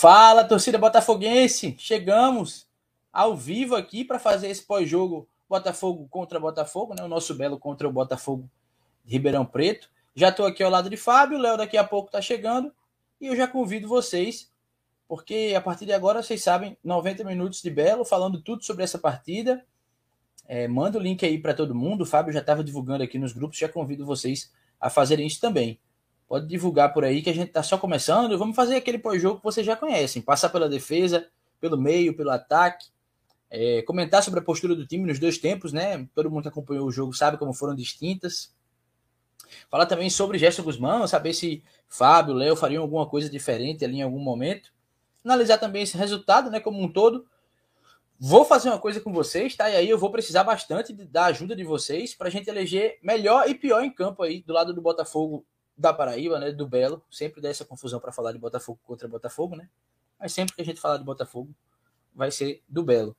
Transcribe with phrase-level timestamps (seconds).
[0.00, 1.74] Fala, torcida botafoguense!
[1.76, 2.68] Chegamos
[3.12, 7.02] ao vivo aqui para fazer esse pós-jogo Botafogo contra Botafogo, né?
[7.02, 8.48] O nosso belo contra o Botafogo
[9.04, 9.90] de Ribeirão Preto.
[10.14, 12.72] Já estou aqui ao lado de Fábio, o Léo daqui a pouco está chegando
[13.20, 14.52] e eu já convido vocês,
[15.08, 19.00] porque a partir de agora vocês sabem, 90 minutos de Belo, falando tudo sobre essa
[19.00, 19.66] partida.
[20.46, 22.02] É, manda o link aí para todo mundo.
[22.02, 25.80] O Fábio já estava divulgando aqui nos grupos, já convido vocês a fazerem isso também.
[26.28, 28.36] Pode divulgar por aí que a gente está só começando.
[28.36, 30.20] Vamos fazer aquele pós-jogo que vocês já conhecem.
[30.20, 31.26] Passar pela defesa,
[31.58, 32.88] pelo meio, pelo ataque.
[33.50, 36.06] É, comentar sobre a postura do time nos dois tempos, né?
[36.14, 38.54] Todo mundo que acompanhou o jogo sabe como foram distintas.
[39.70, 44.02] Falar também sobre Gerson Guzmão, saber se Fábio, Léo fariam alguma coisa diferente ali em
[44.02, 44.70] algum momento.
[45.24, 46.60] Analisar também esse resultado, né?
[46.60, 47.26] Como um todo.
[48.20, 49.70] Vou fazer uma coisa com vocês, tá?
[49.70, 53.48] E aí eu vou precisar bastante da ajuda de vocês para a gente eleger melhor
[53.48, 55.46] e pior em campo aí do lado do Botafogo
[55.78, 59.54] da Paraíba, né, do Belo, sempre dá essa confusão para falar de Botafogo contra Botafogo,
[59.54, 59.68] né?
[60.18, 61.54] Mas sempre que a gente falar de Botafogo,
[62.12, 63.16] vai ser do Belo.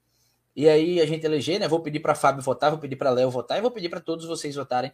[0.53, 1.67] E aí a gente eleger, né?
[1.69, 4.25] Vou pedir para Fábio votar, vou pedir para Léo votar e vou pedir para todos
[4.25, 4.91] vocês votarem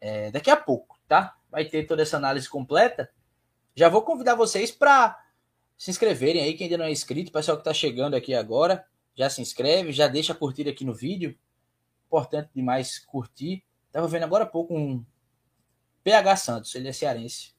[0.00, 1.36] é, daqui a pouco, tá?
[1.50, 3.10] Vai ter toda essa análise completa.
[3.74, 5.20] Já vou convidar vocês para
[5.76, 8.86] se inscreverem aí, quem ainda não é inscrito, pessoal que está chegando aqui agora,
[9.16, 11.36] já se inscreve, já deixa curtir aqui no vídeo.
[12.06, 13.64] Importante demais curtir.
[13.90, 15.04] Tava vendo agora há pouco um,
[16.04, 17.52] PH Santos, ele é cearense.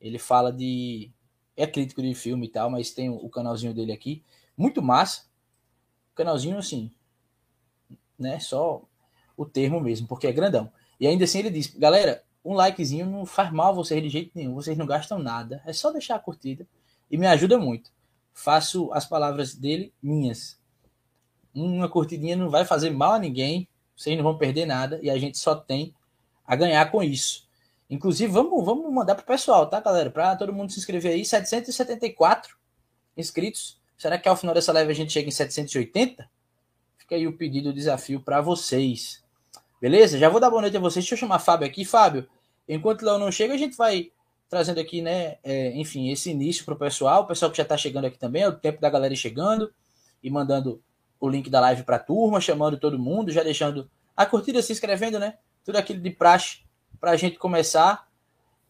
[0.00, 1.10] Ele fala de.
[1.56, 4.22] É crítico de filme e tal, mas tem o canalzinho dele aqui.
[4.56, 5.24] Muito massa.
[6.14, 6.92] Canalzinho, assim.
[8.16, 8.38] Né?
[8.38, 8.82] Só
[9.36, 10.70] o termo mesmo, porque é grandão.
[11.00, 14.30] E ainda assim ele diz: galera, um likezinho não faz mal a vocês de jeito
[14.34, 14.54] nenhum.
[14.54, 15.60] Vocês não gastam nada.
[15.66, 16.66] É só deixar a curtida.
[17.10, 17.90] E me ajuda muito.
[18.32, 20.60] Faço as palavras dele minhas.
[21.52, 23.68] Uma curtidinha não vai fazer mal a ninguém.
[23.96, 25.00] Vocês não vão perder nada.
[25.02, 25.92] E a gente só tem
[26.46, 27.47] a ganhar com isso.
[27.90, 30.10] Inclusive, vamos, vamos mandar pro pessoal, tá, galera?
[30.10, 31.24] Para todo mundo se inscrever aí.
[31.24, 32.56] 774
[33.16, 33.80] inscritos.
[33.96, 36.28] Será que ao final dessa live a gente chega em 780?
[36.98, 39.24] Fica aí o pedido, o desafio para vocês.
[39.80, 40.18] Beleza?
[40.18, 41.04] Já vou dar boa noite a vocês.
[41.04, 41.84] Deixa eu chamar Fábio aqui.
[41.84, 42.28] Fábio,
[42.68, 44.12] enquanto o Léo não chega, a gente vai
[44.50, 45.38] trazendo aqui, né?
[45.42, 47.22] É, enfim, esse início pro pessoal.
[47.22, 48.42] O pessoal que já tá chegando aqui também.
[48.42, 49.72] É o tempo da galera chegando
[50.22, 50.82] e mandando
[51.18, 55.18] o link da live pra turma, chamando todo mundo, já deixando a curtida, se inscrevendo,
[55.18, 55.38] né?
[55.64, 56.67] Tudo aquilo de praxe
[57.00, 58.06] para a gente começar.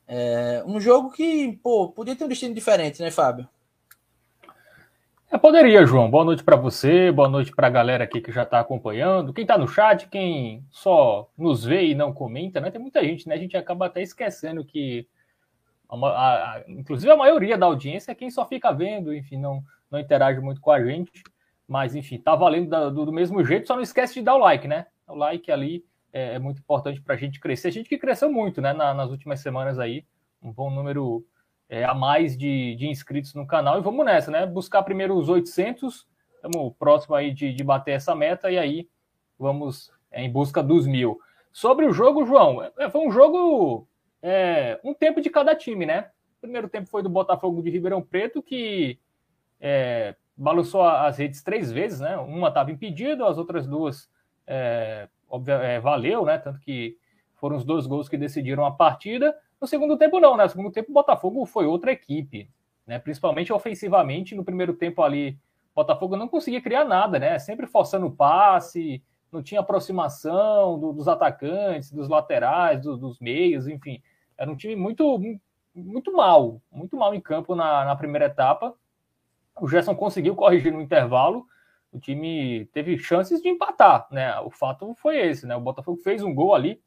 [0.06, 3.48] É, um jogo que, pô, podia ter um destino diferente, né, Fábio?
[5.30, 6.10] É, poderia, João.
[6.10, 9.34] Boa noite para você, boa noite para a galera aqui que já está acompanhando.
[9.34, 12.70] Quem está no chat, quem só nos vê e não comenta, né?
[12.70, 13.34] Tem muita gente, né?
[13.34, 15.06] A gente acaba até esquecendo que,
[15.86, 19.62] a, a, a, inclusive, a maioria da audiência é quem só fica vendo, enfim, não,
[19.90, 21.22] não interage muito com a gente.
[21.68, 24.38] Mas, enfim, tá valendo da, do, do mesmo jeito, só não esquece de dar o
[24.38, 24.86] like, né?
[25.06, 27.68] O like ali é, é muito importante para a gente crescer.
[27.68, 30.04] A gente que cresceu muito né, na, nas últimas semanas aí,
[30.42, 31.24] um bom número
[31.68, 33.78] é, a mais de, de, inscritos no canal.
[33.78, 34.46] E vamos nessa, né?
[34.46, 38.88] Buscar primeiro os 800, estamos próximo aí de, de, bater essa meta e aí
[39.38, 41.20] vamos é, em busca dos mil.
[41.52, 43.86] Sobre o jogo, João, é, foi um jogo,
[44.22, 46.10] é, um tempo de cada time, né?
[46.38, 48.98] O primeiro tempo foi do Botafogo de Ribeirão Preto, que
[49.60, 52.16] é, balançou as redes três vezes, né?
[52.16, 54.08] Uma estava impedida, as outras duas
[54.46, 55.08] é,
[55.46, 56.38] é, valeu, né?
[56.38, 56.96] Tanto que
[57.34, 59.36] foram os dois gols que decidiram a partida.
[59.60, 60.44] No segundo tempo, não, né?
[60.44, 62.50] No segundo tempo, o Botafogo foi outra equipe,
[62.86, 62.98] né?
[62.98, 65.38] Principalmente ofensivamente, no primeiro tempo ali,
[65.72, 67.38] o Botafogo não conseguia criar nada, né?
[67.38, 73.68] Sempre forçando o passe, não tinha aproximação do, dos atacantes, dos laterais, do, dos meios,
[73.68, 74.02] enfim.
[74.36, 75.20] Era um time muito,
[75.74, 78.74] muito mal, muito mal em campo na, na primeira etapa.
[79.60, 81.46] O Gerson conseguiu corrigir no intervalo,
[81.92, 84.38] o time teve chances de empatar, né?
[84.40, 85.56] O fato foi esse, né?
[85.56, 86.80] O Botafogo fez um gol ali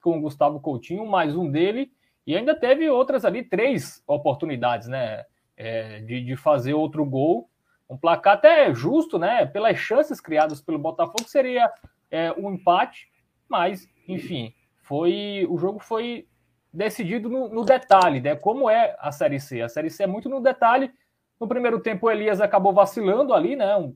[0.00, 1.90] com o Gustavo Coutinho, mais um dele,
[2.26, 5.24] e ainda teve outras ali, três oportunidades, né?
[5.56, 7.48] É, de, de fazer outro gol.
[7.88, 9.46] Um placar até justo, né?
[9.46, 11.70] Pelas chances criadas pelo Botafogo, seria
[12.10, 13.08] é, um empate,
[13.48, 16.26] mas, enfim, foi o jogo foi
[16.72, 18.36] decidido no, no, detalhe, né?
[18.36, 19.62] Como é a Série C?
[19.62, 20.92] A Série C é muito no detalhe.
[21.40, 23.76] No primeiro tempo, o Elias acabou vacilando ali, né?
[23.76, 23.94] Um,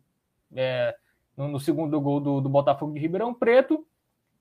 [0.54, 0.94] é,
[1.36, 3.86] no, no, segundo gol do, do, Botafogo de Ribeirão Preto.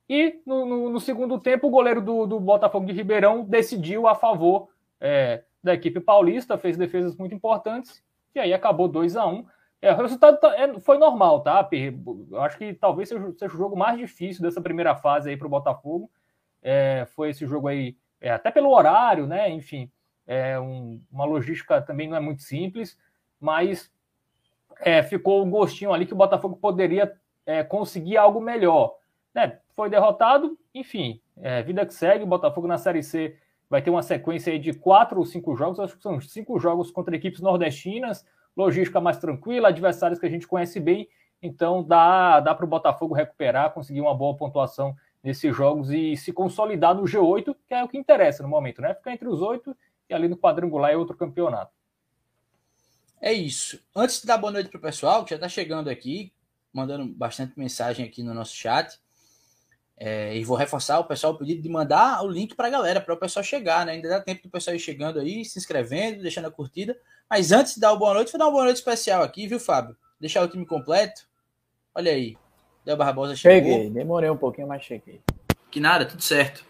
[0.08, 4.16] E no, no, no segundo tempo, o goleiro do, do, Botafogo de Ribeirão decidiu a
[4.16, 4.70] favor
[5.00, 8.04] é, da equipe paulista, fez defesas muito importantes,
[8.34, 9.46] e aí acabou 2 a 1 um.
[9.82, 11.68] É, o resultado tá, é, foi normal, tá?
[12.32, 15.48] Eu acho que talvez seja, seja, o jogo mais difícil dessa primeira fase aí para
[15.48, 16.12] o Botafogo.
[16.62, 19.50] É, foi esse jogo aí, é, até pelo horário, né?
[19.50, 19.90] Enfim,
[20.28, 23.00] é um, uma logística também não é muito simples,
[23.40, 23.92] mas
[24.80, 27.14] é, ficou um gostinho ali que o Botafogo poderia
[27.46, 28.96] é, conseguir algo melhor.
[29.34, 29.60] Né?
[29.76, 32.24] Foi derrotado, enfim, é, vida que segue.
[32.24, 33.38] O Botafogo na Série C
[33.70, 37.16] vai ter uma sequência de quatro ou cinco jogos, acho que são cinco jogos contra
[37.16, 38.26] equipes nordestinas.
[38.58, 41.08] logística mais tranquila, adversários que a gente conhece bem,
[41.42, 46.34] então dá, dá para o Botafogo recuperar, conseguir uma boa pontuação nesses jogos e se
[46.34, 48.94] consolidar no G8, que é o que interessa no momento, né?
[48.94, 49.76] Ficar entre os oito
[50.10, 51.72] e ali no quadrangular é outro campeonato.
[53.22, 53.80] É isso.
[53.96, 56.32] Antes de dar boa noite para o pessoal, que já está chegando aqui,
[56.72, 58.98] mandando bastante mensagem aqui no nosso chat,
[59.98, 63.02] é, e vou reforçar o pessoal o pedido de mandar o link para a galera,
[63.02, 63.92] para o pessoal chegar, né?
[63.92, 66.98] Ainda dá tempo do pessoal ir chegando aí, se inscrevendo, deixando a curtida.
[67.30, 69.60] Mas antes de dar o boa noite, vou dar uma boa noite especial aqui, viu,
[69.60, 69.98] Fábio?
[70.18, 71.28] Deixar o time completo.
[71.94, 72.38] Olha aí.
[72.86, 73.70] Del Barbosa chegou.
[73.70, 75.22] Cheguei, demorei um pouquinho, mas cheguei.
[75.70, 76.64] Que nada, tudo certo.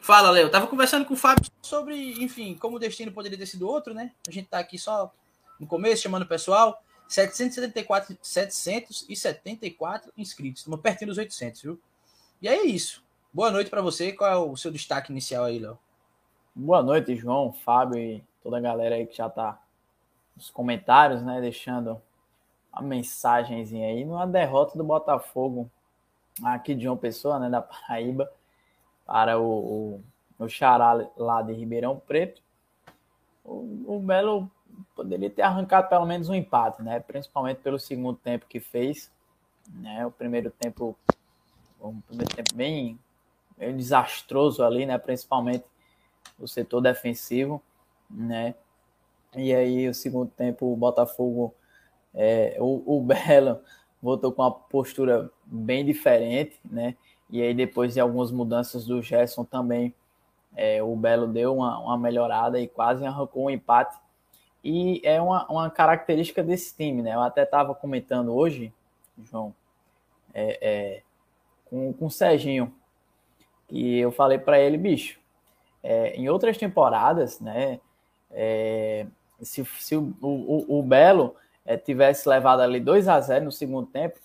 [0.00, 0.50] Fala, Léo.
[0.50, 4.10] Tava conversando com o Fábio sobre, enfim, como o destino poderia ter sido outro, né?
[4.26, 5.12] A gente tá aqui só
[5.62, 6.82] no começo, chamando o pessoal.
[7.06, 10.62] 774, 774 inscritos.
[10.62, 11.80] Estamos pertinho dos 800, viu?
[12.40, 13.04] E aí é isso.
[13.32, 14.12] Boa noite para você.
[14.12, 15.78] Qual é o seu destaque inicial aí, Léo?
[16.52, 19.62] Boa noite, João, Fábio e toda a galera aí que já tá
[20.36, 21.40] nos comentários, né?
[21.40, 22.02] Deixando
[22.72, 25.70] uma mensagenzinha aí numa derrota do Botafogo
[26.42, 27.48] aqui de João Pessoa, né?
[27.48, 28.28] Da Paraíba,
[29.06, 30.04] para o, o,
[30.40, 32.42] o Xará lá de Ribeirão Preto.
[33.44, 34.50] O, o Belo
[34.94, 37.00] poderia ter arrancado pelo menos um empate, né?
[37.00, 39.10] Principalmente pelo segundo tempo que fez,
[39.74, 40.06] né?
[40.06, 40.96] O primeiro tempo,
[41.80, 42.98] um primeiro tempo bem,
[43.56, 44.98] bem desastroso ali, né?
[44.98, 45.64] Principalmente
[46.38, 47.62] o setor defensivo,
[48.10, 48.54] né?
[49.34, 51.54] E aí o segundo tempo o Botafogo,
[52.14, 53.60] é, o, o Belo
[54.00, 56.96] voltou com uma postura bem diferente, né?
[57.30, 59.94] E aí depois de algumas mudanças do Gerson também,
[60.54, 63.96] é, o Belo deu uma, uma melhorada e quase arrancou um empate
[64.64, 67.14] e é uma, uma característica desse time, né?
[67.14, 68.72] Eu até estava comentando hoje,
[69.24, 69.54] João,
[70.32, 71.02] é, é,
[71.68, 72.72] com, com o Serginho,
[73.70, 75.18] e eu falei para ele, bicho,
[75.82, 77.80] é, em outras temporadas, né?
[78.30, 79.06] É,
[79.42, 83.86] se, se o, o, o Belo é, tivesse levado ali 2 a 0 no segundo
[83.86, 84.18] tempo,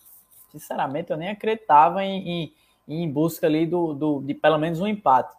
[0.51, 2.53] sinceramente eu nem acreditava em, em,
[2.87, 5.35] em busca ali do, do, de pelo menos um empate.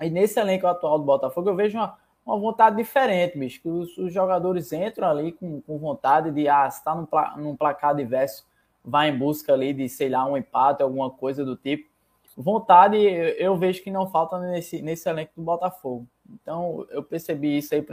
[0.00, 3.60] E nesse elenco atual do Botafogo, eu vejo uma, uma vontade diferente, bicho.
[3.60, 7.06] Que os, os jogadores entram ali com, com vontade de, ah, se tá num,
[7.42, 8.46] num placar diverso,
[8.84, 11.90] vai em busca ali de, sei lá, um empate, alguma coisa do tipo.
[12.36, 16.06] Vontade eu, vejo que não falta nesse, nesse elenco do Botafogo.
[16.30, 17.84] Então eu percebi isso aí,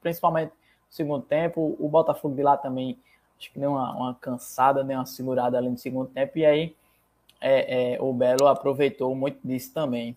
[0.00, 0.56] principalmente no
[0.88, 1.76] segundo tempo.
[1.80, 2.96] O Botafogo de lá também,
[3.38, 6.38] acho que deu uma, uma cansada, deu uma segurada ali no segundo tempo.
[6.38, 6.76] E aí
[7.40, 10.16] é, é, o Belo aproveitou muito disso também.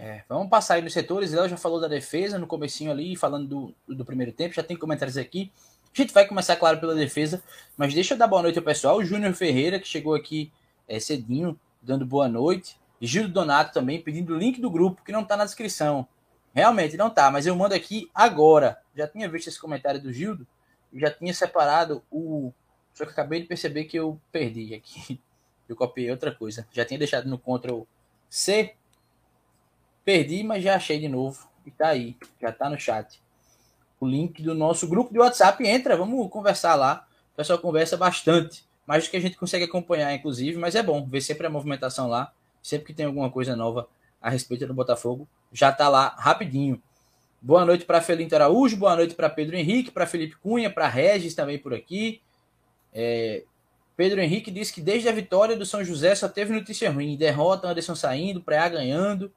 [0.00, 1.32] É, vamos passar aí nos setores.
[1.32, 4.54] Léo já falou da defesa no comecinho ali, falando do, do primeiro tempo.
[4.54, 5.50] Já tem comentários aqui.
[5.92, 7.42] A gente vai começar, claro, pela defesa,
[7.76, 8.98] mas deixa eu dar boa noite ao pessoal.
[8.98, 10.52] O Júnior Ferreira, que chegou aqui
[10.86, 12.78] é, cedinho, dando boa noite.
[13.00, 16.06] Gil Donato também, pedindo o link do grupo, que não está na descrição.
[16.54, 18.78] Realmente não tá, mas eu mando aqui agora.
[18.94, 20.46] Já tinha visto esse comentário do Gildo,
[20.94, 22.52] já tinha separado o.
[22.94, 25.20] Só que acabei de perceber que eu perdi aqui.
[25.68, 26.66] Eu copiei outra coisa.
[26.72, 27.82] Já tinha deixado no Ctrl
[28.30, 28.74] C
[30.08, 31.46] Perdi, mas já achei de novo.
[31.66, 33.20] E tá aí, já tá no chat.
[34.00, 35.62] O link do nosso grupo de WhatsApp.
[35.66, 37.06] Entra, vamos conversar lá.
[37.34, 38.64] O pessoal conversa bastante.
[38.86, 40.56] Mais do que a gente consegue acompanhar, inclusive.
[40.56, 42.32] Mas é bom ver sempre a movimentação lá.
[42.62, 43.86] Sempre que tem alguma coisa nova
[44.18, 46.82] a respeito do Botafogo, já tá lá rapidinho.
[47.38, 51.34] Boa noite para Felinto Araújo, boa noite para Pedro Henrique, para Felipe Cunha, para Regis
[51.34, 52.22] também por aqui.
[52.94, 53.44] É,
[53.94, 57.14] Pedro Henrique disse que desde a vitória do São José só teve notícia ruim.
[57.14, 59.30] Derrota, Anderson saindo, Preá ganhando.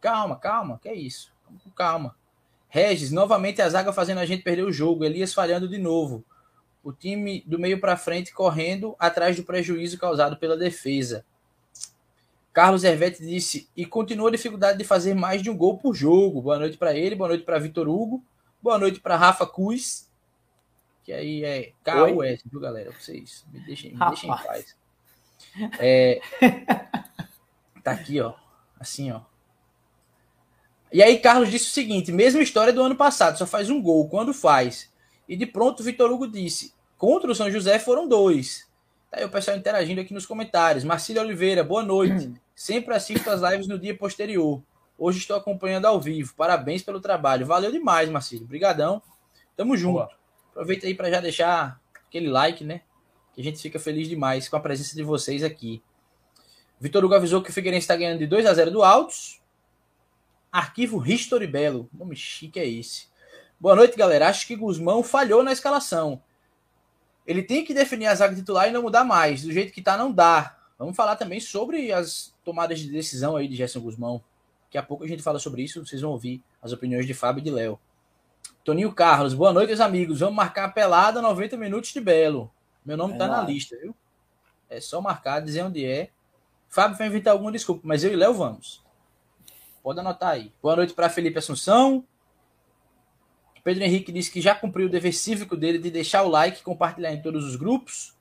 [0.00, 1.32] Calma, calma, que é isso?
[1.74, 2.16] Calma.
[2.68, 5.04] Regis, novamente a zaga fazendo a gente perder o jogo.
[5.04, 6.24] Elias falhando de novo.
[6.82, 11.24] O time do meio para frente correndo atrás do prejuízo causado pela defesa.
[12.52, 16.40] Carlos Hervete disse e continua a dificuldade de fazer mais de um gol por jogo.
[16.40, 18.24] Boa noite para ele, boa noite para Vitor Hugo,
[18.62, 20.08] boa noite para Rafa Cus,
[21.04, 22.90] que aí é KUS, viu galera?
[22.92, 24.76] Vocês me deixem, me deixem em paz.
[25.78, 26.20] É,
[27.84, 28.34] tá aqui, ó,
[28.80, 29.20] assim, ó.
[30.96, 34.08] E aí Carlos disse o seguinte: mesma história do ano passado, só faz um gol
[34.08, 34.90] quando faz.
[35.28, 38.66] E de pronto o Vitor Hugo disse: contra o São José foram dois.
[39.10, 40.84] Tá aí o pessoal interagindo aqui nos comentários.
[40.84, 42.32] Marcílio Oliveira, boa noite.
[42.56, 44.62] Sempre assisto as lives no dia posterior.
[44.98, 46.32] Hoje estou acompanhando ao vivo.
[46.34, 47.44] Parabéns pelo trabalho.
[47.44, 48.46] Valeu demais, Marcílio.
[48.46, 49.02] Obrigadão.
[49.54, 49.96] Tamo junto.
[49.96, 50.10] Boa.
[50.52, 52.80] Aproveita aí para já deixar aquele like, né?
[53.34, 55.82] Que a gente fica feliz demais com a presença de vocês aqui.
[56.80, 59.44] Vitor Hugo avisou que o Figueirense está ganhando de 2 a 0 do Altos.
[60.56, 61.86] Arquivo History Belo.
[61.92, 63.08] Nome chique é esse.
[63.60, 64.26] Boa noite, galera.
[64.26, 66.22] Acho que Guzmão falhou na escalação.
[67.26, 69.42] Ele tem que definir a zaga titular e não mudar mais.
[69.42, 70.56] Do jeito que tá, não dá.
[70.78, 74.24] Vamos falar também sobre as tomadas de decisão aí de Gerson Guzmão.
[74.64, 75.84] Daqui a pouco a gente fala sobre isso.
[75.84, 77.78] Vocês vão ouvir as opiniões de Fábio e de Léo.
[78.64, 80.20] Toninho Carlos, boa noite, meus amigos.
[80.20, 82.50] Vamos marcar a pelada 90 minutos de Belo.
[82.82, 83.94] Meu nome é tá na lista, viu?
[84.70, 86.08] É só marcar, dizer onde é.
[86.66, 88.85] Fábio vai inventar alguma desculpa, mas eu e Léo vamos.
[89.86, 90.52] Pode anotar aí.
[90.60, 92.04] Boa noite para Felipe Assunção.
[93.62, 96.62] Pedro Henrique disse que já cumpriu o dever cívico dele de deixar o like e
[96.64, 98.12] compartilhar em todos os grupos.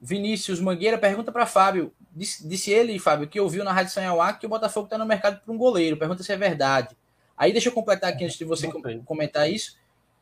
[0.00, 1.92] Vinícius Mangueira pergunta para Fábio.
[2.14, 5.40] Disse, disse, ele, Fábio, que ouviu na Rádio Sanhauá que o Botafogo está no mercado
[5.40, 5.96] para um goleiro.
[5.96, 6.96] Pergunta se é verdade.
[7.36, 8.70] Aí deixa eu completar aqui antes de você
[9.04, 9.76] comentar isso.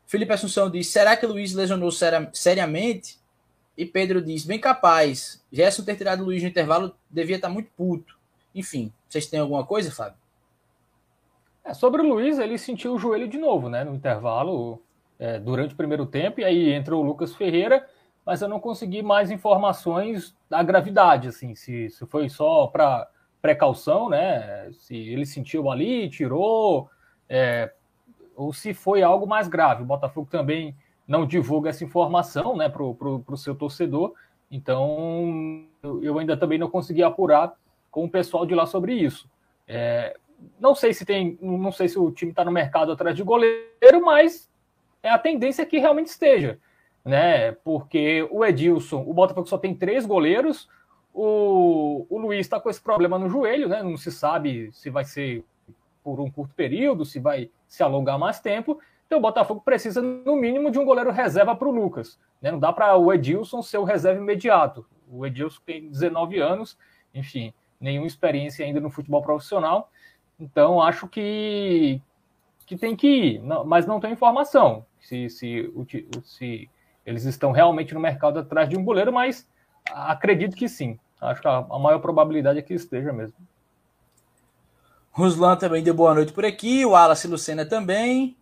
[0.07, 1.91] Felipe Assunção diz: será que Luiz lesionou
[2.33, 3.19] seriamente?
[3.77, 5.45] E Pedro diz: bem capaz.
[5.53, 8.17] Gerson ter tirado o Luiz no intervalo devia estar tá muito puto.
[8.55, 10.25] Enfim, vocês têm alguma coisa, Fábio?
[11.67, 13.83] É, sobre o Luiz, ele sentiu o joelho de novo, né?
[13.83, 14.81] No intervalo,
[15.19, 17.85] é, durante o primeiro tempo, e aí entrou o Lucas Ferreira,
[18.25, 23.09] mas eu não consegui mais informações da gravidade, assim, se, se foi só para
[23.43, 24.71] precaução, né?
[24.75, 26.89] Se ele sentiu ali, tirou,
[27.29, 27.73] é,
[28.37, 29.83] ou se foi algo mais grave.
[29.83, 34.15] O Botafogo também não divulga essa informação, né, para o seu torcedor.
[34.49, 35.67] Então,
[36.01, 37.55] eu ainda também não consegui apurar
[37.91, 39.29] com o pessoal de lá sobre isso.
[39.67, 40.17] É,
[40.59, 44.05] não sei se tem, não sei se o time está no mercado atrás de goleiro,
[44.05, 44.51] mas
[45.03, 46.59] é a tendência que realmente esteja,
[47.05, 47.53] né?
[47.53, 50.69] Porque o Edilson, o Botafogo só tem três goleiros,
[51.13, 53.83] o, o Luiz está com esse problema no joelho, né?
[53.83, 55.45] Não se sabe se vai ser
[56.05, 58.79] por um curto período, se vai se alongar mais tempo.
[59.07, 62.19] Então o Botafogo precisa, no mínimo, de um goleiro reserva para o Lucas.
[62.41, 62.51] Né?
[62.51, 64.87] Não dá para o Edilson ser o reserva imediato.
[65.11, 66.77] O Edilson tem 19 anos,
[67.15, 69.91] enfim, nenhuma experiência ainda no futebol profissional.
[70.39, 72.01] Então, acho que,
[72.67, 75.73] que tem que ir, não, mas não tem informação se, se,
[76.25, 76.71] se
[77.05, 79.49] eles estão realmente no mercado atrás de um goleiro, mas
[79.91, 80.99] acredito que sim.
[81.21, 83.37] Acho que a, a maior probabilidade é que esteja mesmo.
[85.13, 88.37] Ruslan também deu boa noite por aqui, o Wallace Lucena também.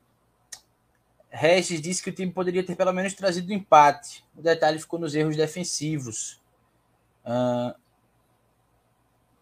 [1.30, 4.24] Regis disse que o time poderia ter pelo menos trazido um empate.
[4.36, 6.40] O detalhe ficou nos erros defensivos.
[7.24, 7.74] Uh,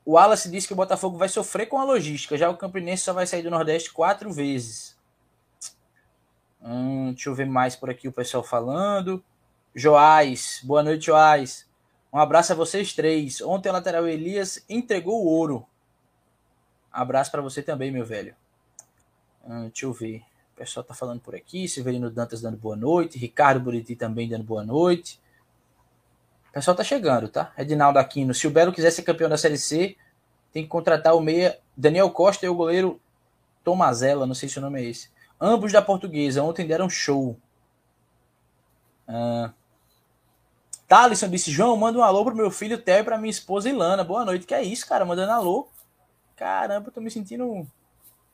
[0.04, 2.37] o Wallace disse que o Botafogo vai sofrer com a logística.
[2.37, 4.97] Já o Campinense só vai sair do Nordeste quatro vezes.
[6.61, 9.23] Hum, deixa eu ver mais por aqui o pessoal falando.
[9.75, 11.66] Joás, boa noite, Joás.
[12.12, 13.40] Um abraço a vocês três.
[13.40, 15.66] Ontem o lateral Elias entregou o ouro.
[16.92, 18.35] Abraço para você também, meu velho.
[19.47, 20.23] Hum, deixa eu ver.
[20.52, 21.68] O pessoal tá falando por aqui.
[21.68, 23.18] Severino Dantas dando boa noite.
[23.18, 25.21] Ricardo Buriti também dando boa noite.
[26.52, 27.50] O pessoal tá chegando, tá?
[27.56, 28.35] Edinaldo Aquino.
[28.35, 29.97] Se o Belo quiser ser campeão da Série C,
[30.52, 33.00] tem que contratar o meia Daniel Costa e o goleiro
[33.64, 35.09] Tomazella, não sei se o nome é esse.
[35.40, 37.38] Ambos da portuguesa, ontem deram show.
[39.09, 39.50] Uh,
[40.87, 44.04] Thalisson disse: João, manda um alô pro meu filho Theo e pra minha esposa Ilana.
[44.04, 44.44] Boa noite.
[44.44, 45.06] Que é isso, cara?
[45.06, 45.68] Mandando alô.
[46.37, 47.66] Caramba, tô me sentindo.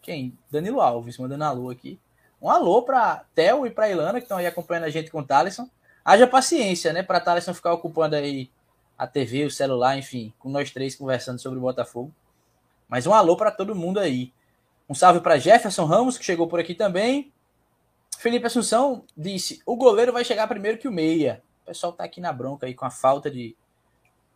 [0.02, 0.37] Quem?
[0.50, 2.00] Danilo Alves, mandando alô aqui.
[2.42, 5.25] Um alô pra Theo e pra Ilana, que estão aí acompanhando a gente com o
[5.25, 5.70] Thalisson
[6.05, 7.02] haja paciência, né?
[7.02, 8.50] Para Thales não ficar ocupando aí
[8.97, 12.12] a TV, o celular, enfim, com nós três conversando sobre o Botafogo.
[12.88, 14.33] Mas um alô para todo mundo aí.
[14.88, 17.33] Um salve para Jefferson Ramos, que chegou por aqui também.
[18.19, 21.43] Felipe Assunção disse: o goleiro vai chegar primeiro que o meia.
[21.62, 23.55] O pessoal tá aqui na bronca aí com a falta de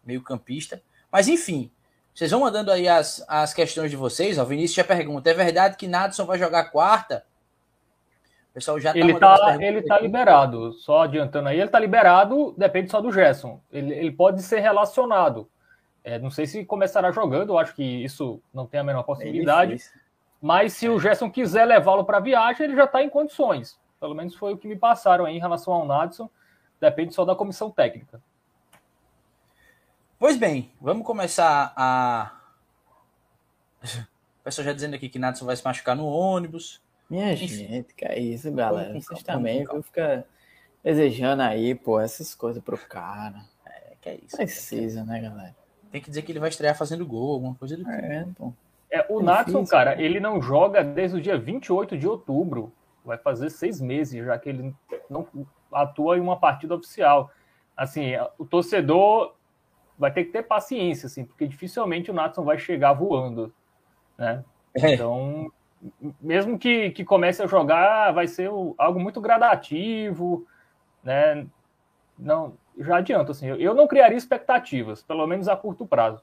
[0.05, 0.83] meio-campista.
[1.11, 1.71] Mas enfim,
[2.15, 4.39] vocês vão mandando aí as, as questões de vocês.
[4.39, 7.25] O Vinícius já pergunta: é verdade que Nadson vai jogar quarta?
[8.53, 12.55] O pessoal já tá ele tá, ele tá liberado, só adiantando aí, ele tá liberado,
[12.59, 13.59] depende só do Gerson.
[13.73, 15.49] Ele, ele pode ser relacionado.
[16.05, 19.75] É, não sei se começará jogando, eu acho que isso não tem a menor possibilidade.
[19.75, 19.79] É
[20.39, 20.91] mas se é.
[20.91, 23.81] o Gerson quiser levá-lo para viagem, ele já está em condições.
[23.99, 26.29] Pelo menos foi o que me passaram aí em relação ao Nadson.
[26.79, 28.21] Depende só da comissão técnica.
[30.19, 32.39] Pois bem, vamos começar a.
[34.41, 36.83] O pessoal já dizendo aqui que Nadson vai se machucar no ônibus.
[37.13, 38.99] Minha gente, que é isso, galera.
[38.99, 40.25] Vocês também viu, fica
[40.83, 43.45] desejando aí, pô, essas coisas pro cara.
[43.67, 44.35] É, que é isso.
[44.35, 45.55] Precisa, né, galera?
[45.91, 47.95] Tem que dizer que ele vai estrear fazendo gol, alguma coisa do tipo.
[47.95, 48.55] É, pô.
[48.91, 50.03] É, o é Natson, cara, né?
[50.03, 52.73] ele não joga desde o dia 28 de outubro.
[53.05, 54.75] Vai fazer seis meses, já que ele
[55.11, 55.29] não
[55.71, 57.31] atua em uma partida oficial.
[57.77, 59.35] Assim, o torcedor
[59.99, 63.53] vai ter que ter paciência, assim, porque dificilmente o Natson vai chegar voando,
[64.17, 64.43] né?
[64.75, 64.95] É.
[64.95, 65.53] Então,
[66.21, 68.49] mesmo que, que comece a jogar, vai ser
[68.79, 70.47] algo muito gradativo,
[71.03, 71.47] né?
[72.19, 76.23] Não, já adianto, assim, eu não criaria expectativas, pelo menos a curto prazo.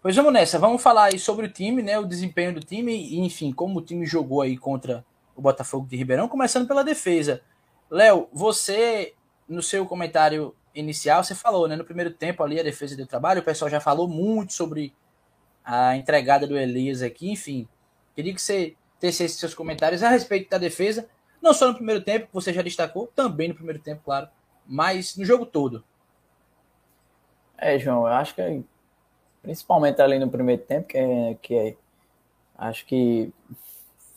[0.00, 1.98] Pois vamos nessa, vamos falar aí sobre o time, né?
[1.98, 5.96] O desempenho do time e, enfim, como o time jogou aí contra o Botafogo de
[5.96, 7.42] Ribeirão, começando pela defesa.
[7.90, 9.14] Léo, você,
[9.48, 11.74] no seu comentário inicial, você falou, né?
[11.74, 14.94] No primeiro tempo ali, a defesa deu trabalho, o pessoal já falou muito sobre
[15.70, 17.68] a entregada do Elias aqui, enfim.
[18.14, 21.06] Queria que você tecer seus comentários a respeito da defesa,
[21.42, 24.28] não só no primeiro tempo, que você já destacou, também no primeiro tempo, claro,
[24.66, 25.84] mas no jogo todo.
[27.58, 28.64] É, João, eu acho que
[29.42, 31.76] principalmente ali no primeiro tempo, que, é, que é,
[32.56, 33.30] acho que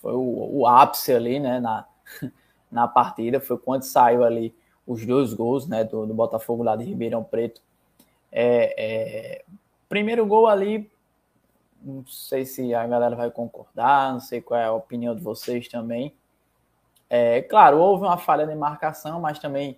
[0.01, 1.85] foi o, o ápice ali, né, na,
[2.71, 4.55] na partida, foi quando saiu ali
[4.87, 7.61] os dois gols, né, do, do Botafogo lá de Ribeirão Preto.
[8.31, 9.45] É, é,
[9.89, 10.89] primeiro gol ali,
[11.81, 15.67] não sei se a galera vai concordar, não sei qual é a opinião de vocês
[15.67, 16.13] também.
[17.09, 19.77] É, claro, houve uma falha de marcação, mas também,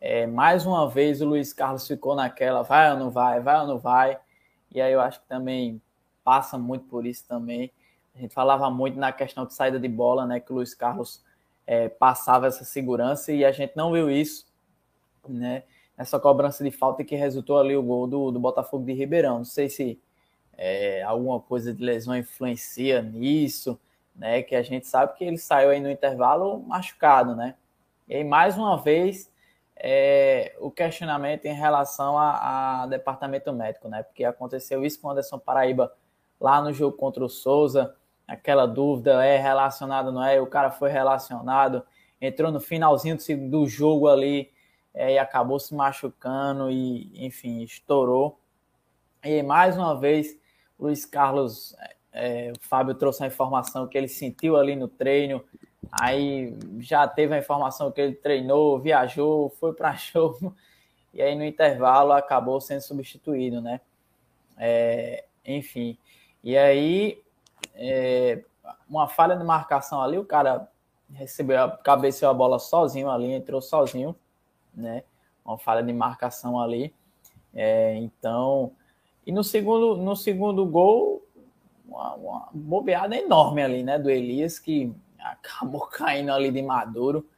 [0.00, 3.66] é, mais uma vez, o Luiz Carlos ficou naquela, vai ou não vai, vai ou
[3.66, 4.18] não vai.
[4.72, 5.80] E aí eu acho que também
[6.22, 7.72] passa muito por isso também.
[8.14, 10.40] A gente falava muito na questão de saída de bola, né?
[10.40, 11.24] Que o Luiz Carlos
[11.66, 14.46] é, passava essa segurança e a gente não viu isso,
[15.26, 15.64] né?
[15.96, 19.38] Nessa cobrança de falta que resultou ali o gol do, do Botafogo de Ribeirão.
[19.38, 20.00] Não sei se
[20.58, 23.80] é, alguma coisa de lesão influencia nisso,
[24.14, 24.42] né?
[24.42, 27.54] Que a gente sabe que ele saiu aí no intervalo machucado, né?
[28.08, 29.30] E aí, mais uma vez,
[29.76, 34.02] é, o questionamento em relação a, a, departamento médico, né?
[34.02, 35.92] Porque aconteceu isso com o Anderson Paraíba
[36.40, 37.94] lá no jogo contra o Souza,
[38.26, 40.40] aquela dúvida é relacionado, não é?
[40.40, 41.84] O cara foi relacionado,
[42.20, 43.16] entrou no finalzinho
[43.48, 44.50] do jogo ali
[44.92, 48.40] é, e acabou se machucando e, enfim, estourou.
[49.22, 50.36] E mais uma vez,
[50.78, 51.74] Luiz Carlos,
[52.12, 55.44] é, o Fábio trouxe a informação que ele sentiu ali no treino,
[55.90, 60.36] Aí já teve a informação que ele treinou, viajou, foi para show,
[61.14, 63.80] e aí no intervalo acabou sendo substituído, né?
[64.56, 65.96] É, enfim.
[66.42, 67.22] E aí,
[67.74, 68.42] é,
[68.88, 70.68] uma falha de marcação ali, o cara
[71.12, 74.14] recebeu, cabeceou a bola sozinho ali, entrou sozinho,
[74.74, 75.04] né?
[75.44, 76.94] Uma falha de marcação ali.
[77.54, 78.72] É, então,
[79.28, 81.22] e no segundo, no segundo gol,
[81.86, 83.98] uma, uma bobeada enorme ali, né?
[83.98, 87.28] Do Elias, que acabou caindo ali de Maduro,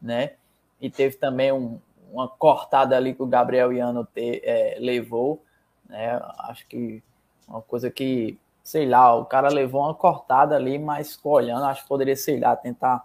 [0.00, 0.34] né?
[0.80, 1.80] E teve também um,
[2.12, 5.42] uma cortada ali que o Gabriel Iano te, é, levou,
[5.88, 6.16] né?
[6.38, 7.02] Acho que
[7.48, 11.88] uma coisa que, sei lá, o cara levou uma cortada ali, mas olhando, acho que
[11.88, 13.04] poderia, sei lá, tentar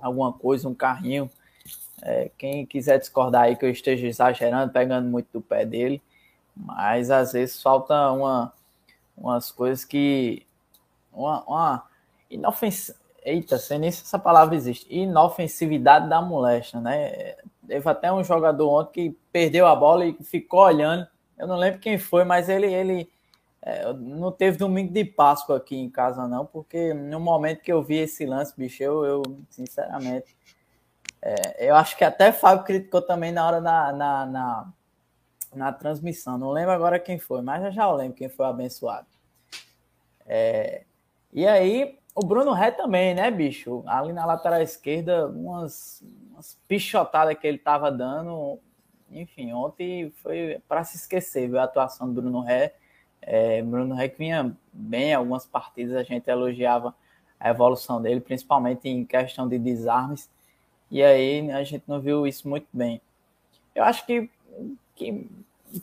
[0.00, 1.28] alguma coisa, um carrinho.
[2.02, 6.00] É, quem quiser discordar aí que eu esteja exagerando, pegando muito do pé dele,
[6.58, 8.52] mas às vezes falta uma,
[9.16, 10.46] umas coisas que.
[11.12, 11.86] Uma, uma
[12.30, 14.86] inofensiva Eita, sei nem se essa palavra existe.
[14.88, 17.34] Inofensividade da moléstia, né?
[17.66, 21.06] Teve até um jogador ontem que perdeu a bola e ficou olhando.
[21.36, 23.10] Eu não lembro quem foi, mas ele, ele
[23.60, 27.82] é, não teve domingo de Páscoa aqui em casa, não, porque no momento que eu
[27.82, 30.36] vi esse lance, bicho, eu, eu sinceramente.
[31.20, 34.72] É, eu acho que até Fábio criticou também na hora da, na, na,
[35.54, 36.38] na transmissão.
[36.38, 39.06] Não lembro agora quem foi, mas já já eu lembro quem foi abençoado.
[40.26, 40.84] É,
[41.32, 43.82] e aí, o Bruno Ré também, né, bicho?
[43.86, 48.58] Ali na lateral esquerda, umas, umas pichotadas que ele tava dando.
[49.10, 52.74] Enfim, ontem foi para se esquecer viu, a atuação do Bruno Ré.
[53.22, 56.94] É, Bruno Ré que vinha bem algumas partidas, a gente elogiava
[57.38, 60.30] a evolução dele, principalmente em questão de desarmes.
[60.90, 63.00] E aí a gente não viu isso muito bem.
[63.74, 64.30] Eu acho que
[64.98, 65.30] que,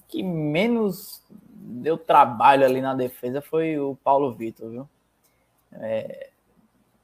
[0.07, 4.89] que menos deu trabalho ali na defesa foi o Paulo Vitor, viu?
[5.73, 6.29] É,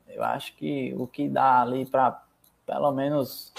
[0.10, 2.22] eu acho que o que dá ali para,
[2.66, 3.54] pelo menos,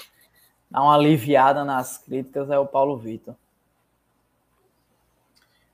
[0.71, 3.35] dar uma aliviada nas críticas é o Paulo Vitor.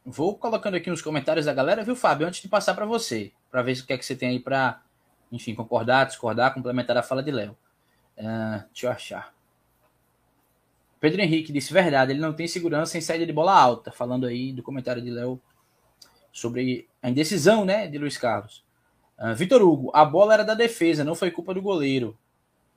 [0.04, 2.26] Vou colocando aqui nos comentários da galera, viu, Fábio?
[2.26, 4.80] Antes de passar para você, para ver o que é que você tem aí para,
[5.30, 7.56] enfim, concordar, discordar, complementar a fala de Léo.
[8.16, 9.37] Uh, deixa eu achar.
[11.00, 14.52] Pedro Henrique disse verdade, ele não tem segurança em saída de bola alta, falando aí
[14.52, 15.40] do comentário de Léo
[16.32, 18.64] sobre a indecisão, né, de Luiz Carlos.
[19.18, 22.16] Uh, Vitor Hugo, a bola era da defesa, não foi culpa do goleiro.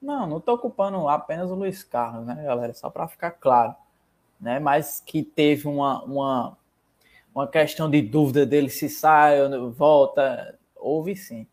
[0.01, 2.73] Não, não estou culpando apenas o Luiz Carlos, né, galera?
[2.73, 3.75] Só para ficar claro.
[4.39, 4.59] Né?
[4.59, 6.57] Mas que teve uma, uma,
[7.33, 11.45] uma questão de dúvida dele se sai ou volta, houve sim.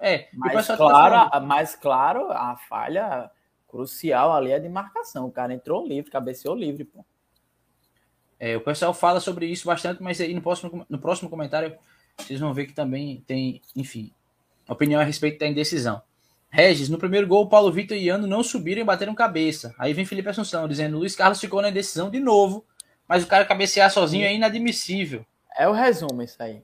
[0.00, 3.30] É, mas claro, tá mais claro, a falha
[3.72, 5.26] crucial ali é de marcação.
[5.26, 7.02] O cara entrou livre, cabeceou livre, pô.
[8.38, 11.76] É, o pessoal fala sobre isso bastante, mas aí no próximo, no próximo comentário
[12.18, 14.12] vocês vão ver que também tem, enfim,
[14.68, 16.02] opinião a respeito da indecisão.
[16.50, 19.74] Regis, no primeiro gol, Paulo Vitor e Iano não subiram e bateram cabeça.
[19.78, 22.66] Aí vem Felipe Assunção dizendo: Luiz Carlos ficou na indecisão de novo,
[23.08, 25.24] mas o cara cabecear sozinho é inadmissível.
[25.56, 26.62] É o resumo isso aí.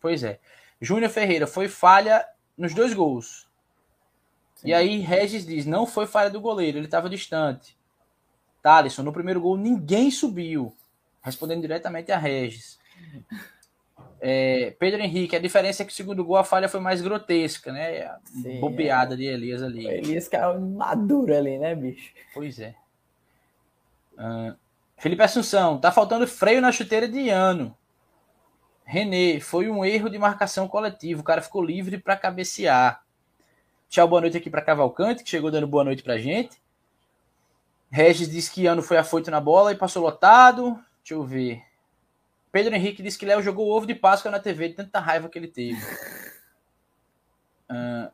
[0.00, 0.38] Pois é.
[0.80, 2.24] Júnior Ferreira, foi falha
[2.56, 3.43] nos dois gols.
[4.64, 4.70] Sim.
[4.70, 7.76] E aí Regis diz: não foi falha do goleiro, ele estava distante.
[8.62, 10.74] Thaleson, no primeiro gol ninguém subiu.
[11.22, 12.78] Respondendo diretamente a Regis.
[14.20, 17.70] É, Pedro Henrique, a diferença é que o segundo gol a falha foi mais grotesca,
[17.70, 18.02] né?
[18.02, 19.16] A Sim, bobeada é.
[19.18, 19.86] de Elias ali.
[19.86, 22.10] Elias caiu maduro ali, né, bicho?
[22.32, 22.74] Pois é.
[24.16, 24.54] Ah,
[24.96, 27.76] Felipe Assunção, tá faltando freio na chuteira de ano.
[28.84, 31.20] René, foi um erro de marcação coletivo.
[31.20, 33.03] O cara ficou livre para cabecear.
[33.88, 36.60] Tchau, boa noite aqui para Cavalcante, que chegou dando boa noite pra gente.
[37.90, 40.78] Regis disse que ano foi afoito na bola e passou lotado.
[40.98, 41.62] Deixa eu ver.
[42.50, 45.38] Pedro Henrique disse que Léo jogou ovo de Páscoa na TV de tanta raiva que
[45.38, 45.80] ele teve.
[47.66, 48.12] Uh,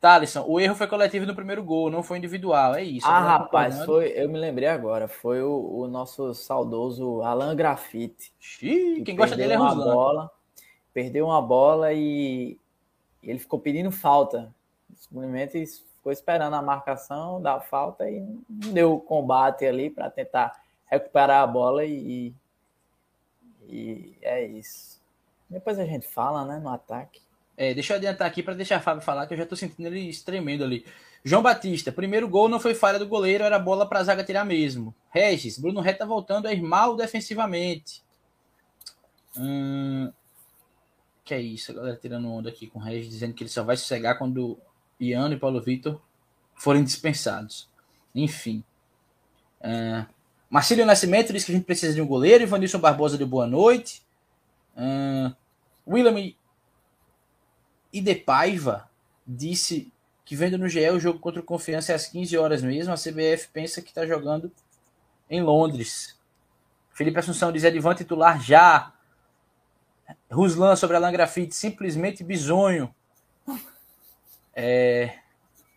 [0.00, 2.74] Thalisson, o erro foi coletivo no primeiro gol, não foi individual.
[2.74, 3.06] É isso.
[3.06, 5.08] Ah, Agora rapaz, foi, eu me lembrei agora.
[5.08, 8.32] Foi o, o nosso saudoso Alan Grafite.
[8.38, 9.84] Que quem gosta dele é Ruslan.
[9.94, 10.30] bola,
[10.92, 12.58] Perdeu uma bola e
[13.22, 14.54] ele ficou pedindo falta.
[14.96, 20.52] Simplesmente ficou esperando a marcação da falta e deu combate ali para tentar
[20.86, 22.34] recuperar a bola e,
[23.68, 25.02] e é isso.
[25.48, 27.22] Depois a gente fala, né, no ataque.
[27.56, 29.86] É, deixa eu adiantar aqui para deixar a Fábio falar, que eu já tô sentindo
[29.86, 30.84] ele tremendo ali.
[31.24, 34.44] João Batista, primeiro gol não foi falha do goleiro, era bola para a zaga tirar
[34.44, 34.94] mesmo.
[35.10, 38.02] Regis, Bruno Ré tá voltando a ir mal defensivamente.
[39.36, 40.12] Hum,
[41.24, 43.62] que é isso, a galera tirando onda aqui com o Regis, dizendo que ele só
[43.62, 44.58] vai sossegar quando
[45.10, 46.00] Iano e Paulo Vitor
[46.54, 47.68] forem dispensados.
[48.14, 48.62] Enfim.
[49.60, 50.06] Uh,
[50.48, 52.44] Marcílio Nascimento diz que a gente precisa de um goleiro.
[52.44, 54.02] Ivanilson Barbosa deu boa noite.
[54.76, 55.34] Uh,
[55.86, 56.32] William
[57.92, 58.88] e De Paiva
[59.26, 59.92] disse
[60.24, 62.92] que vendo no GE o jogo contra o Confiança é às 15 horas mesmo.
[62.92, 64.50] A CBF pensa que está jogando
[65.28, 66.18] em Londres.
[66.92, 68.92] Felipe Assunção diz Edvan titular já.
[70.30, 72.94] Ruslan sobre Alan Grafite, simplesmente bizonho.
[74.56, 75.18] É,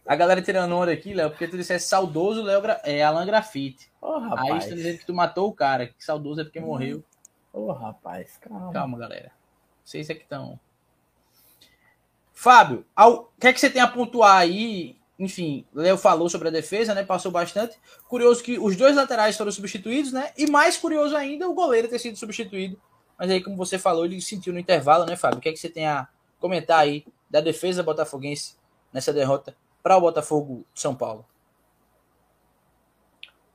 [0.07, 2.79] a galera tirando onda aqui, Léo, porque tu disse é saudoso Léo Gra...
[2.85, 3.91] é Alan Grafite.
[4.01, 4.49] Ô, rapaz.
[4.49, 7.03] Aí está dizendo que tu matou o cara, que saudoso é porque morreu.
[7.51, 8.71] Ô, rapaz, calma.
[8.71, 9.31] Calma, galera.
[9.83, 10.57] Vocês é que estão.
[12.31, 13.13] Fábio, ao...
[13.35, 14.95] o que é que você tem a pontuar aí?
[15.19, 17.03] Enfim, Léo falou sobre a defesa, né?
[17.03, 17.77] Passou bastante.
[18.07, 20.31] Curioso que os dois laterais foram substituídos, né?
[20.37, 22.79] E mais curioso ainda o goleiro ter sido substituído.
[23.17, 25.39] Mas aí, como você falou, ele sentiu no intervalo, né, Fábio?
[25.39, 26.07] O que é que você tem a
[26.39, 28.56] comentar aí da defesa botafoguense
[28.93, 31.25] nessa derrota para o Botafogo São Paulo?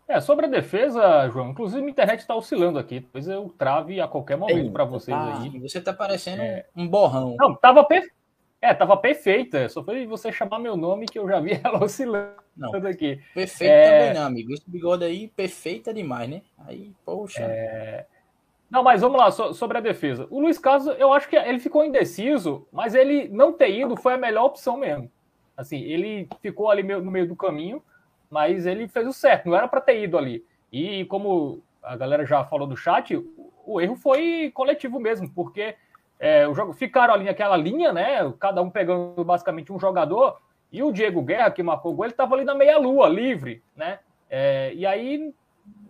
[0.08, 4.06] É, sobre a defesa, João, inclusive minha internet está oscilando aqui, depois eu trave a
[4.06, 5.40] qualquer momento para vocês tá.
[5.40, 5.58] aí.
[5.60, 6.66] Você tá parecendo é...
[6.76, 7.36] um borrão.
[7.38, 8.14] Não, tava perfeito.
[8.60, 9.68] É, tava perfeita.
[9.68, 13.20] Só foi você chamar meu nome que eu já vi ela oscilando não, aqui.
[13.34, 13.98] Perfeito é...
[13.98, 14.52] também não, amigo.
[14.52, 16.42] Esse bigode aí, perfeita demais, né?
[16.58, 17.42] Aí, poxa.
[17.42, 18.06] É...
[18.70, 20.26] Não, mas vamos lá, so, sobre a defesa.
[20.30, 24.14] O Luiz Carlos, eu acho que ele ficou indeciso, mas ele não ter ido foi
[24.14, 25.10] a melhor opção mesmo.
[25.56, 27.82] Assim, ele ficou ali no meio do caminho,
[28.30, 30.44] mas ele fez o certo, não era para ter ido ali.
[30.72, 33.14] E como a galera já falou do chat,
[33.66, 35.74] o, erro foi coletivo mesmo, porque
[36.18, 38.32] é, o jogo ficaram ali naquela linha, né?
[38.38, 40.40] Cada um pegando basicamente um jogador,
[40.72, 43.98] e o Diego Guerra, que marcou o gol, ele estava ali na meia-lua, livre, né?
[44.30, 45.34] É, e aí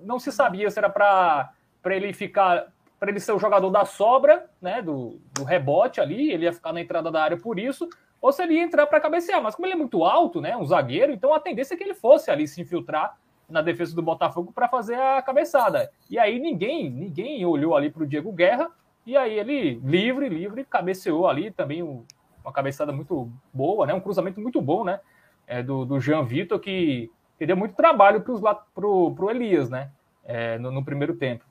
[0.01, 1.55] não se sabia se era para
[1.87, 2.67] ele ficar,
[2.99, 4.83] para ele ser o jogador da sobra, né?
[4.83, 7.89] Do, do rebote ali, ele ia ficar na entrada da área por isso,
[8.23, 9.43] ou se ele ia entrar para cabecear.
[9.43, 10.57] Mas como ele é muito alto, né?
[10.57, 14.01] Um zagueiro, então a tendência é que ele fosse ali se infiltrar na defesa do
[14.01, 15.91] Botafogo para fazer a cabeçada.
[16.09, 18.71] E aí ninguém, ninguém olhou ali para o Diego Guerra.
[19.05, 22.05] E aí ele, livre, livre, cabeceou ali também um,
[22.45, 23.93] uma cabeçada muito boa, né?
[23.93, 25.01] Um cruzamento muito bom, né?
[25.45, 29.91] É, do, do Jean Vitor, que, que deu muito trabalho para o Elias, né?
[30.25, 31.45] É, no, no, primeiro tempo.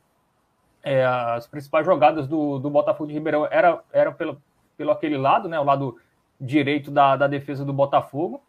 [0.81, 4.41] É, as principais jogadas do, do Botafogo de Ribeirão eram era pelo,
[4.77, 5.59] pelo aquele lado, né?
[5.59, 5.99] O lado
[6.41, 8.41] direito da, da defesa do Botafogo.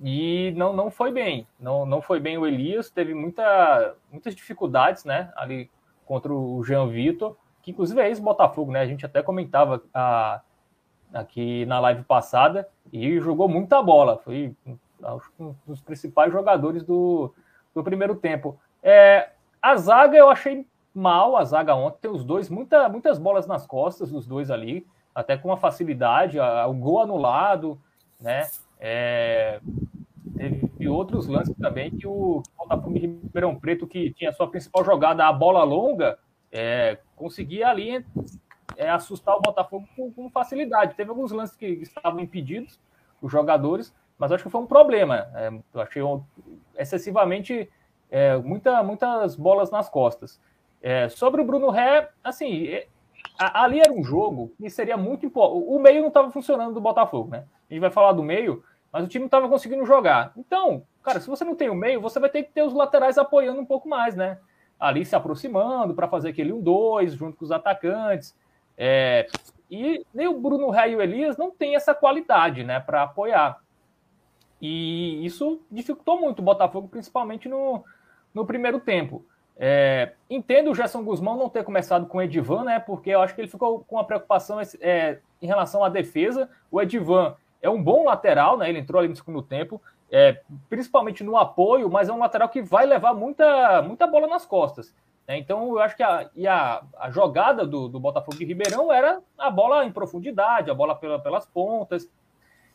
[0.00, 1.46] E não, não foi bem.
[1.58, 2.90] Não, não foi bem o Elias.
[2.90, 5.32] Teve muita, muitas dificuldades, né?
[5.36, 5.70] Ali
[6.06, 8.80] contra o Jean Vitor que inclusive é ex-Botafogo, né?
[8.80, 10.42] A gente até comentava a,
[11.14, 14.18] aqui na live passada e jogou muita bola.
[14.18, 14.54] Foi
[15.40, 17.32] um dos principais jogadores do,
[17.74, 18.60] do primeiro tempo.
[18.82, 19.30] É,
[19.62, 24.10] a zaga eu achei mal, a zaga ontem, os dois, muita, muitas bolas nas costas
[24.10, 27.80] dos dois ali, até com uma facilidade, o gol anulado,
[28.20, 28.48] né?
[28.80, 29.60] É,
[30.36, 35.26] teve outros lances também que o Botafogo de Ribeirão Preto, que tinha sua principal jogada,
[35.26, 36.18] a bola longa,
[36.50, 38.04] é, conseguia ali
[38.76, 40.94] é, assustar o Botafogo com, com, facilidade.
[40.94, 42.80] Teve alguns lances que estavam impedidos,
[43.22, 45.28] os jogadores, mas acho que foi um problema.
[45.34, 46.02] É, eu achei
[46.76, 47.70] excessivamente
[48.10, 50.40] é, muita, muitas bolas nas costas.
[50.82, 52.86] É, sobre o Bruno Ré, assim, é,
[53.38, 55.64] ali era um jogo que seria muito importante.
[55.66, 57.44] O meio não estava funcionando do Botafogo, né?
[57.68, 60.32] A gente vai falar do meio, mas o time não estava conseguindo jogar.
[60.36, 63.18] Então, cara, se você não tem o meio, você vai ter que ter os laterais
[63.18, 64.38] apoiando um pouco mais, né?
[64.78, 68.36] ali se aproximando para fazer aquele 1-2 junto com os atacantes.
[68.76, 69.26] É,
[69.70, 73.60] E nem o Bruno Ré e o Elias não têm essa qualidade, né, para apoiar.
[74.60, 77.84] E isso dificultou muito o Botafogo, principalmente no,
[78.32, 79.24] no primeiro tempo.
[79.56, 82.80] É, entendo o Gerson Guzmão não ter começado com o Edivan, né?
[82.80, 86.48] Porque eu acho que ele ficou com uma preocupação é, em relação à defesa.
[86.70, 88.68] O Edivan é um bom lateral, né?
[88.68, 92.62] Ele entrou ali no segundo tempo, é, principalmente no apoio, mas é um lateral que
[92.62, 94.94] vai levar muita, muita bola nas costas.
[95.26, 95.38] Né?
[95.38, 99.50] Então eu acho que a, a, a jogada do, do Botafogo de Ribeirão era a
[99.50, 102.10] bola em profundidade, a bola pela, pelas pontas.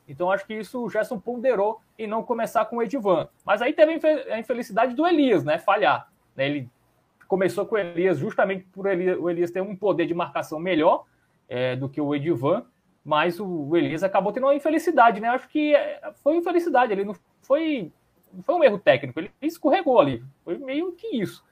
[0.08, 3.28] Então acho que isso o Gerson ponderou em não começar com o Edivan.
[3.46, 4.00] Mas aí teve
[4.32, 5.60] a infelicidade do Elias, né?
[5.60, 6.10] Falhar.
[6.40, 6.48] Né?
[6.48, 6.70] Ele
[7.28, 11.04] começou com o Elias justamente por Elias, o Elias ter um poder de marcação melhor
[11.50, 12.64] é, do que o Edivan,
[13.04, 15.28] mas o Elias acabou tendo uma infelicidade, né?
[15.28, 17.92] Acho que é, foi infelicidade, ele não foi,
[18.34, 21.44] não foi um erro técnico, ele escorregou ali, foi meio que isso.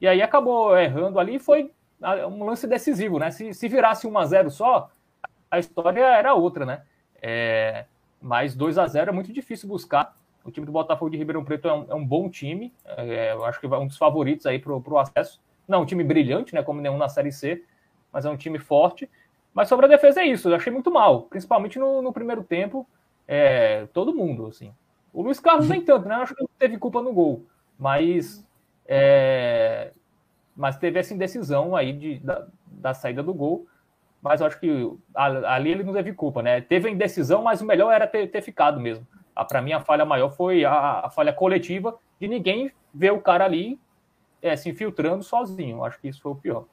[0.00, 1.70] E aí acabou errando ali e foi
[2.30, 3.30] um lance decisivo, né?
[3.30, 4.90] Se, se virasse 1 a 0 só,
[5.50, 6.82] a história era outra, né?
[7.20, 7.84] É,
[8.22, 10.16] mas 2 a 0 é muito difícil buscar.
[10.44, 12.72] O time do Botafogo de Ribeirão Preto é um, é um bom time.
[12.84, 15.40] É, eu acho que é um dos favoritos aí para o acesso.
[15.68, 16.62] Não um time brilhante, né?
[16.62, 17.64] Como nenhum na Série C,
[18.12, 19.08] mas é um time forte.
[19.52, 20.48] Mas sobre a defesa é isso.
[20.48, 22.86] Eu achei muito mal, principalmente no, no primeiro tempo.
[23.28, 24.72] É, todo mundo, assim.
[25.12, 26.14] O Luiz Carlos nem tanto, né?
[26.16, 27.44] Acho que não teve culpa no gol.
[27.78, 28.46] Mas,
[28.86, 29.92] é,
[30.56, 33.66] mas teve essa indecisão aí de, da, da saída do gol
[34.22, 36.60] mas eu acho que ali ele não teve culpa, né?
[36.60, 39.06] Teve a indecisão, mas o melhor era ter, ter ficado mesmo.
[39.48, 43.44] Para mim, a falha maior foi a, a, falha coletiva de ninguém ver o cara
[43.44, 43.80] ali
[44.42, 45.84] é, se infiltrando sozinho.
[45.84, 46.66] Acho que isso foi o pior.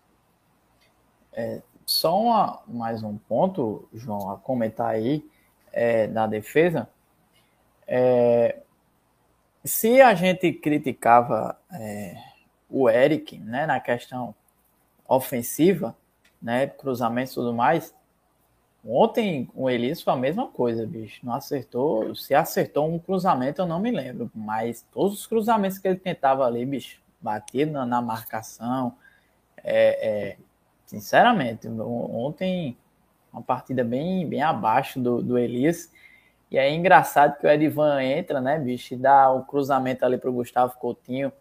[1.32, 5.24] É, só uma, mais um ponto, João, a comentar aí
[5.72, 6.89] é, na defesa.
[7.88, 8.60] É,
[9.63, 12.15] se a gente criticava é,
[12.70, 14.36] o Eric né, na questão
[15.08, 15.96] ofensiva,
[16.41, 17.96] né, cruzamentos e tudo mais,
[18.85, 21.25] Ontem o Elias foi a mesma coisa, bicho.
[21.25, 22.15] Não acertou.
[22.15, 24.31] Se acertou um cruzamento, eu não me lembro.
[24.33, 28.95] Mas todos os cruzamentos que ele tentava ali, bicho, batido na, na marcação.
[29.63, 30.37] É, é,
[30.85, 32.77] sinceramente, ontem
[33.31, 35.91] uma partida bem, bem abaixo do, do Elias.
[36.49, 40.29] E é engraçado que o Edivan entra, né, bicho, e dá o cruzamento ali para
[40.29, 41.31] o Gustavo Coutinho.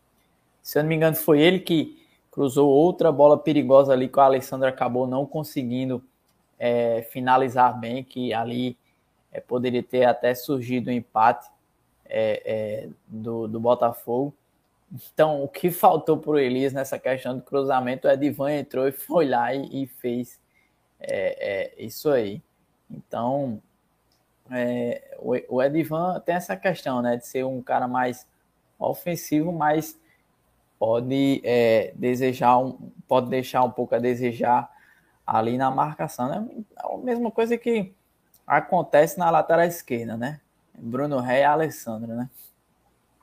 [0.63, 4.23] Se eu não me engano, foi ele que cruzou outra bola perigosa ali que o
[4.23, 6.05] Alessandro acabou não conseguindo
[6.59, 8.77] é, finalizar bem, que ali
[9.33, 11.49] é, poderia ter até surgido um empate
[12.05, 14.33] é, é do, do Botafogo.
[15.13, 18.93] Então, o que faltou para o Elias nessa questão do cruzamento, o Edivan entrou e
[18.93, 20.41] foi lá e, e fez
[21.01, 22.41] é, é, isso aí.
[22.91, 23.61] Então,
[25.19, 28.27] o, o Edivan tem essa questão né, de ser um cara mais
[28.79, 29.99] ofensivo, mas
[30.79, 31.43] pode
[31.95, 34.71] desejar um, pode deixar um pouco a desejar
[35.27, 36.29] ali na marcação.
[36.29, 36.49] Né?
[36.77, 37.93] É a mesma coisa que
[38.47, 40.41] acontece na lateral esquerda, né?
[40.79, 42.31] Bruno Ré e Alessandro, né?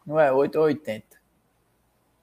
[0.05, 1.05] Não é 8 ou 80.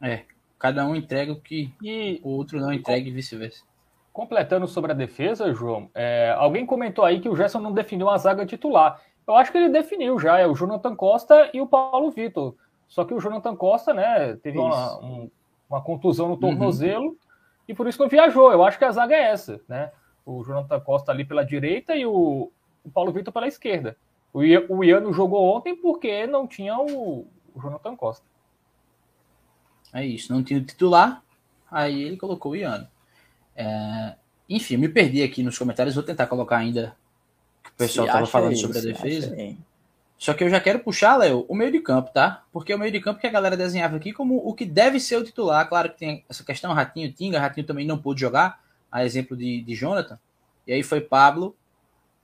[0.03, 0.25] É,
[0.59, 2.21] cada um entrega o que e...
[2.23, 3.65] o outro não entrega e vice-versa.
[4.13, 8.19] Completando sobre a defesa, João, é, alguém comentou aí que o Gerson não definiu a
[8.19, 9.01] zaga titular.
[9.27, 12.55] Eu acho que ele definiu já, é o Jonathan Costa e o Paulo Vitor.
[12.89, 15.31] Só que o Jonathan Costa, né, teve uma, um,
[15.69, 17.17] uma contusão no tornozelo, uhum
[17.71, 18.51] e por isso não viajou.
[18.51, 19.93] Eu acho que a zaga é essa, né?
[20.27, 22.51] O Jonathan Costa ali pela direita e o,
[22.85, 23.97] o Paulo Vitor pela esquerda.
[24.33, 28.27] O, o Iano jogou ontem porque não tinha o, o Jonathan Costa.
[29.93, 31.23] É isso, não tinha o titular,
[31.71, 32.89] aí ele colocou o Iano.
[33.55, 34.17] É,
[34.49, 36.97] enfim, me perdi aqui nos comentários, vou tentar colocar ainda
[37.61, 39.37] o que o pessoal estava falando isso, sobre a defesa.
[40.21, 42.45] Só que eu já quero puxar, Léo, o meio de campo, tá?
[42.53, 45.17] Porque o meio de campo que a galera desenhava aqui como o que deve ser
[45.17, 45.67] o titular.
[45.67, 49.63] Claro que tem essa questão, Ratinho, Tinga, Ratinho também não pôde jogar, a exemplo de,
[49.63, 50.19] de Jonathan.
[50.67, 51.57] E aí foi Pablo,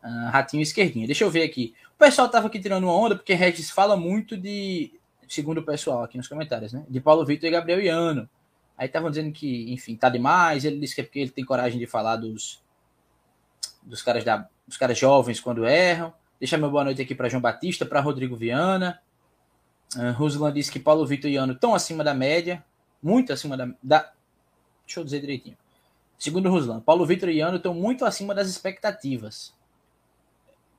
[0.05, 1.07] uh, Ratinho esquerdinha.
[1.07, 1.75] Deixa eu ver aqui.
[1.95, 4.93] O pessoal tava aqui tirando uma onda, porque Regis fala muito de,
[5.27, 6.85] segundo o pessoal aqui nos comentários, né?
[6.87, 8.29] De Paulo Vitor e Gabriel Iano.
[8.77, 10.67] Aí estavam dizendo que, enfim, tá demais.
[10.67, 12.63] Ele disse que é porque ele tem coragem de falar dos,
[13.83, 16.13] dos caras da, dos caras jovens quando erram.
[16.39, 19.01] Deixa meu boa noite aqui para João Batista, para Rodrigo Viana.
[19.97, 22.63] Uh, Ruslan disse que Paulo Vitor e Ano estão acima da média,
[23.03, 24.13] muito acima da, da.
[24.85, 25.57] Deixa eu dizer direitinho.
[26.19, 29.55] Segundo Ruslan, Paulo Vitor e Ano estão muito acima das expectativas.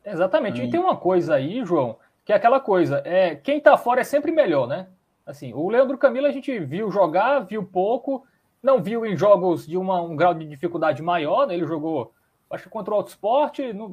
[0.06, 0.62] Exatamente.
[0.62, 0.65] Hum.
[0.65, 4.04] E tem uma coisa aí, João, que é aquela coisa: é quem está fora é
[4.04, 4.88] sempre melhor, né?
[5.26, 8.26] Assim, o Leandro Camilo a gente viu jogar, viu pouco,
[8.62, 11.56] não viu em jogos de uma, um grau de dificuldade maior, né?
[11.56, 12.13] Ele jogou,
[12.50, 13.89] acho que contra o Auto Sport, no,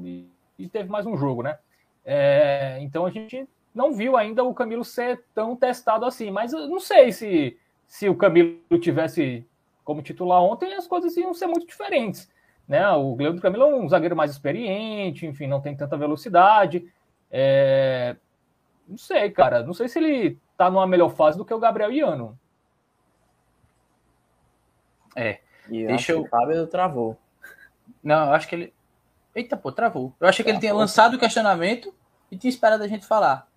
[0.58, 1.58] e teve mais um jogo, né?
[2.04, 6.68] É, então a gente não viu ainda o Camilo ser tão testado assim, mas eu
[6.68, 9.46] não sei se, se o Camilo tivesse
[9.82, 12.30] como titular ontem, as coisas iam ser muito diferentes.
[12.66, 12.88] Né?
[12.92, 16.90] O Leandro Camilo é um zagueiro mais experiente, enfim, não tem tanta velocidade.
[17.30, 18.16] É...
[18.88, 19.62] Não sei, cara.
[19.62, 22.38] Não sei se ele tá numa melhor fase do que o Gabriel Iano.
[25.14, 25.40] É.
[25.68, 26.22] E Deixa eu...
[26.22, 27.18] o Fábio travou.
[28.02, 28.74] Não, eu acho que ele.
[29.34, 30.14] Eita, pô, travou.
[30.20, 31.92] Eu achei que ele tinha lançado o questionamento
[32.30, 33.48] e tinha esperado a gente falar.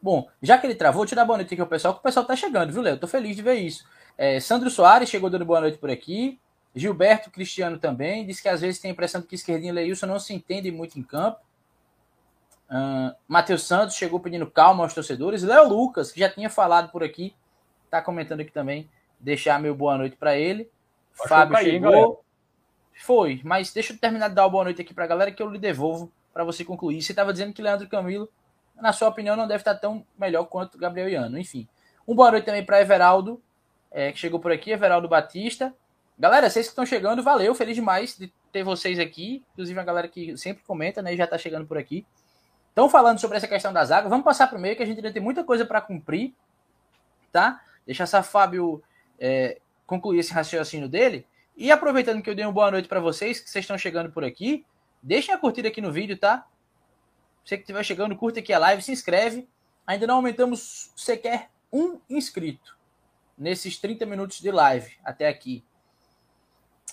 [0.00, 2.02] Bom, já que ele travou, vou te dar boa noite aqui ao pessoal, que o
[2.02, 2.98] pessoal tá chegando, viu, Léo?
[2.98, 3.84] Tô feliz de ver isso.
[4.16, 6.38] É, Sandro Soares chegou dando boa noite por aqui.
[6.74, 8.26] Gilberto Cristiano também.
[8.26, 10.70] Disse que às vezes tem a impressão de que Esquerdinho e Leilson não se entendem
[10.70, 11.40] muito em campo.
[12.68, 15.42] Uh, Matheus Santos chegou pedindo calma aos torcedores.
[15.42, 17.34] Léo Lucas, que já tinha falado por aqui,
[17.90, 18.88] tá comentando aqui também.
[19.18, 20.70] Deixar meu boa noite para ele.
[21.18, 22.25] Acho Fábio chegou.
[22.96, 25.42] Foi, mas deixa eu terminar de dar uma boa noite aqui para a galera que
[25.42, 27.02] eu lhe devolvo para você concluir.
[27.02, 28.28] Você estava dizendo que Leandro Camilo,
[28.74, 31.38] na sua opinião, não deve estar tão melhor quanto Gabriel Iano.
[31.38, 31.68] Enfim,
[32.08, 33.40] um boa noite também para Everaldo,
[33.90, 35.74] é, que chegou por aqui, Everaldo Batista.
[36.18, 39.44] Galera, vocês que estão chegando, valeu, feliz demais de ter vocês aqui.
[39.52, 42.06] Inclusive a galera que sempre comenta, né, já está chegando por aqui.
[42.70, 44.08] Estão falando sobre essa questão da zaga.
[44.08, 46.34] Vamos passar para o meio, que a gente ainda tem muita coisa para cumprir,
[47.30, 47.60] tá?
[47.86, 48.82] Deixa essa Fábio
[49.18, 51.26] é, concluir esse raciocínio dele.
[51.56, 54.22] E aproveitando que eu dei uma boa noite para vocês, que vocês estão chegando por
[54.22, 54.66] aqui,
[55.02, 56.46] deixem a curtida aqui no vídeo, tá?
[57.44, 59.48] Você que estiver chegando, curta aqui a live, se inscreve.
[59.86, 62.76] Ainda não aumentamos sequer um inscrito
[63.38, 65.64] nesses 30 minutos de live até aqui.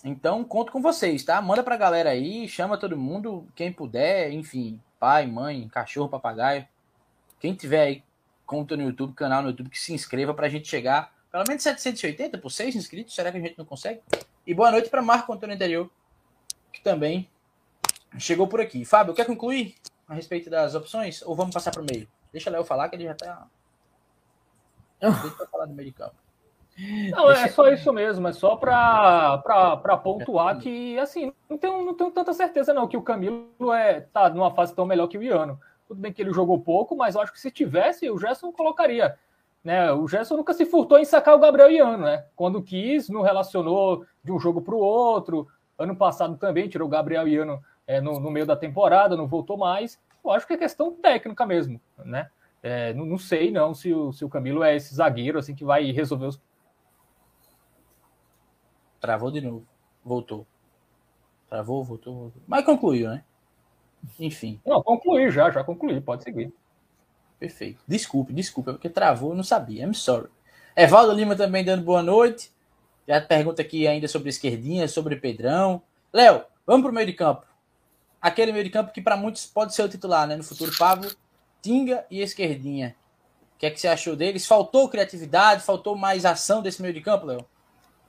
[0.04, 1.42] Então, conto com vocês, tá?
[1.42, 6.68] Manda pra galera aí, chama todo mundo, quem puder, enfim, pai, mãe, cachorro, papagaio.
[7.40, 8.04] Quem tiver aí
[8.46, 12.38] conta no YouTube, canal no YouTube, que se inscreva pra gente chegar pelo menos 780
[12.38, 13.16] por 6 inscritos.
[13.16, 14.02] Será que a gente não consegue?
[14.46, 15.90] E boa noite para Marco Antônio Interior,
[16.72, 17.28] que também
[18.20, 18.86] chegou por aqui.
[18.86, 19.74] Fábio, quer concluir
[20.08, 21.24] a respeito das opções?
[21.24, 22.08] Ou vamos passar para o meio?
[22.32, 23.48] Deixa o Léo falar que ele já está.
[25.02, 26.14] Deixa eu falar do meio de campo.
[27.10, 32.12] Não, é só isso mesmo, é só para pontuar que, assim, não tenho, não tenho
[32.12, 35.60] tanta certeza não que o Camilo é, tá numa fase tão melhor que o Iano.
[35.88, 39.18] Tudo bem que ele jogou pouco, mas eu acho que se tivesse, o Gerson colocaria.
[39.64, 39.92] Né?
[39.94, 42.26] O Gerson nunca se furtou em sacar o Gabriel Iano, né?
[42.36, 45.48] Quando quis, não relacionou de um jogo para o outro.
[45.78, 49.58] Ano passado também tirou o Gabriel Iano é, no, no, meio da temporada, não voltou
[49.58, 50.00] mais.
[50.24, 52.30] Eu acho que é questão técnica mesmo, né?
[52.62, 55.66] É, não, não, sei não se o, se o Camilo é esse zagueiro assim que
[55.66, 56.42] vai resolver os.
[59.00, 59.66] Travou de novo.
[60.04, 60.46] Voltou.
[61.50, 62.42] Travou, voltou, voltou.
[62.48, 63.24] Mas concluiu, né?
[64.20, 64.62] Enfim.
[64.66, 66.54] Não, concluí já, já concluí, pode seguir.
[67.44, 67.84] Perfeito.
[67.86, 69.84] Desculpe, desculpe, é porque travou, eu não sabia.
[69.84, 70.30] I'm sorry.
[70.78, 72.50] Evaldo Lima também dando boa noite.
[73.06, 75.82] Já pergunta aqui ainda sobre esquerdinha, sobre Pedrão.
[76.14, 77.46] Léo, vamos para o meio de campo.
[78.22, 80.38] Aquele meio de campo que para muitos pode ser o titular, né?
[80.38, 81.12] No futuro, Pablo,
[81.62, 82.96] Tinga e Esquerdinha.
[83.56, 84.48] O que é que você achou deles?
[84.48, 87.46] Faltou criatividade, faltou mais ação desse meio de campo, Léo?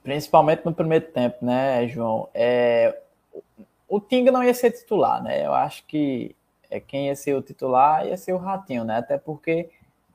[0.05, 2.29] Principalmente no primeiro tempo, né, João?
[2.33, 3.01] É...
[3.89, 5.45] O Tinga não ia ser titular, né?
[5.45, 6.37] Eu acho que
[6.75, 8.99] é, quem ia ser o titular ia ser o Ratinho, né?
[8.99, 9.71] Até porque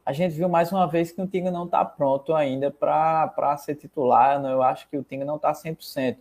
[0.05, 3.75] a gente viu mais uma vez que o Tinga não está pronto ainda para ser
[3.75, 4.41] titular.
[4.41, 4.51] Né?
[4.51, 6.17] Eu acho que o Tinga não está 100%.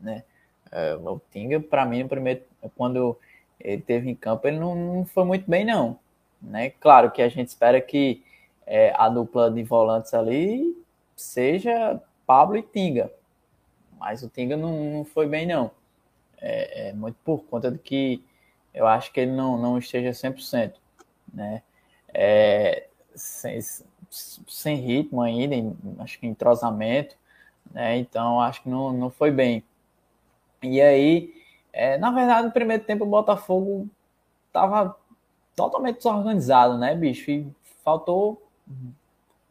[0.00, 0.24] Né?
[0.70, 2.42] É, o Tinga, para mim, primeiro,
[2.76, 3.16] quando
[3.58, 5.98] ele teve em campo, ele não, não, foi muito bem, não.
[6.40, 6.70] Né?
[6.70, 8.22] Claro que a gente espera que
[8.66, 10.76] é, a dupla de volantes ali
[11.16, 13.10] seja Pablo e Tinga.
[13.98, 15.70] Mas o Tinga não, não foi bem, não.
[16.38, 18.22] É, é muito por conta de que
[18.74, 20.74] eu acho que ele não, não esteja 100%,
[21.32, 21.62] né?
[22.12, 23.58] É, sem,
[24.10, 27.16] sem ritmo ainda, em, acho que entrosamento,
[27.70, 27.96] né?
[27.98, 29.62] Então acho que não, não foi bem.
[30.62, 31.34] E aí,
[31.72, 33.88] é, na verdade, no primeiro tempo o Botafogo
[34.46, 34.96] estava
[35.56, 37.30] totalmente desorganizado, né, bicho?
[37.30, 37.46] E
[37.84, 38.42] faltou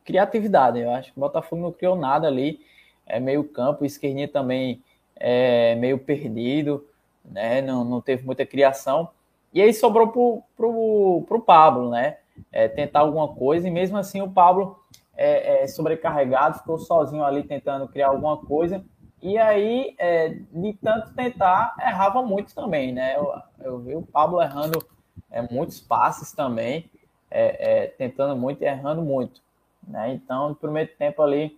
[0.04, 0.80] criatividade.
[0.80, 2.60] Eu acho que o Botafogo não criou nada ali.
[3.06, 4.82] É meio campo, esquerdinha também
[5.16, 6.86] é meio perdido
[7.24, 7.62] né?
[7.62, 9.10] Não, não teve muita criação.
[9.54, 12.18] E aí sobrou pro, pro, pro Pablo, né?
[12.52, 14.80] É, tentar alguma coisa, e mesmo assim o Pablo
[15.16, 18.84] é, é, sobrecarregado, ficou sozinho ali tentando criar alguma coisa.
[19.22, 23.16] E aí, é, de tanto tentar, errava muito também, né?
[23.16, 24.84] Eu, eu vi o Pablo errando
[25.30, 26.90] é, muitos passes também,
[27.30, 29.42] é, tentando muito e errando muito.
[29.88, 30.14] Né?
[30.14, 31.58] Então, no primeiro tempo ali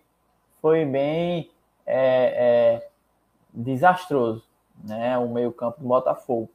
[0.60, 1.50] foi bem
[3.52, 4.44] desastroso
[4.82, 6.50] né, o meio-campo do Botafogo.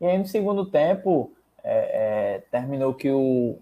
[0.00, 1.32] E aí no segundo tempo
[1.62, 3.58] é, é, terminou que o,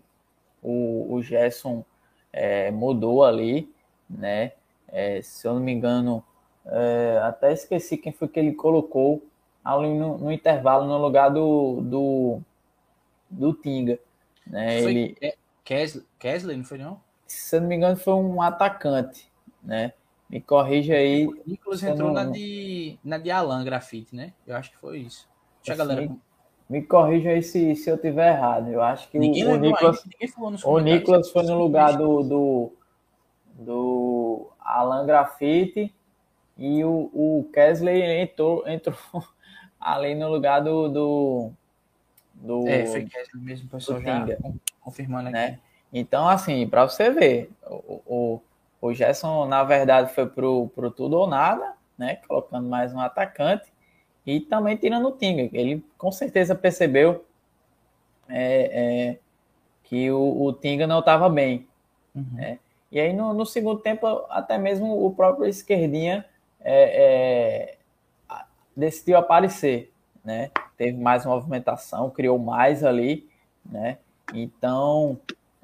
[0.63, 1.85] o, o Gerson
[2.33, 3.73] é, mudou ali,
[4.09, 4.53] né?
[4.89, 6.23] É, se eu não me engano,
[6.67, 9.23] é, até esqueci quem foi que ele colocou
[9.65, 12.41] ali no, no intervalo no lugar do, do,
[13.31, 13.99] do Tinga.
[14.47, 14.83] Né?
[14.83, 15.35] Foi ele,
[15.65, 17.01] Kesley, Kesley, não foi não?
[17.27, 19.31] Se eu não me engano, foi um atacante,
[19.63, 19.93] né?
[20.33, 21.27] Me corrija aí.
[21.27, 22.15] O Nicolas entrou não...
[22.15, 24.33] na, de, na de Alan Grafite, né?
[24.47, 25.29] Eu acho que foi isso.
[25.63, 26.11] Deixa a galera.
[26.71, 28.71] Me, corrija aí se, se eu tiver errado.
[28.71, 30.03] Eu acho que ninguém o, o Nicolas,
[30.65, 32.73] o Nicolas foi no lugar do, do,
[33.59, 35.95] do Alan Grafite
[36.57, 38.97] e o, o Kesley entrou, entrou
[39.79, 40.89] ali no lugar do.
[40.89, 41.51] do,
[42.33, 44.27] do é, foi Kesley mesmo, pessoal já
[44.81, 45.37] confirmando aqui.
[45.37, 45.59] Né?
[45.93, 48.43] Então, assim, para você ver, o, o,
[48.83, 52.17] o Gerson, na verdade, foi pro, pro tudo ou nada, né?
[52.27, 53.73] Colocando mais um atacante
[54.27, 55.49] e também tirando o Tinga.
[55.57, 57.25] Ele com certeza percebeu
[58.29, 59.19] é, é,
[59.85, 61.69] que o, o Tinga não estava bem.
[62.13, 62.27] Uhum.
[62.33, 62.59] Né?
[62.91, 66.25] E aí, no, no, segundo tempo, até mesmo o próprio Esquerdinha
[66.61, 67.77] é,
[68.29, 68.43] é,
[68.77, 69.93] decidiu aparecer.
[70.25, 70.51] Né?
[70.77, 73.31] Teve mais movimentação, criou mais ali.
[73.65, 73.99] Né?
[74.35, 75.21] Então,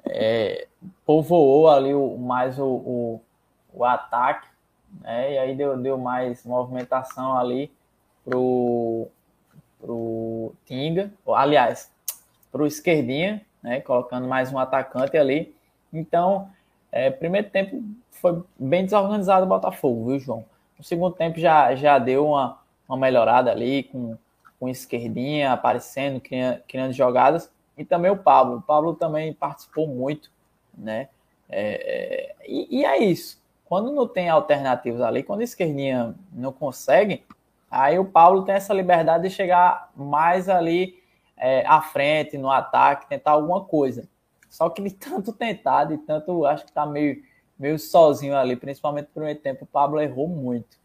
[0.09, 0.67] é,
[1.05, 3.21] povoou ali o, mais o, o,
[3.73, 4.47] o ataque,
[5.01, 5.33] né?
[5.33, 7.71] E aí deu, deu mais movimentação ali
[8.25, 9.07] pro,
[9.79, 11.91] pro Tinga, aliás,
[12.51, 13.81] pro esquerdinha, né?
[13.81, 15.55] Colocando mais um atacante ali.
[15.93, 16.49] Então,
[16.91, 20.45] é, primeiro tempo foi bem desorganizado o Botafogo, viu, João?
[20.77, 24.17] No segundo tempo já, já deu uma, uma melhorada ali com,
[24.59, 28.57] com esquerdinha aparecendo, criando, criando jogadas e também o Pablo.
[28.57, 30.29] O Pablo também participou muito,
[30.77, 31.07] né?
[31.47, 33.41] É, é, e, e, é isso.
[33.63, 37.23] Quando não tem alternativas ali, quando a esquerdinha não consegue,
[37.71, 41.01] aí o Pablo tem essa liberdade de chegar mais ali
[41.37, 44.09] é, à frente, no ataque, tentar alguma coisa.
[44.49, 47.23] Só que de tanto tentar, de tanto, acho que tá meio,
[47.57, 50.77] meio sozinho ali, principalmente no primeiro tempo, o Pablo errou muito.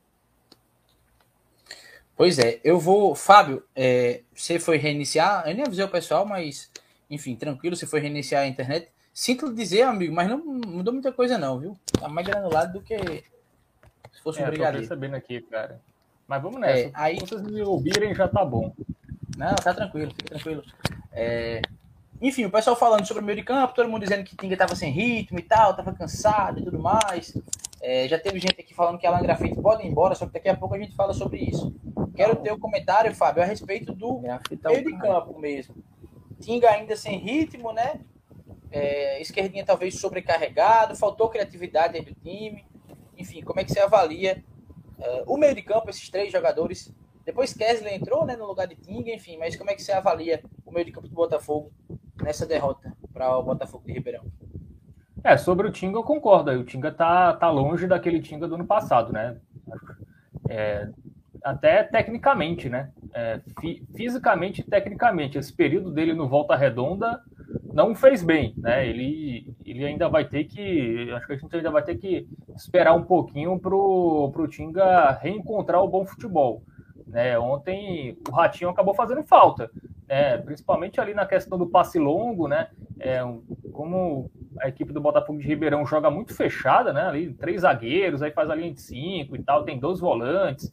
[2.17, 3.17] Pois é, eu vou.
[3.17, 5.49] Fábio, é, você foi reiniciar?
[5.49, 6.71] Eu nem avisei o pessoal, mas
[7.11, 8.89] enfim, tranquilo, se for reiniciar a internet.
[9.13, 11.79] Sinto dizer, amigo, mas não mudou muita coisa não, viu?
[12.01, 12.97] Tá mais granulado do que
[14.13, 14.87] se fosse é, um brigadeiro.
[14.87, 15.81] Tô percebendo aqui, cara.
[16.27, 16.89] Mas vamos nessa.
[16.89, 17.21] É, aí...
[17.21, 18.75] Se vocês me ouvirem, já tá bom.
[19.37, 20.65] Não, tá tranquilo, fica tranquilo.
[21.13, 21.61] É...
[22.21, 24.75] Enfim, o pessoal falando sobre o meio de campo, todo mundo dizendo que Tinga tava
[24.75, 27.37] sem ritmo e tal, tava cansado e tudo mais.
[27.83, 30.49] É, já teve gente aqui falando que Alan Grafite pode ir embora, só que daqui
[30.49, 31.75] a pouco a gente fala sobre isso.
[32.15, 35.75] Quero ter o um comentário, Fábio, a respeito do Grafita meio de campo mesmo.
[36.41, 38.01] Tinga ainda sem ritmo, né?
[38.71, 42.65] É, esquerdinha talvez sobrecarregado, faltou criatividade do time.
[43.17, 44.43] Enfim, como é que você avalia
[44.99, 46.93] uh, o meio de campo, esses três jogadores?
[47.25, 50.43] Depois Kesley entrou né, no lugar de Tinga, enfim, mas como é que você avalia
[50.67, 51.73] o meio de campo do Botafogo
[52.23, 54.25] nessa derrota para o Botafogo de Ribeirão?
[55.23, 56.51] É, sobre o Tinga eu concordo.
[56.51, 59.39] O Tinga tá, tá longe daquele Tinga do ano passado, né?
[60.51, 60.89] É,
[61.43, 62.91] até tecnicamente, né?
[63.15, 65.39] É, fi, fisicamente e tecnicamente.
[65.39, 67.21] Esse período dele no Volta Redonda
[67.73, 68.89] não fez bem, né?
[68.89, 71.11] Ele, ele ainda vai ter que.
[71.13, 75.83] Acho que a gente ainda vai ter que esperar um pouquinho para o Tinga reencontrar
[75.83, 76.63] o bom futebol.
[77.07, 77.39] Né?
[77.39, 79.71] Ontem o Ratinho acabou fazendo falta,
[80.09, 80.39] né?
[80.39, 82.69] principalmente ali na questão do passe longo, né?
[82.99, 83.21] É,
[83.73, 87.03] como a equipe do Botafogo de Ribeirão joga muito fechada, né?
[87.03, 90.73] Ali, três zagueiros, aí faz a linha de cinco e tal, tem dois volantes.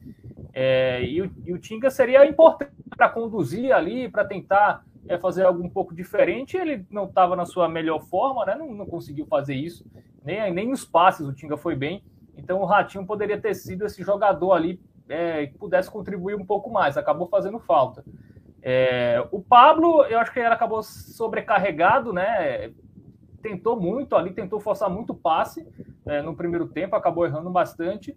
[0.53, 5.45] É, e, o, e, o, Tinga seria importante para conduzir ali, para tentar é, fazer
[5.45, 6.57] algo um pouco diferente.
[6.57, 8.55] Ele não estava na sua melhor forma, né?
[8.55, 9.85] não, não, conseguiu fazer isso,
[10.23, 12.03] nem, nem nos passes o Tinga foi bem.
[12.35, 16.69] Então o Ratinho poderia ter sido esse jogador ali é, que pudesse contribuir um pouco
[16.69, 18.03] mais, acabou fazendo falta.
[18.61, 22.71] É, o Pablo, eu acho que ele acabou sobrecarregado, né?
[23.41, 25.67] Tentou muito ali, tentou forçar muito passe
[26.05, 28.15] é, no primeiro tempo, acabou errando bastante.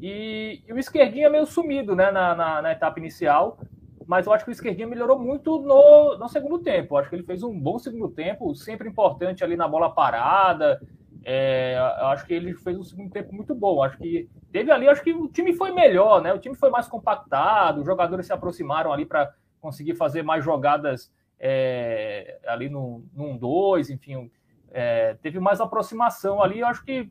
[0.00, 3.58] E, e o esquerdinho é meio sumido né, na, na, na, etapa inicial,
[4.06, 6.94] mas eu acho que o esquerdinho melhorou muito no, no segundo tempo.
[6.94, 10.80] Eu acho que ele fez um bom segundo tempo, sempre importante ali na bola parada.
[11.24, 13.76] É, eu acho que ele fez um segundo tempo muito bom.
[13.76, 16.34] Eu acho que teve ali, acho que o time foi melhor, né?
[16.34, 21.10] O time foi mais compactado, os jogadores se aproximaram ali para conseguir fazer mais jogadas
[21.40, 24.30] é, ali no 1-2, enfim,
[24.70, 26.60] é, teve mais aproximação ali.
[26.60, 27.10] Eu acho que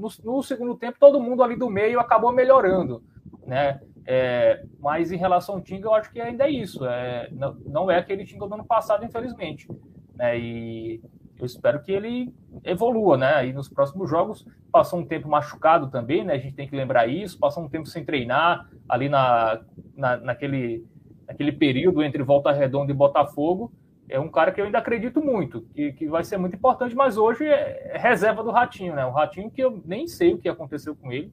[0.00, 3.02] no, no, segundo tempo, todo mundo ali do meio acabou melhorando,
[3.46, 3.80] né?
[4.06, 6.84] É, mas em relação ao Tinga, eu acho que ainda é isso.
[6.84, 9.68] É, não, não é aquele Tinga do ano passado, infelizmente.
[10.16, 10.38] Né?
[10.38, 11.02] E
[11.38, 12.34] eu espero que ele
[12.64, 13.46] evolua, né?
[13.46, 16.34] E nos próximos jogos passou um tempo machucado também, né?
[16.34, 17.38] A gente tem que lembrar isso.
[17.38, 19.60] Passou um tempo sem treinar ali na,
[19.96, 20.84] na naquele,
[21.26, 23.72] naquele período entre Volta Redonda e Botafogo
[24.10, 27.16] é um cara que eu ainda acredito muito, que, que vai ser muito importante, mas
[27.16, 29.06] hoje é, reserva do Ratinho, né?
[29.06, 31.32] O Ratinho que eu nem sei o que aconteceu com ele.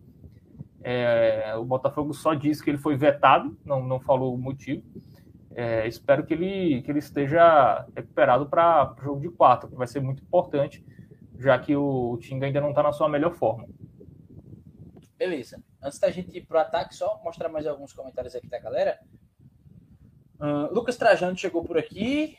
[0.83, 4.83] É, o Botafogo só disse que ele foi vetado, não, não falou o motivo.
[5.55, 9.87] É, espero que ele, que ele esteja recuperado para o jogo de quarta, que vai
[9.87, 10.85] ser muito importante,
[11.39, 13.67] já que o, o Tinga ainda não está na sua melhor forma.
[15.17, 15.61] Beleza.
[15.81, 18.99] Antes da gente ir pro ataque, só mostrar mais alguns comentários aqui da galera.
[20.39, 22.37] Uh, Lucas Trajano chegou por aqui.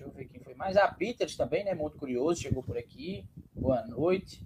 [0.00, 0.78] Deixa eu ver quem foi mais.
[0.78, 1.74] Ah, Peters também, né?
[1.74, 3.28] Muito curioso, chegou por aqui.
[3.54, 4.42] Boa noite.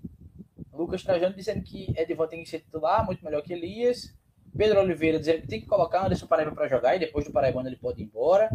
[0.73, 4.13] Lucas Trajano dizendo que Edivan tem que ser titular, muito melhor que Elias.
[4.59, 7.69] Pedro Oliveira dizendo que tem que colocar Anderson Paraíba para jogar e depois do Paraibano
[7.69, 8.51] ele pode ir embora.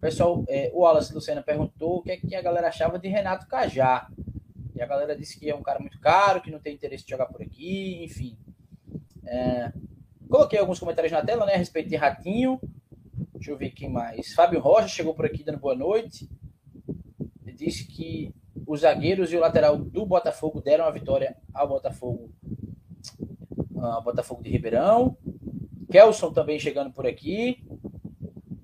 [0.00, 3.48] Pessoal, é, o Wallace Lucena perguntou o que, é que a galera achava de Renato
[3.48, 4.08] Cajá.
[4.72, 7.10] E a galera disse que é um cara muito caro, que não tem interesse de
[7.10, 8.38] jogar por aqui, enfim.
[9.26, 9.72] É,
[10.28, 12.60] coloquei alguns comentários na tela, né, a respeito de Ratinho.
[13.40, 14.34] Deixa eu ver quem mais.
[14.34, 16.28] Fábio Rocha chegou por aqui dando boa noite.
[17.42, 18.34] Ele disse que
[18.66, 22.30] os zagueiros e o lateral do Botafogo deram a vitória ao Botafogo,
[23.74, 25.16] ao Botafogo de Ribeirão.
[25.90, 27.66] Kelson também chegando por aqui.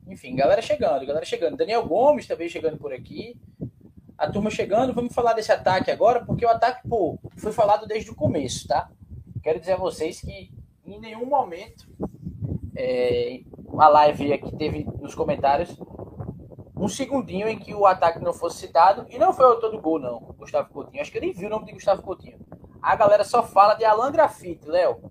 [0.06, 1.56] Enfim, galera chegando, galera chegando.
[1.56, 3.34] Daniel Gomes também chegando por aqui
[4.18, 4.92] a turma chegando.
[4.92, 8.90] Vamos falar desse ataque agora, porque o ataque, pô, foi falado desde o começo, tá?
[9.42, 10.52] Quero dizer a vocês que
[10.84, 11.88] em nenhum momento
[12.76, 13.40] é,
[13.80, 15.76] a live aqui teve nos comentários
[16.76, 19.06] um segundinho em que o ataque não fosse citado.
[19.08, 21.00] E não foi o autor do gol, não, Gustavo Coutinho.
[21.00, 22.38] Acho que eu nem vi o nome de Gustavo Coutinho.
[22.82, 25.10] A galera só fala de Alan Grafite, Léo.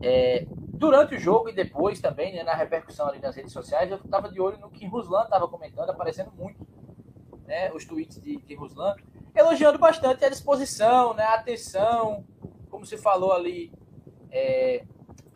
[0.00, 3.98] É, durante o jogo e depois também, né, na repercussão ali nas redes sociais, eu
[3.98, 6.66] tava de olho no que Ruslan tava comentando, aparecendo muito
[7.46, 8.94] né, os tweets de, de Ruslan,
[9.34, 12.24] elogiando bastante a disposição, né, a atenção,
[12.70, 13.72] como se falou ali,
[14.30, 14.84] é,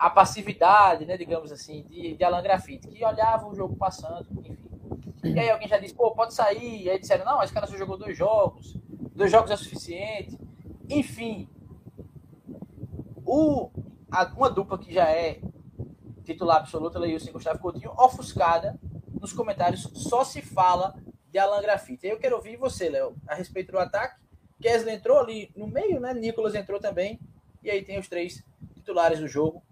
[0.02, 4.58] a passividade, né, digamos assim, de, de Alan Grafite, que olhava o jogo passando, enfim.
[5.22, 6.82] E aí alguém já disse, pô, pode sair.
[6.82, 8.76] E aí disseram, não, esse cara só jogou dois jogos,
[9.14, 10.36] dois jogos é suficiente.
[10.90, 11.48] Enfim,
[13.24, 13.70] o,
[14.10, 15.38] a, uma dupla que já é
[16.24, 18.76] titular absoluta, Leilson e Gustavo Coutinho, ofuscada,
[19.20, 20.96] nos comentários só se fala
[21.30, 22.08] de Alan Grafite.
[22.08, 24.20] Eu quero ouvir você, Léo, a respeito do ataque.
[24.60, 26.12] Kesley entrou ali no meio, né?
[26.12, 27.20] Nicolas entrou também.
[27.62, 28.44] E aí tem os três
[28.74, 29.62] titulares do jogo.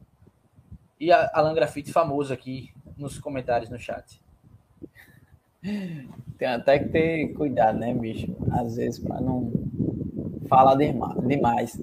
[1.01, 4.21] E a Alan Grafite famoso aqui nos comentários no chat.
[6.39, 8.37] Tem até que ter cuidado, né, bicho?
[8.53, 9.51] Às vezes para não
[10.47, 11.81] falar demais.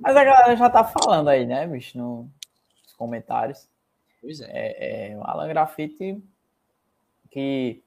[0.00, 3.68] Mas a galera já tá falando aí, né, bicho, nos comentários.
[4.20, 4.50] Pois é.
[4.52, 6.22] é, é o Alan Grafite
[7.30, 7.82] que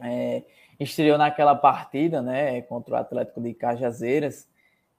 [0.00, 0.42] é,
[0.78, 4.48] estreou naquela partida, né, contra o Atlético de Cajazeiras,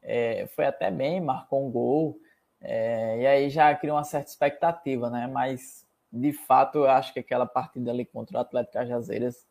[0.01, 2.19] é, foi até bem, marcou um gol,
[2.63, 7.19] é, e aí já criou uma certa expectativa, né, mas de fato eu acho que
[7.19, 9.45] aquela partida ali contra o Atlético Cajazeiras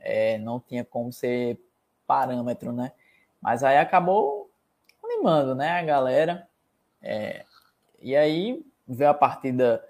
[0.00, 1.58] é, não tinha como ser
[2.06, 2.92] parâmetro, né,
[3.40, 4.50] mas aí acabou
[5.02, 6.48] animando, né, a galera,
[7.00, 7.44] é,
[8.00, 9.82] e aí veio a partida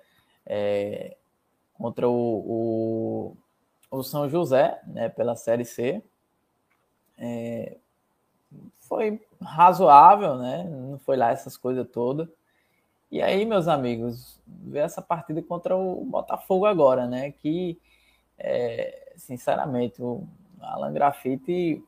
[0.47, 1.17] é,
[1.75, 3.37] contra o, o
[3.91, 6.03] o São José, né, pela Série C.
[7.19, 7.77] É,
[8.81, 10.65] foi razoável, né?
[10.65, 12.29] Não foi lá essas coisas todas.
[13.11, 17.31] E aí, meus amigos, ver essa partida contra o Botafogo agora, né?
[17.31, 17.81] Que,
[18.39, 20.27] é, sinceramente, o
[20.61, 21.83] Alan Grafite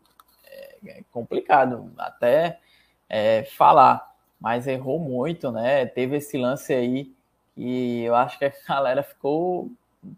[0.46, 2.60] é, é complicado até
[3.08, 5.86] é, falar, mas errou muito, né?
[5.86, 7.12] Teve esse lance aí
[7.54, 9.70] que eu acho que a galera ficou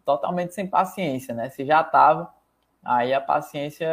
[0.05, 1.49] totalmente sem paciência, né?
[1.49, 2.33] Se já estava,
[2.85, 3.89] aí a paciência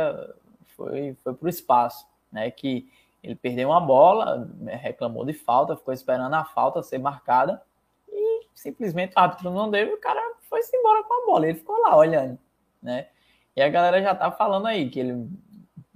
[0.75, 2.51] foi, foi para o espaço, né?
[2.51, 2.89] Que
[3.27, 4.75] ele perdeu uma bola, né?
[4.75, 7.61] reclamou de falta, ficou esperando a falta ser marcada
[8.07, 11.45] e simplesmente o árbitro não deu e o cara foi-se embora com a bola.
[11.45, 12.39] Ele ficou lá olhando,
[12.81, 13.07] né?
[13.53, 15.29] E a galera já tá falando aí que ele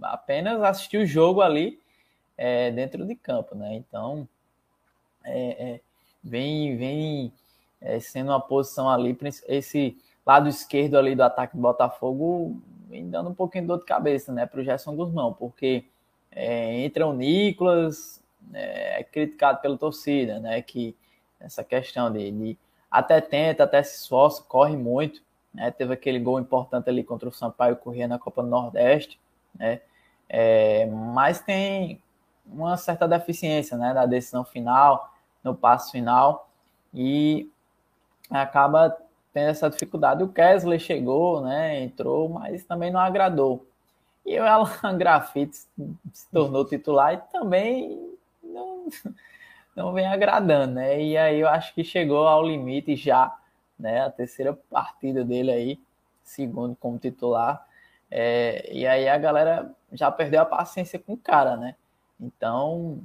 [0.01, 1.79] apenas assistiu o jogo ali
[2.35, 3.75] é, dentro de campo, né?
[3.75, 4.27] Então,
[5.23, 5.81] é, é,
[6.21, 7.33] vem, vem
[7.79, 9.17] é, sendo uma posição ali,
[9.47, 13.85] esse lado esquerdo ali do ataque do Botafogo, vem dando um pouquinho de dor de
[13.85, 15.85] cabeça, né, para o Gerson Guzmão, porque
[16.31, 18.23] é, entra o Nicolas,
[18.53, 20.95] é, é, criticado pela torcida, né, que
[21.39, 22.57] essa questão de, de
[22.89, 25.21] até tenta, até se esforça, corre muito,
[25.53, 29.19] né, teve aquele gol importante ali contra o Sampaio Corrêa na Copa do Nordeste,
[29.57, 29.81] né,
[30.29, 32.01] é, mas tem
[32.45, 35.13] uma certa deficiência, né, da decisão final,
[35.43, 36.49] no passo final,
[36.93, 37.49] e
[38.29, 38.95] acaba
[39.33, 40.23] tendo essa dificuldade.
[40.23, 43.65] O Kesley chegou, né, entrou, mas também não agradou.
[44.25, 45.57] E o Alan Grafite
[46.13, 48.87] se tornou titular e também não,
[49.75, 51.01] não vem agradando, né?
[51.01, 53.35] E aí eu acho que chegou ao limite já,
[53.77, 54.01] né?
[54.01, 55.79] A terceira partida dele aí,
[56.23, 57.65] segundo como titular.
[58.09, 61.75] É, e aí a galera já perdeu a paciência com o cara, né?
[62.19, 62.99] Então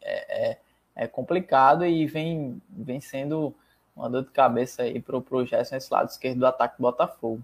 [0.00, 0.58] é, é,
[0.96, 3.54] é complicado e vem, vem sendo
[3.94, 7.42] uma dor de cabeça aí para o projeto nesse lado esquerdo do ataque do Botafogo.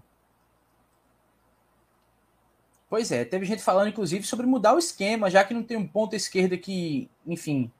[2.89, 5.87] Pois é, teve gente falando inclusive sobre mudar o esquema, já que não tem um
[5.87, 7.71] ponto esquerdo que, enfim,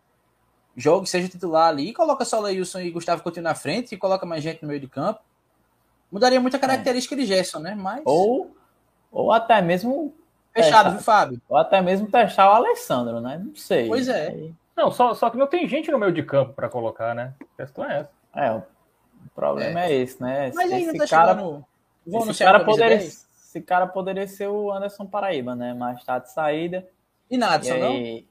[0.78, 4.44] jogue, seja titular ali, coloca só Leilson e Gustavo Coutinho na frente e coloca mais
[4.44, 5.20] gente no meio de campo.
[6.12, 7.18] Mudaria muita característica é.
[7.18, 7.76] de Gerson, né?
[7.76, 8.02] Mas...
[8.06, 8.56] Ou,
[9.12, 10.14] ou até mesmo.
[10.54, 11.42] Fechado, testar, viu, Fábio?
[11.50, 13.42] Ou até mesmo testar o Alessandro, né?
[13.44, 13.88] Não sei.
[13.88, 14.50] Pois é.
[14.76, 17.34] Não, só, só que não tem gente no meio de campo para colocar, né?
[17.42, 18.10] A questão é essa.
[18.36, 18.64] É, o
[19.36, 20.52] problema é, é esse, né?
[20.54, 21.66] Mas esse tá cara, chegando...
[22.30, 23.10] esse cara poderia,
[23.50, 25.74] esse cara poderia ser o Anderson Paraíba, né?
[25.74, 26.88] Mas tá de saída.
[27.32, 28.22] E Nadson, e aí...
[28.22, 28.28] não?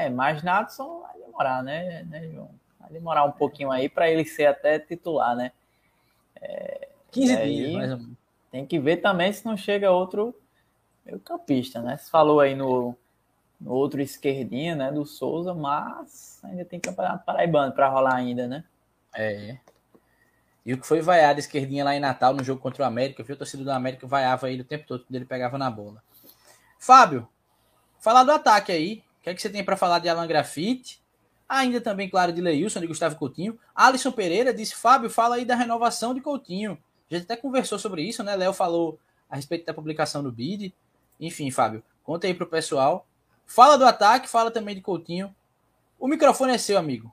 [0.00, 2.50] É, mas Nadson vai demorar, né, né João?
[2.80, 5.52] Vai demorar um pouquinho aí para ele ser até titular, né?
[6.40, 8.16] É, 15 aí, dias, mais ou menos.
[8.50, 10.34] Tem que ver também se não chega outro
[11.06, 11.96] meio campista, né?
[11.96, 12.96] Você falou aí no,
[13.60, 18.64] no outro esquerdinho, né, do Souza, mas ainda tem campeonato paraibano para rolar ainda, né?
[19.14, 19.56] É.
[20.64, 23.34] E o que foi vaiado esquerdinha lá em Natal no jogo contra o América, viu?
[23.34, 26.02] O torcedor do América vaiava ele o tempo todo quando ele pegava na bola.
[26.78, 27.28] Fábio,
[28.00, 29.04] falar do ataque aí.
[29.18, 31.00] O que é que você tem para falar de Alan Grafite?
[31.48, 33.58] Ainda também, claro, de Leilson, de Gustavo Coutinho.
[33.74, 36.78] Alisson Pereira disse: Fábio, fala aí da renovação de Coutinho.
[37.10, 38.34] A gente até conversou sobre isso, né?
[38.34, 38.98] Léo falou
[39.28, 40.74] a respeito da publicação do BID.
[41.20, 43.06] Enfim, Fábio, conta aí pro pessoal.
[43.46, 45.34] Fala do ataque, fala também de Coutinho.
[45.98, 47.12] O microfone é seu, amigo.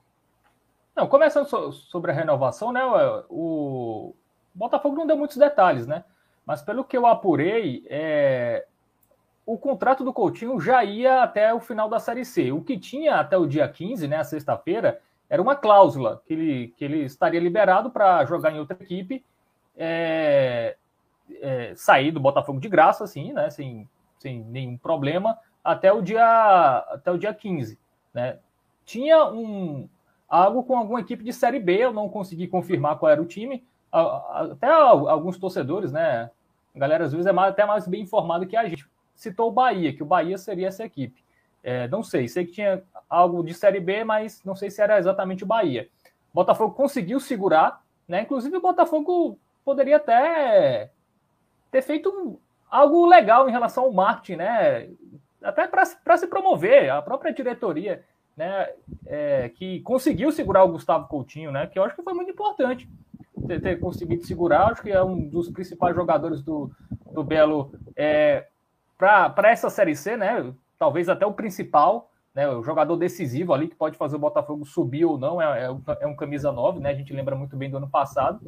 [1.00, 2.82] Não, começando sobre a renovação, né?
[3.30, 4.14] O
[4.54, 6.04] Botafogo não deu muitos detalhes, né?
[6.46, 8.66] Mas pelo que eu apurei, é...
[9.46, 12.52] o contrato do Coutinho já ia até o final da Série C.
[12.52, 16.74] O que tinha até o dia 15, né, a sexta-feira, era uma cláusula que ele,
[16.76, 19.24] que ele estaria liberado para jogar em outra equipe,
[19.78, 20.76] é...
[21.42, 21.74] É...
[21.76, 23.50] sair do Botafogo de graça, assim, né?
[23.50, 23.88] Sem,
[24.18, 27.80] sem nenhum problema, até o dia, até o dia 15,
[28.14, 28.38] né?
[28.84, 29.88] Tinha um,
[30.30, 33.66] algo com alguma equipe de Série B, eu não consegui confirmar qual era o time.
[33.92, 36.30] Até alguns torcedores, né?
[36.76, 38.88] A galera às vezes é até mais bem informada que a gente.
[39.16, 41.22] Citou o Bahia, que o Bahia seria essa equipe.
[41.62, 44.98] É, não sei, sei que tinha algo de Série B, mas não sei se era
[44.98, 45.90] exatamente o Bahia.
[46.32, 48.22] O Botafogo conseguiu segurar, né?
[48.22, 50.90] Inclusive o Botafogo poderia até
[51.70, 54.90] ter feito algo legal em relação ao marketing, né?
[55.44, 58.06] Até para se promover, a própria diretoria
[58.40, 58.70] né,
[59.06, 62.90] é, que conseguiu segurar o Gustavo Coutinho, né, que eu acho que foi muito importante
[63.46, 66.72] ter, ter conseguido segurar, acho que é um dos principais jogadores do,
[67.12, 68.48] do Belo é,
[68.98, 73.76] para essa Série C, né, talvez até o principal, né, o jogador decisivo ali que
[73.76, 76.96] pode fazer o Botafogo subir ou não, é, é, é um camisa 9, né, a
[76.96, 78.40] gente lembra muito bem do ano passado,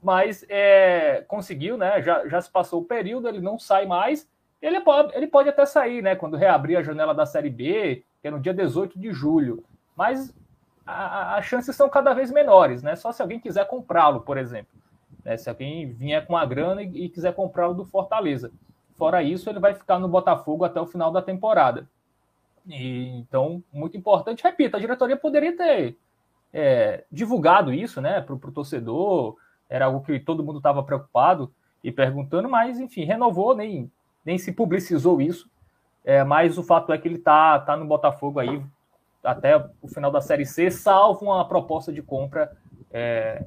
[0.00, 4.30] mas é, conseguiu, né, já, já se passou o período, ele não sai mais,
[4.62, 8.28] ele pode, ele pode até sair, né, quando reabrir a janela da Série B, que
[8.28, 9.64] é no dia 18 de julho.
[9.96, 10.34] Mas
[10.86, 12.96] as chances são cada vez menores, né?
[12.96, 14.72] Só se alguém quiser comprá-lo, por exemplo.
[15.24, 15.36] Né?
[15.36, 18.50] Se alguém vier com a grana e, e quiser comprá-lo do Fortaleza.
[18.96, 21.88] Fora isso, ele vai ficar no Botafogo até o final da temporada.
[22.66, 24.42] E, então, muito importante.
[24.42, 25.96] Repito, a diretoria poderia ter
[26.52, 29.36] é, divulgado isso né, para o torcedor.
[29.68, 31.52] Era algo que todo mundo estava preocupado
[31.82, 33.90] e perguntando, mas, enfim, renovou, nem,
[34.24, 35.48] nem se publicizou isso.
[36.04, 38.62] É, mas o fato é que ele tá, tá no Botafogo aí
[39.22, 42.56] até o final da Série C, salvo uma proposta de compra
[42.90, 43.44] é,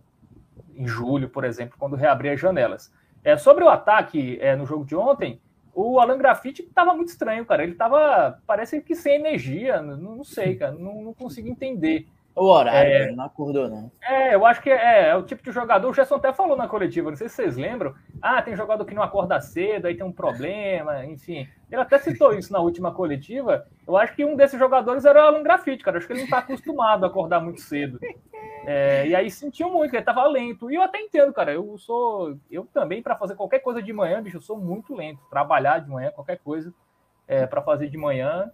[0.76, 2.93] em julho, por exemplo, quando reabrir as janelas.
[3.24, 5.39] É, sobre o ataque é, no jogo de ontem,
[5.74, 7.64] o Alan Grafite estava muito estranho, cara.
[7.64, 12.08] Ele estava, parece que sem energia, não, não sei, cara, não, não consigo entender.
[12.36, 13.91] O horário, é, não acordou, não.
[14.01, 15.88] É, eu acho que é, é, o tipo de jogador.
[15.88, 17.93] O Gerson até falou na coletiva, não sei se vocês lembram.
[18.19, 21.47] Ah, tem jogador que não acorda cedo, aí tem um problema, enfim.
[21.71, 23.67] Ele até citou isso na última coletiva.
[23.88, 25.95] Eu acho que um desses jogadores era o Alan Grafite, cara.
[25.95, 27.99] Eu acho que ele não está acostumado a acordar muito cedo.
[28.65, 30.71] É, e aí sentiu muito, ele estava lento.
[30.71, 31.53] E eu até entendo, cara.
[31.53, 32.38] Eu sou.
[32.49, 35.19] Eu também, para fazer qualquer coisa de manhã, bicho, eu sou muito lento.
[35.29, 36.73] Trabalhar de manhã, qualquer coisa
[37.27, 38.51] é, para fazer de manhã,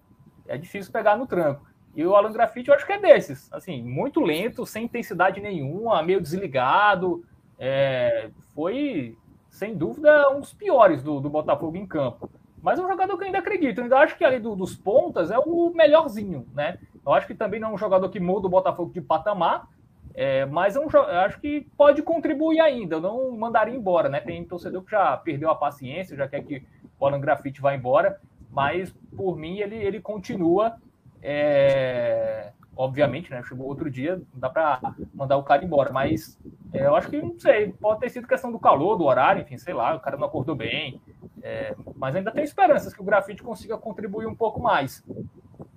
[0.48, 1.66] é difícil pegar no tranco.
[2.00, 6.02] E o Alan Graffiti eu acho que é desses, assim, muito lento, sem intensidade nenhuma,
[6.02, 7.26] meio desligado.
[7.60, 9.18] É, foi,
[9.50, 12.30] sem dúvida, um dos piores do, do Botafogo em campo.
[12.62, 13.80] Mas é um jogador que eu ainda acredito.
[13.80, 16.80] Eu ainda acho que ali do, dos pontas é o melhorzinho, né?
[17.06, 19.68] Eu acho que também não é um jogador que muda o Botafogo de patamar,
[20.14, 22.96] é, mas é um, eu acho que pode contribuir ainda.
[22.96, 24.22] Eu não mandaria embora, né?
[24.22, 26.64] Tem torcedor que já perdeu a paciência, já quer que
[26.98, 30.78] o Alan Graffiti vá embora, mas por mim ele, ele continua
[31.22, 33.44] é, obviamente, né?
[33.44, 34.80] Chegou outro dia, não dá para
[35.14, 36.40] mandar o cara embora, mas
[36.74, 39.58] é, eu acho que, não sei, pode ter sido questão do calor, do horário, enfim,
[39.58, 41.02] sei lá, o cara não acordou bem,
[41.42, 45.04] é, mas ainda tem esperanças que o grafite consiga contribuir um pouco mais.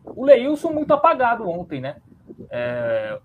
[0.05, 1.97] O Leilson muito apagado ontem, né?
[2.51, 3.19] É,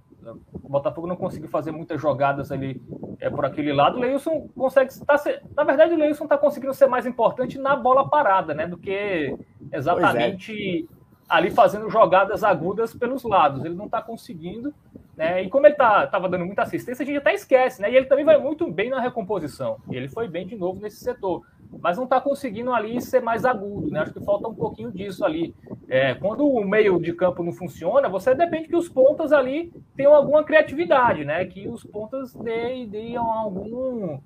[0.53, 2.81] o Botafogo não conseguiu fazer muitas jogadas ali
[3.19, 3.97] é, por aquele lado.
[3.97, 4.91] O Leilson consegue.
[5.05, 5.15] Tá
[5.55, 8.67] na verdade, o Leilson está conseguindo ser mais importante na bola parada, né?
[8.67, 9.37] Do que
[9.71, 10.87] exatamente
[11.27, 13.65] ali fazendo jogadas agudas pelos lados.
[13.65, 14.73] Ele não está conseguindo,
[15.15, 15.43] né?
[15.43, 17.91] E como ele estava tá, dando muita assistência, a gente até esquece, né?
[17.91, 19.77] E ele também vai muito bem na recomposição.
[19.89, 21.43] Ele foi bem de novo nesse setor,
[21.81, 24.01] mas não está conseguindo ali ser mais agudo, né?
[24.01, 25.53] Acho que falta um pouquinho disso ali.
[25.89, 30.13] É, quando o meio de campo não funciona, você depende que os pontas ali tenham
[30.13, 31.43] alguma criatividade, né?
[31.45, 34.19] Que os pontas deem, deem algum,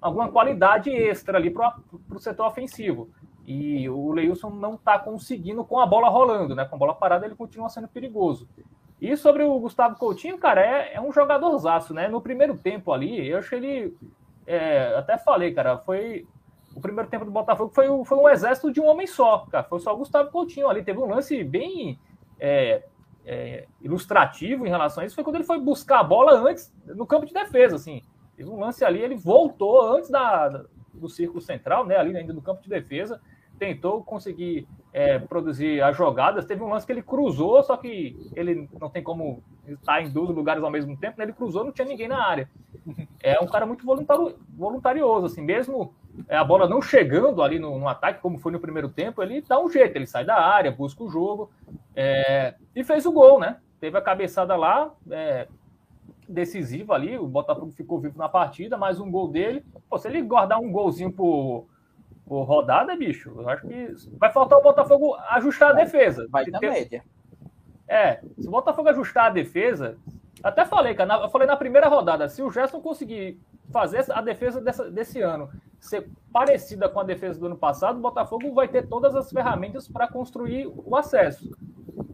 [0.00, 1.74] alguma qualidade extra ali para
[2.10, 3.10] o setor ofensivo.
[3.46, 6.64] E o Leilson não está conseguindo com a bola rolando, né?
[6.64, 8.48] Com a bola parada, ele continua sendo perigoso.
[9.00, 12.08] E sobre o Gustavo Coutinho, cara, é, é um jogadorzaço, né?
[12.08, 13.96] No primeiro tempo ali, eu achei ele.
[14.44, 16.26] É, até falei, cara, foi.
[16.74, 19.64] O primeiro tempo do Botafogo foi, foi um exército de um homem só, cara.
[19.64, 20.82] Foi só o Gustavo Coutinho ali.
[20.82, 21.98] Teve um lance bem
[22.40, 22.82] é,
[23.24, 25.14] é, ilustrativo em relação a isso.
[25.14, 28.02] Foi quando ele foi buscar a bola antes, no campo de defesa, assim.
[28.36, 31.96] Teve um lance ali, ele voltou antes da, do círculo central, né?
[31.96, 33.20] Ali ainda no campo de defesa
[33.58, 36.44] tentou conseguir é, produzir as jogadas.
[36.44, 40.30] Teve um lance que ele cruzou, só que ele não tem como estar em dois
[40.30, 41.24] lugares ao mesmo tempo, né?
[41.24, 42.48] Ele cruzou, não tinha ninguém na área.
[43.22, 43.84] É um cara muito
[44.56, 45.94] voluntarioso, assim, mesmo
[46.28, 49.42] é, a bola não chegando ali no, no, ataque, como foi no primeiro tempo, ele
[49.42, 51.50] dá um jeito, ele sai da área, busca o jogo
[51.94, 53.58] é, e fez o gol, né?
[53.80, 55.46] Teve a cabeçada lá, é,
[56.28, 59.64] decisiva ali, o Botafogo ficou vivo na partida, mais um gol dele.
[59.88, 61.66] Pô, se ele guardar um golzinho por
[62.26, 66.26] por rodada, bicho, eu acho que vai faltar o Botafogo ajustar a defesa.
[66.28, 67.04] Vai na média.
[67.88, 69.96] É, se o Botafogo ajustar a defesa,
[70.42, 73.40] até falei, cara, eu falei na primeira rodada, se o Gerson conseguir
[73.72, 75.48] fazer a defesa dessa, desse ano
[75.78, 79.86] ser parecida com a defesa do ano passado, o Botafogo vai ter todas as ferramentas
[79.86, 81.48] para construir o acesso.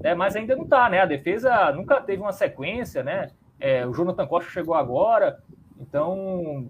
[0.02, 1.00] É, mas ainda não está, né?
[1.00, 3.30] A defesa nunca teve uma sequência, né?
[3.58, 5.40] É, o Jonathan Costa chegou agora,
[5.80, 6.68] então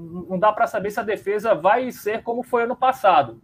[0.00, 3.40] não dá para saber se a defesa vai ser como foi ano passado.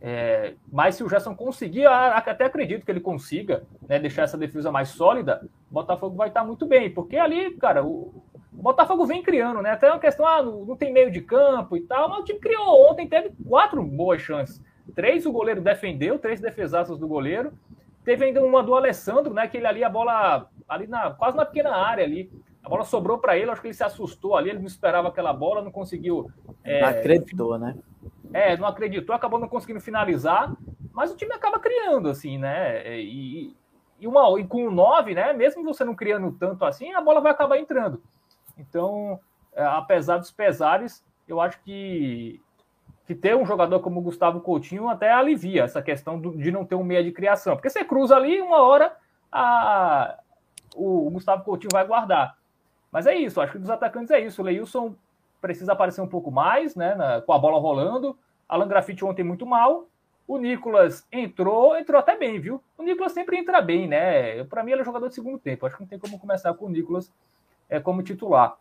[0.00, 4.70] É, mas se o Gerson conseguir, até acredito que ele consiga né, deixar essa defesa
[4.70, 8.22] mais sólida, o Botafogo vai estar muito bem, porque ali, cara, o,
[8.58, 9.70] o Botafogo vem criando, né?
[9.70, 12.38] Até uma questão, ah, não, não, tem meio de campo e tal, mas o time
[12.38, 14.62] criou ontem, teve quatro boas chances.
[14.94, 17.52] Três o goleiro defendeu, três defesaços do goleiro.
[18.04, 19.46] Teve ainda uma do Alessandro, né?
[19.46, 22.32] Que ele ali a bola ali na quase na pequena área ali.
[22.68, 25.32] A bola sobrou para ele, acho que ele se assustou ali, ele não esperava aquela
[25.32, 26.30] bola, não conseguiu.
[26.62, 27.74] É, não acreditou, né?
[28.30, 30.54] É, não acreditou, acabou não conseguindo finalizar,
[30.92, 32.86] mas o time acaba criando, assim, né?
[32.86, 33.56] É, e,
[33.98, 35.32] e, uma, e com o 9, né?
[35.32, 38.02] Mesmo você não criando tanto assim, a bola vai acabar entrando.
[38.58, 39.18] Então,
[39.54, 42.38] é, apesar dos pesares, eu acho que,
[43.06, 46.66] que ter um jogador como o Gustavo Coutinho até alivia essa questão do, de não
[46.66, 47.56] ter um meia de criação.
[47.56, 48.94] Porque você cruza ali, uma hora
[49.32, 50.18] a,
[50.76, 52.36] o, o Gustavo Coutinho vai guardar.
[52.90, 54.40] Mas é isso, acho que dos atacantes é isso.
[54.40, 54.94] O Leilson
[55.40, 56.94] precisa aparecer um pouco mais, né?
[56.94, 58.16] Na, com a bola rolando.
[58.48, 59.86] Alan Grafite ontem muito mal.
[60.26, 62.62] O Nicolas entrou, entrou até bem, viu?
[62.76, 64.44] O Nicolas sempre entra bem, né?
[64.44, 65.64] Para mim, ele é jogador de segundo tempo.
[65.64, 67.10] Acho que não tem como começar com o Nicolas
[67.68, 68.56] é, como titular.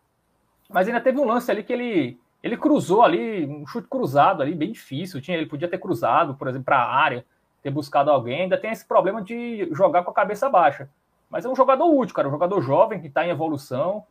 [0.69, 4.53] Mas ainda teve um lance ali que ele, ele cruzou ali, um chute cruzado ali,
[4.55, 5.21] bem difícil.
[5.21, 7.25] Tinha, ele podia ter cruzado, por exemplo, para a área,
[7.61, 8.43] ter buscado alguém.
[8.43, 10.89] Ainda tem esse problema de jogar com a cabeça baixa.
[11.29, 14.05] Mas é um jogador útil, cara, um jogador jovem que está em evolução.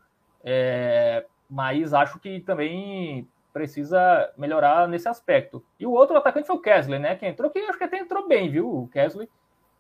[0.49, 5.65] É, mas acho que também precisa melhorar nesse aspecto.
[5.81, 7.17] E o outro atacante foi o Kesley, né?
[7.17, 8.83] Que entrou, que acho que até entrou bem, viu?
[8.83, 9.29] O Kesley.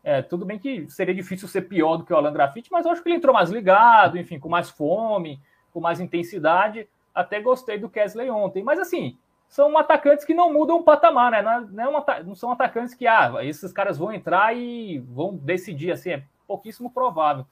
[0.02, 2.92] É, tudo bem que seria difícil ser pior do que o Alan Grafite, mas eu
[2.92, 5.40] acho que ele entrou mais ligado, enfim, com mais fome,
[5.72, 6.88] com mais intensidade.
[7.14, 8.62] Até gostei do Kesley ontem.
[8.62, 11.42] Mas assim, são atacantes que não mudam o patamar, né?
[11.42, 15.36] Não, é, é uma, não são atacantes que, ah, esses caras vão entrar e vão
[15.36, 17.46] decidir, assim, é pouquíssimo provável.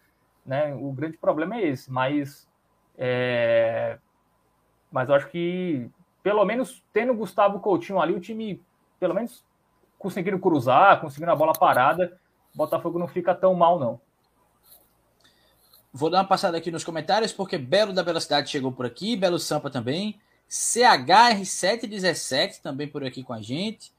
[0.44, 0.74] Né?
[0.74, 2.48] O grande problema é esse, mas
[2.96, 3.98] é...
[4.90, 5.88] Mas eu acho que,
[6.22, 8.62] pelo menos tendo o Gustavo Coutinho ali, o time,
[9.00, 9.44] pelo menos,
[9.98, 12.18] conseguindo cruzar, conseguindo a bola parada,
[12.54, 14.00] o Botafogo não fica tão mal, não.
[15.92, 19.38] Vou dar uma passada aqui nos comentários, porque Belo da Velocidade chegou por aqui, Belo
[19.38, 20.20] Sampa também,
[20.50, 23.92] CHR717 também por aqui com a gente.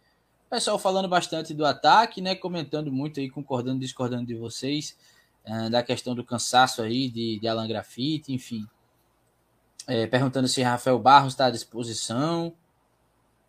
[0.49, 2.35] Pessoal falando bastante do ataque, né?
[2.35, 4.97] Comentando muito aí, concordando, discordando de vocês,
[5.45, 8.65] uh, da questão do cansaço aí de, de Alan Grafite, enfim.
[9.87, 12.53] É, perguntando se Rafael Barros está à disposição.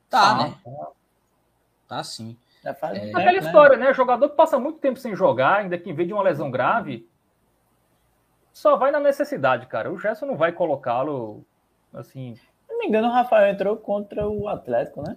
[0.08, 0.54] Tá, ah, né?
[1.88, 2.36] Tá sim.
[2.64, 3.38] É, é, aquela né?
[3.38, 3.94] história, né?
[3.94, 7.08] Jogador que passa muito tempo sem jogar, ainda que em vez de uma lesão grave,
[8.52, 9.92] só vai na necessidade, cara.
[9.92, 11.44] O Gerson não vai colocá-lo
[11.94, 12.34] assim.
[12.34, 15.16] Se não me engano, o Rafael entrou contra o Atlético, né?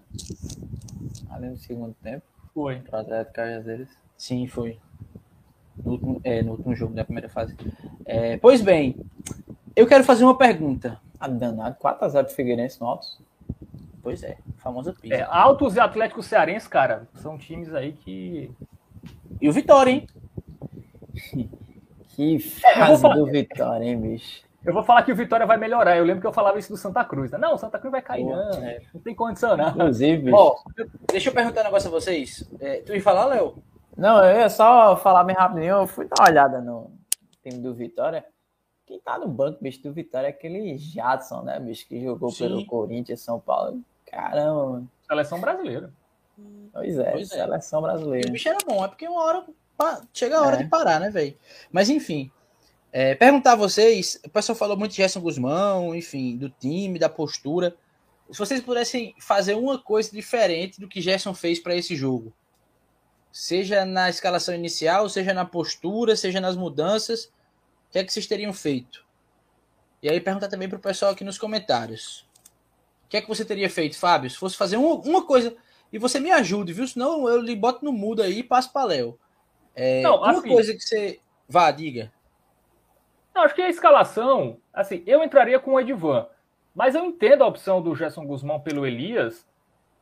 [1.32, 2.26] Ali no segundo tempo.
[2.54, 2.76] Foi.
[2.78, 3.90] Contra o Atlético Cajazeiras.
[4.18, 4.80] Sim, foi.
[5.84, 7.56] No último, é, no último jogo da primeira fase.
[8.06, 8.96] É, pois bem,
[9.76, 11.00] eu quero fazer uma pergunta.
[11.20, 11.76] Ah, danado.
[11.82, 13.20] 4x0 do Figueirense no Altos.
[14.02, 15.16] Pois é, famosa pizza.
[15.16, 18.50] É, Altos e Atlético Cearense, cara, são times aí que.
[19.42, 20.08] E o Vitória, hein?
[22.10, 24.42] Que fase é, do Vitória, hein, bicho?
[24.66, 25.98] Eu vou falar que o Vitória vai melhorar.
[25.98, 27.32] Eu lembro que eu falava isso do Santa Cruz.
[27.32, 27.38] Né?
[27.38, 28.64] Não, o Santa Cruz vai cair, Pô, não.
[28.64, 28.82] É.
[28.94, 29.70] Não tem condição, não.
[29.70, 30.56] Inclusive, Ó,
[31.10, 32.50] deixa eu perguntar um negócio a vocês.
[32.60, 33.56] É, tu ia falar, Léo?
[33.96, 35.78] Não, eu ia só falar bem rapidinho.
[35.78, 36.92] Eu fui dar uma olhada no
[37.42, 38.26] time do Vitória.
[38.90, 42.46] Quem tá no banco, bicho, do Vitória é aquele Jadson, né, bicho, que jogou Sim.
[42.46, 43.84] pelo Corinthians, São Paulo.
[44.08, 44.92] Caramba, mano.
[45.06, 45.94] Seleção brasileira.
[46.74, 47.36] Pois é, pois é.
[47.36, 48.28] seleção brasileira.
[48.28, 49.46] E o bicho era bom, é porque uma hora
[50.12, 50.64] chega a hora é.
[50.64, 51.38] de parar, né, velho?
[51.72, 52.32] Mas enfim,
[52.92, 57.10] é, perguntar a vocês, o pessoal falou muito de Gerson Guzmão, enfim, do time, da
[57.10, 57.76] postura.
[58.32, 62.34] Se vocês pudessem fazer uma coisa diferente do que Gerson fez para esse jogo,
[63.32, 67.32] seja na escalação inicial, seja na postura, seja nas mudanças,
[67.90, 69.04] o que é que vocês teriam feito?
[70.02, 72.28] E aí perguntar também para o pessoal aqui nos comentários.
[73.06, 74.30] O que é que você teria feito, Fábio?
[74.30, 75.56] Se fosse fazer uma, uma coisa,
[75.92, 76.88] e você me ajude, viu?
[76.88, 79.20] Senão eu lhe boto no mudo aí e passo para Léo.
[79.76, 81.20] É, não, uma assim, coisa que você.
[81.48, 82.12] Vá, diga.
[83.34, 86.28] Não, acho que a escalação, assim, eu entraria com o Edvan,
[86.76, 89.48] mas eu entendo a opção do Gerson Guzmão pelo Elias,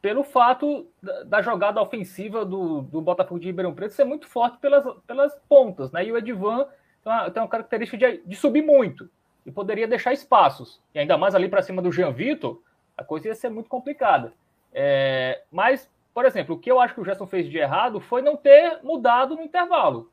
[0.01, 4.57] pelo fato da, da jogada ofensiva do, do Botafogo de Ribeirão Preto ser muito forte
[4.57, 6.05] pelas, pelas pontas, né?
[6.05, 6.67] E o Edvan
[7.07, 9.09] tem uma, tem uma característica de, de subir muito
[9.45, 12.61] e poderia deixar espaços, e ainda mais ali para cima do Jean Vitor,
[12.97, 14.33] a coisa ia ser muito complicada.
[14.73, 18.23] É, mas por exemplo, o que eu acho que o Gerson fez de errado foi
[18.23, 20.11] não ter mudado no intervalo.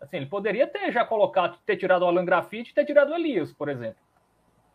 [0.00, 3.14] Assim, ele poderia ter já colocado, ter tirado o Alan Grafite e ter tirado o
[3.14, 3.98] Elias, por exemplo.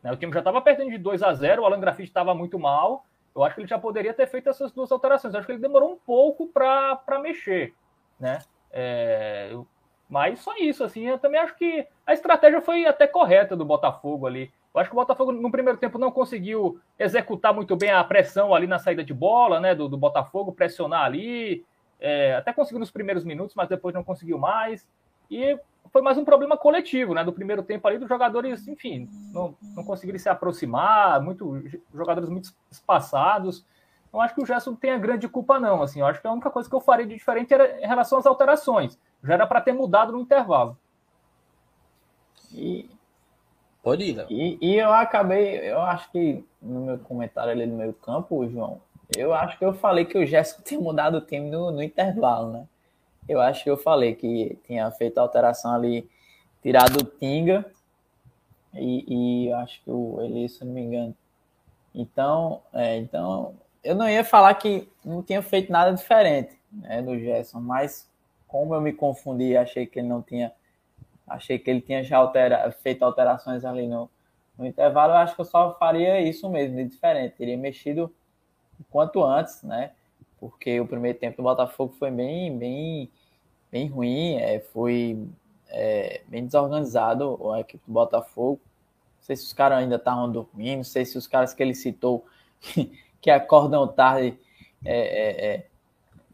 [0.04, 2.60] Né, o time já estava perdendo de 2 a 0 o Alan Grafite estava muito
[2.60, 3.08] mal.
[3.36, 5.34] Eu acho que ele já poderia ter feito essas duas alterações.
[5.34, 7.74] Eu acho que ele demorou um pouco para mexer.
[8.20, 8.38] Né?
[8.72, 9.50] É,
[10.10, 14.26] mas só isso, assim, eu também acho que a estratégia foi até correta do Botafogo
[14.26, 14.52] ali.
[14.74, 18.54] Eu acho que o Botafogo no primeiro tempo não conseguiu executar muito bem a pressão
[18.54, 19.74] ali na saída de bola, né?
[19.76, 21.66] Do, do Botafogo, pressionar ali.
[22.00, 24.88] É, até conseguiu nos primeiros minutos, mas depois não conseguiu mais.
[25.30, 25.60] E
[25.92, 27.24] foi mais um problema coletivo, né?
[27.24, 31.62] Do primeiro tempo ali, dos jogadores, enfim, não, não conseguiram se aproximar, muito,
[31.94, 33.66] jogadores muito espaçados.
[34.14, 35.82] Não acho que o Gerson tenha grande culpa, não.
[35.82, 38.18] Assim, eu acho que a única coisa que eu faria de diferente era em relação
[38.18, 38.98] às alterações.
[39.24, 40.78] Já era para ter mudado no intervalo.
[42.52, 42.90] E
[43.88, 44.28] Pode ir, Léo.
[44.30, 48.82] E, e eu acabei, eu acho que no meu comentário ali no meio campo, João,
[49.16, 52.52] eu acho que eu falei que o Jéssico tinha mudado o time no, no intervalo,
[52.52, 52.68] né?
[53.30, 56.06] Eu acho que eu falei que tinha feito a alteração ali,
[56.62, 57.66] tirado o Tinga
[58.74, 61.16] e, e eu acho que o Eli, se não me engano.
[61.96, 67.18] Então, é, então, eu não ia falar que não tinha feito nada diferente né, do
[67.18, 68.10] Gerson, mas
[68.48, 70.54] como eu me confundi achei que ele não tinha
[71.28, 74.10] Achei que ele tinha já altera, feito alterações ali no,
[74.58, 75.12] no intervalo.
[75.12, 77.36] Eu acho que eu só faria isso mesmo, de diferente.
[77.36, 78.14] Teria mexido
[78.90, 79.92] quanto antes, né?
[80.40, 83.12] Porque o primeiro tempo do Botafogo foi bem, bem,
[83.70, 84.36] bem ruim.
[84.36, 85.28] É, foi
[85.68, 88.62] é, bem desorganizado a equipe do Botafogo.
[89.18, 91.76] Não sei se os caras ainda estavam dormindo, não sei se os caras que ele
[91.76, 92.26] citou
[93.20, 94.40] que acordam tarde
[94.86, 95.66] é, é,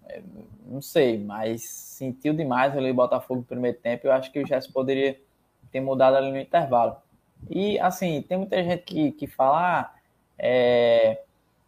[0.09, 0.21] é
[0.65, 4.07] não sei, mas sentiu demais ali o Botafogo no primeiro tempo.
[4.07, 5.19] Eu acho que o Gerson poderia
[5.71, 6.97] ter mudado ali no intervalo.
[7.49, 9.93] E assim, tem muita gente que, que fala ah,
[10.37, 11.21] é,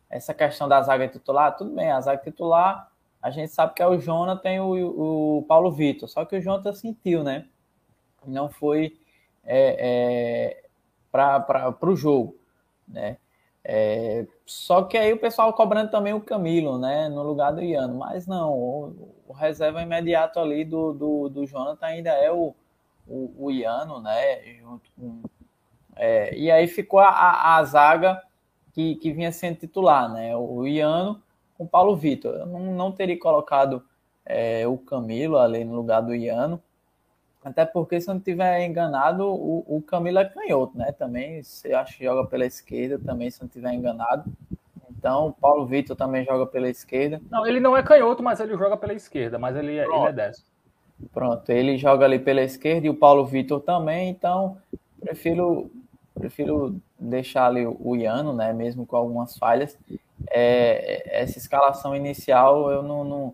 [0.09, 2.89] essa questão da zaga titular, tudo bem, a zaga titular,
[3.21, 6.41] a gente sabe que é o Jonathan e o, o Paulo Vitor, só que o
[6.41, 7.47] Jonathan sentiu, né?
[8.25, 8.97] Não foi
[9.43, 10.63] é, é,
[11.11, 12.37] para o jogo,
[12.87, 13.17] né?
[13.68, 17.09] É, só que aí o pessoal cobrando também o Camilo, né?
[17.09, 17.95] No lugar do Iano.
[17.95, 22.53] Mas não, o, o reserva imediato ali do, do, do Jonathan ainda é o,
[23.07, 24.55] o, o Iano, né?
[24.59, 25.24] Junto com,
[25.95, 28.22] é, e aí ficou a, a, zaga
[28.72, 30.36] que, que vinha sendo titular, né?
[30.38, 31.20] O Iano
[31.57, 32.36] com o Paulo Vitor.
[32.36, 33.84] Eu não, não teria colocado
[34.24, 36.61] é, o Camilo ali no lugar do Iano.
[37.45, 40.91] Até porque, se eu não estiver enganado, o, o Camilo é canhoto, né?
[40.91, 44.25] Também, eu acho que joga pela esquerda também, se eu não estiver enganado.
[44.89, 47.21] Então, o Paulo Vitor também joga pela esquerda.
[47.29, 50.11] Não, ele não é canhoto, mas ele joga pela esquerda, mas ele, é, ele é
[50.11, 50.45] destro.
[51.13, 54.57] Pronto, ele joga ali pela esquerda e o Paulo Vitor também, então
[54.99, 55.69] prefiro
[56.15, 59.77] prefiro deixar ali o Iano, né, mesmo com algumas falhas.
[60.31, 63.33] É, essa escalação inicial eu não, não,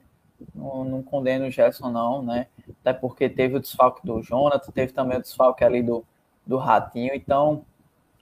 [0.53, 2.47] não, não condeno o Gerson, não, né?
[2.81, 6.03] Até porque teve o desfalque do Jonathan, teve também o desfalque ali do,
[6.45, 7.13] do Ratinho.
[7.13, 7.65] Então,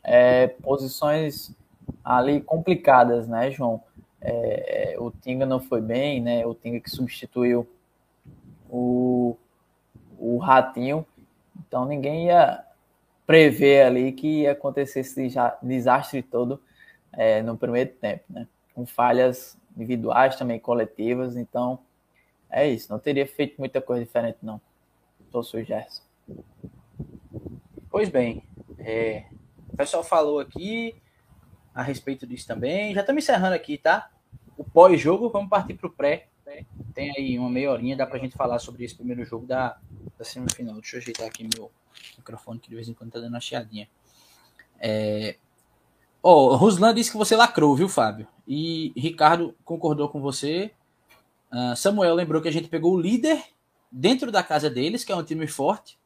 [0.03, 1.55] é, posições
[2.03, 3.81] ali complicadas, né, João?
[4.21, 6.45] É, o Tinga não foi bem, né?
[6.45, 7.67] O Tinga que substituiu
[8.69, 9.37] o,
[10.17, 11.05] o Ratinho.
[11.57, 12.63] Então, ninguém ia
[13.25, 15.29] prever ali que ia acontecer esse
[15.61, 16.59] desastre todo
[17.13, 18.47] é, no primeiro tempo, né?
[18.73, 21.35] Com falhas individuais também coletivas.
[21.35, 21.79] Então,
[22.49, 24.59] é isso, não teria feito muita coisa diferente, não.
[25.31, 26.01] Tô o Gerson.
[27.89, 28.43] Pois bem,
[28.79, 29.25] é,
[29.71, 30.95] o pessoal falou aqui
[31.73, 32.93] a respeito disso também.
[32.93, 34.09] Já estamos encerrando aqui, tá?
[34.57, 36.27] O pós-jogo, vamos partir para o pré.
[36.93, 39.77] Tem aí uma meia horinha, dá para a gente falar sobre esse primeiro jogo da,
[40.17, 40.75] da semifinal.
[40.75, 41.71] Deixa eu ajeitar aqui meu
[42.17, 43.87] microfone, que de vez em quando tá dando uma chiadinha.
[44.79, 45.35] É...
[46.21, 48.27] Oh, Ruslan disse que você lacrou, viu, Fábio?
[48.47, 50.71] E Ricardo concordou com você.
[51.51, 53.43] Uh, Samuel lembrou que a gente pegou o líder
[53.91, 55.97] dentro da casa deles, que é um time forte.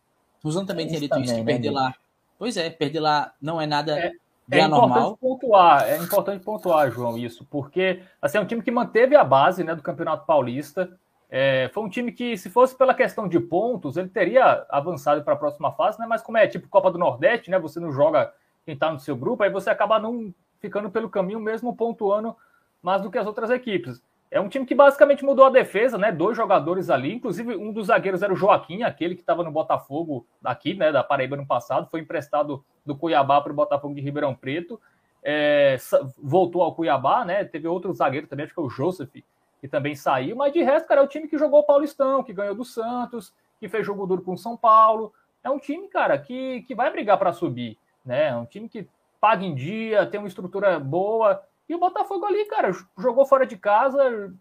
[0.43, 1.93] Ruslan também é tinha dito isso, que né, perder lá.
[2.37, 4.11] Pois é, perder lá não é nada é,
[4.51, 9.15] é importante pontuar, é importante pontuar, João, isso, porque assim, é um time que manteve
[9.15, 10.97] a base né, do Campeonato Paulista.
[11.29, 15.33] É, foi um time que, se fosse pela questão de pontos, ele teria avançado para
[15.33, 16.05] a próxima fase, né?
[16.07, 17.57] Mas como é tipo Copa do Nordeste, né?
[17.57, 18.31] Você não joga
[18.63, 22.35] quem está no seu grupo, aí você acaba não ficando pelo caminho, mesmo pontuando
[22.83, 23.99] mais do que as outras equipes.
[24.33, 26.11] É um time que basicamente mudou a defesa, né?
[26.11, 30.25] Dois jogadores ali, inclusive um dos zagueiros era o Joaquim, aquele que estava no Botafogo
[30.41, 30.91] daqui, né?
[30.91, 34.81] Da Paraíba no passado, foi emprestado do Cuiabá para o Botafogo de Ribeirão Preto.
[35.23, 35.77] É,
[36.17, 37.45] voltou ao Cuiabá, né?
[37.45, 39.13] Teve outro zagueiro também, acho que é o Joseph,
[39.61, 42.33] que também saiu, mas de resto, cara, é o time que jogou o Paulistão, que
[42.33, 45.13] ganhou do Santos, que fez jogo duro com o São Paulo.
[45.43, 48.29] É um time, cara, que, que vai brigar para subir, né?
[48.29, 48.87] É um time que
[49.21, 53.57] paga em dia, tem uma estrutura boa e o Botafogo ali, cara, jogou fora de
[53.57, 54.33] casa,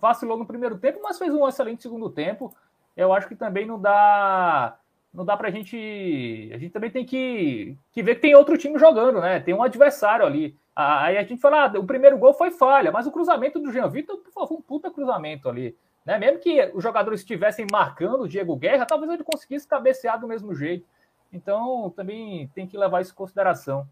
[0.00, 2.54] vacilou no primeiro tempo, mas fez um excelente segundo tempo.
[2.96, 4.78] Eu acho que também não dá
[5.12, 6.50] não dá pra gente.
[6.54, 9.40] A gente também tem que, que ver que tem outro time jogando, né?
[9.40, 10.56] Tem um adversário ali.
[10.74, 13.88] Aí a gente fala, ah, o primeiro gol foi falha, mas o cruzamento do Jean
[13.88, 15.76] Vitor foi um puta cruzamento ali.
[16.04, 16.18] Né?
[16.18, 20.54] Mesmo que os jogadores estivessem marcando o Diego Guerra, talvez ele conseguisse cabecear do mesmo
[20.54, 20.86] jeito.
[21.30, 23.86] Então também tem que levar isso em consideração.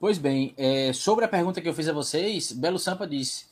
[0.00, 3.44] Pois bem, é, sobre a pergunta que eu fiz a vocês, Belo Sampa disse: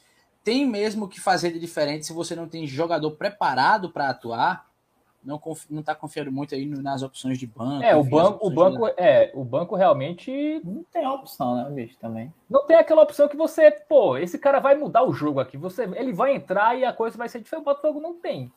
[0.43, 4.67] tem mesmo que fazer de diferente se você não tem jogador preparado para atuar?
[5.23, 5.39] Não
[5.81, 7.83] está confiando muito aí nas opções de banco.
[7.83, 8.95] É, o banco, o banco, de...
[8.97, 12.33] é, o banco realmente não tem opção, né, bicho, também.
[12.49, 15.83] Não tem aquela opção que você, pô, esse cara vai mudar o jogo aqui, você,
[15.97, 17.61] ele vai entrar e a coisa vai ser diferente.
[17.61, 18.51] O Botafogo não tem.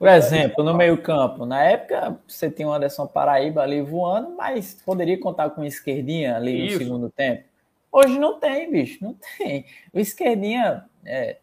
[0.00, 5.20] Por exemplo, no meio-campo, na época você tinha o Anderson Paraíba ali voando, mas poderia
[5.20, 6.78] contar com o esquerdinha ali Isso.
[6.78, 7.44] no segundo tempo.
[7.92, 9.66] Hoje não tem, bicho, não tem.
[9.92, 11.36] O esquerdinha, é,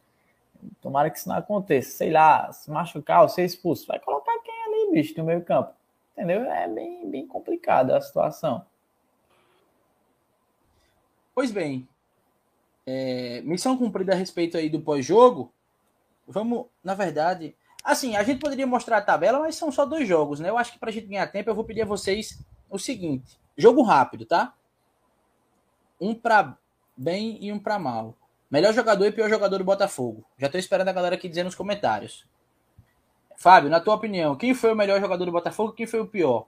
[0.82, 4.64] tomara que isso não aconteça, sei lá, se machucar ou ser expulso, vai colocar quem
[4.64, 5.72] ali, bicho, no meio-campo.
[6.14, 6.51] Entendeu?
[6.51, 8.66] É bem, bem complicada a situação.
[11.36, 11.88] Pois bem,
[12.88, 15.53] é, missão cumprida a respeito aí do pós-jogo.
[16.28, 17.55] Vamos, na verdade,
[17.88, 20.49] Assim, a gente poderia mostrar a tabela, mas são só dois jogos, né?
[20.49, 23.39] Eu acho que para a gente ganhar tempo, eu vou pedir a vocês o seguinte:
[23.57, 24.53] jogo rápido, tá?
[26.01, 26.57] Um para
[26.97, 28.13] bem e um para mal.
[28.51, 30.25] Melhor jogador e pior jogador do Botafogo.
[30.38, 32.27] Já estou esperando a galera aqui dizer nos comentários.
[33.38, 36.07] Fábio, na tua opinião, quem foi o melhor jogador do Botafogo e quem foi o
[36.07, 36.45] pior?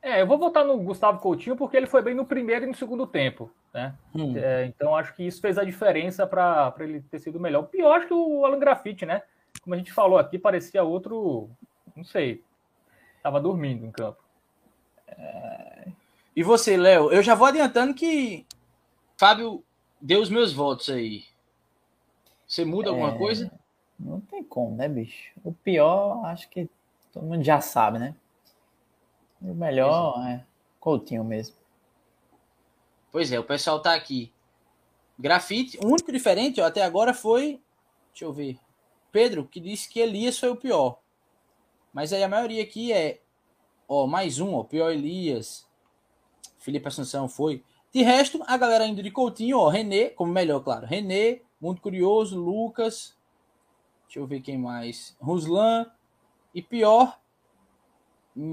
[0.00, 2.74] É, eu vou votar no Gustavo Coutinho porque ele foi bem no primeiro e no
[2.74, 3.94] segundo tempo, né?
[4.14, 4.32] Hum.
[4.38, 7.64] É, então acho que isso fez a diferença para ele ter sido melhor.
[7.64, 9.22] O pior acho que o Alan Grafite, né?
[9.62, 11.50] Como a gente falou aqui, parecia outro,
[11.96, 12.42] não sei,
[13.16, 14.22] estava dormindo em campo.
[15.06, 15.88] É...
[16.36, 17.10] E você, Léo?
[17.12, 18.46] Eu já vou adiantando que
[19.16, 19.64] Fábio
[20.00, 21.24] deu os meus votos aí.
[22.46, 22.90] Você muda é...
[22.90, 23.50] alguma coisa?
[23.98, 25.30] Não tem como, né, bicho?
[25.42, 26.68] O pior, acho que
[27.12, 28.14] todo mundo já sabe, né?
[29.40, 30.32] O melhor é.
[30.32, 30.44] é
[30.80, 31.56] Coutinho mesmo.
[33.10, 34.32] Pois é, o pessoal tá aqui.
[35.18, 37.60] Grafite, o único diferente ó, até agora foi.
[38.10, 38.58] Deixa eu ver.
[39.14, 40.98] Pedro, que disse que Elias foi o pior.
[41.92, 43.20] Mas aí a maioria aqui é.
[43.86, 44.64] Ó, mais um, ó.
[44.64, 45.64] Pior Elias.
[46.58, 47.62] Felipe Assunção foi.
[47.92, 49.68] De resto, a galera indo de Coutinho, ó.
[49.68, 50.84] René, como melhor, claro.
[50.84, 52.36] René, muito curioso.
[52.36, 53.16] Lucas.
[54.06, 55.16] Deixa eu ver quem mais.
[55.20, 55.86] Ruslan.
[56.52, 57.16] E pior,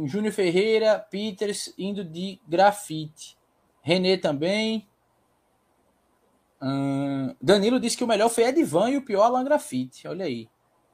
[0.06, 3.36] Júnior Ferreira, Peters indo de grafite.
[3.82, 4.88] René também.
[6.62, 10.08] Hum, Danilo disse que o melhor foi Edvan e o pior Alan Grafite.
[10.08, 10.48] Olha aí.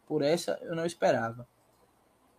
[0.05, 1.47] Por essa eu não esperava.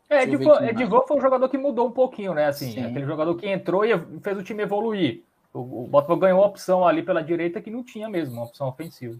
[0.08, 2.46] É, Edvan foi um jogador que mudou um pouquinho, né?
[2.46, 2.84] Assim, Sim.
[2.84, 5.22] aquele jogador que entrou e fez o time evoluir.
[5.52, 8.68] O, o Botafogo ganhou uma opção ali pela direita que não tinha mesmo, uma opção
[8.68, 9.18] ofensiva.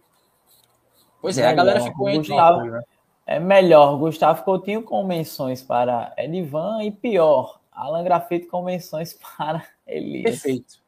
[1.20, 2.28] Pois é, melhor, a galera ficou entre.
[2.28, 2.82] Gustavo, né?
[3.26, 9.62] É melhor, Gustavo Coutinho com menções para Edvan e pior, Alan Grafite com menções para
[9.86, 10.40] Elias.
[10.40, 10.78] Perfeito.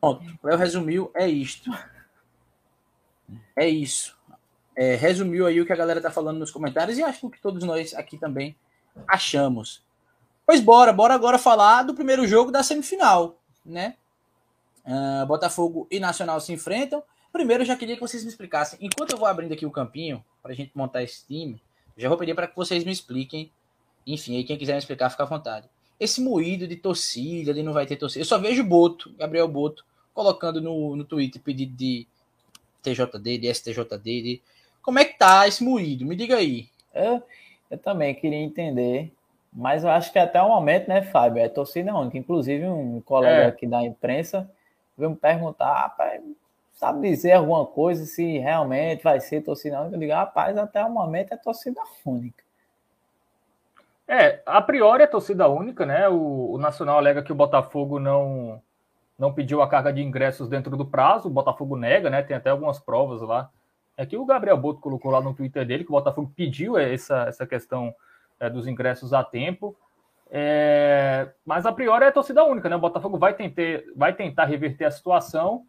[0.00, 1.70] Pronto, o Léo resumiu, é isto.
[3.56, 4.16] É isso.
[4.74, 7.62] É, resumiu aí o que a galera tá falando nos comentários e acho que todos
[7.64, 8.56] nós aqui também
[9.06, 9.82] achamos.
[10.46, 13.96] Pois bora, bora agora falar do primeiro jogo da semifinal, né?
[14.84, 17.02] Uh, Botafogo e Nacional se enfrentam.
[17.32, 18.78] Primeiro, eu já queria que vocês me explicassem.
[18.82, 21.62] Enquanto eu vou abrindo aqui o campinho para a gente montar esse time,
[21.96, 23.52] já vou pedir para que vocês me expliquem
[24.06, 25.68] Enfim, aí quem quiser me explicar, fica à vontade.
[26.00, 28.22] Esse moído de torcida, de não vai ter torcida.
[28.22, 32.08] Eu só vejo Boto, Gabriel Boto, colocando no, no Twitter pedido de
[32.82, 34.22] TJD, de STJD.
[34.22, 34.42] De...
[34.82, 36.04] Como é que tá esse moído?
[36.04, 36.68] Me diga aí.
[36.94, 37.22] Eu,
[37.70, 39.12] eu também queria entender,
[39.52, 42.18] mas eu acho que até o momento, né, Fábio, é torcida única.
[42.18, 43.46] Inclusive, um colega é.
[43.46, 44.50] aqui da imprensa
[44.96, 46.22] veio me perguntar, rapaz,
[46.74, 49.96] sabe dizer alguma coisa se realmente vai ser torcida única?
[49.96, 52.42] Eu digo, rapaz, até o momento é torcida única.
[54.06, 56.08] É, a priori é torcida única, né?
[56.08, 58.60] O, o, Nacional alega que o Botafogo não
[59.22, 62.24] não pediu a carga de ingressos dentro do prazo, o Botafogo nega, né?
[62.24, 63.48] Tem até algumas provas lá.
[63.96, 67.26] É que o Gabriel Boto colocou lá no Twitter dele que o Botafogo pediu essa,
[67.28, 67.94] essa questão
[68.40, 69.76] é, dos ingressos a tempo.
[70.28, 72.74] É, mas a priori é torcida única, né?
[72.74, 75.62] O Botafogo vai tentar, vai tentar reverter a situação,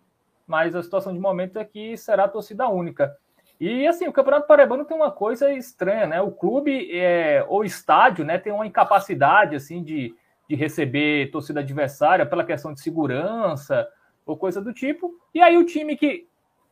[0.48, 3.16] mas a situação de momento é que será torcida única.
[3.60, 6.20] E assim, o Campeonato Paraibano tem uma coisa estranha, né?
[6.20, 10.16] O clube é, ou estádio, né, tem uma incapacidade assim de,
[10.50, 13.88] de receber torcida adversária pela questão de segurança
[14.26, 15.18] ou coisa do tipo.
[15.34, 16.28] E aí o time que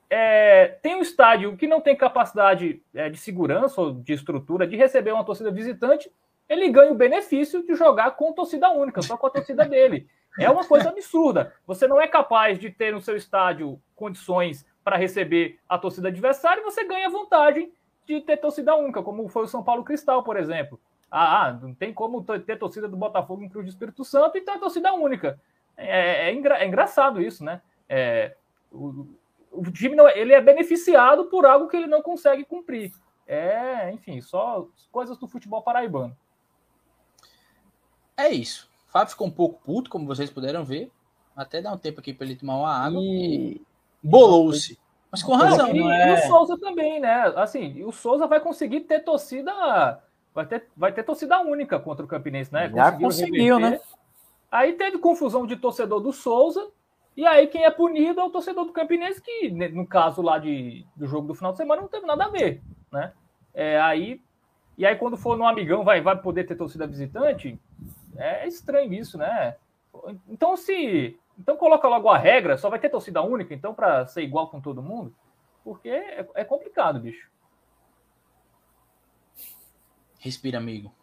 [0.10, 4.76] é, tem um estádio que não tem capacidade é, de segurança ou de estrutura de
[4.76, 6.12] receber uma torcida visitante,
[6.50, 10.08] ele ganha o benefício de jogar com torcida única, só com a torcida dele.
[10.38, 11.54] É uma coisa absurda.
[11.66, 16.64] Você não é capaz de ter no seu estádio condições para receber a torcida adversária
[16.64, 17.72] você ganha vantagem
[18.06, 20.80] de ter torcida única, como foi o São Paulo Cristal, por exemplo.
[21.12, 24.42] Ah, ah não tem como ter torcida do Botafogo em Cruz do Espírito Santo e
[24.42, 25.40] ter torcida única.
[25.76, 27.62] É, é, engra, é engraçado isso, né?
[27.90, 28.36] É,
[28.72, 29.06] o,
[29.52, 32.94] o, time não, ele é beneficiado por algo que ele não consegue cumprir.
[33.28, 36.16] É, enfim, só coisas do futebol paraibano.
[38.16, 38.70] É isso.
[38.88, 40.92] O Fábio ficou um pouco puto, como vocês puderam ver.
[41.36, 43.02] Até dá um tempo aqui para ele tomar uma água.
[43.02, 43.62] E
[44.02, 44.78] bolou-se.
[45.12, 45.74] Mas com razão.
[45.74, 46.10] E, é...
[46.10, 47.34] e, o Souza também, né?
[47.36, 50.02] Assim, o Souza vai conseguir ter torcida.
[50.34, 52.72] Vai ter, vai ter torcida única contra o Campinense, né?
[52.74, 53.80] Já conseguiu, né?
[54.50, 56.70] Aí teve confusão de torcedor do Souza.
[57.16, 60.86] E aí quem é punido é o torcedor do Campinense, que no caso lá de,
[60.96, 62.62] do jogo do final de semana não teve nada a ver,
[62.92, 63.12] né?
[63.54, 64.22] É, aí,
[64.78, 67.60] e aí quando for no Amigão vai, vai poder ter torcida visitante?
[68.16, 69.58] É estranho isso, né?
[70.30, 74.22] Então se então coloca logo a regra, só vai ter torcida única, então, para ser
[74.22, 75.12] igual com todo mundo?
[75.64, 77.31] Porque é, é complicado, bicho.
[80.22, 80.94] Respira, amigo.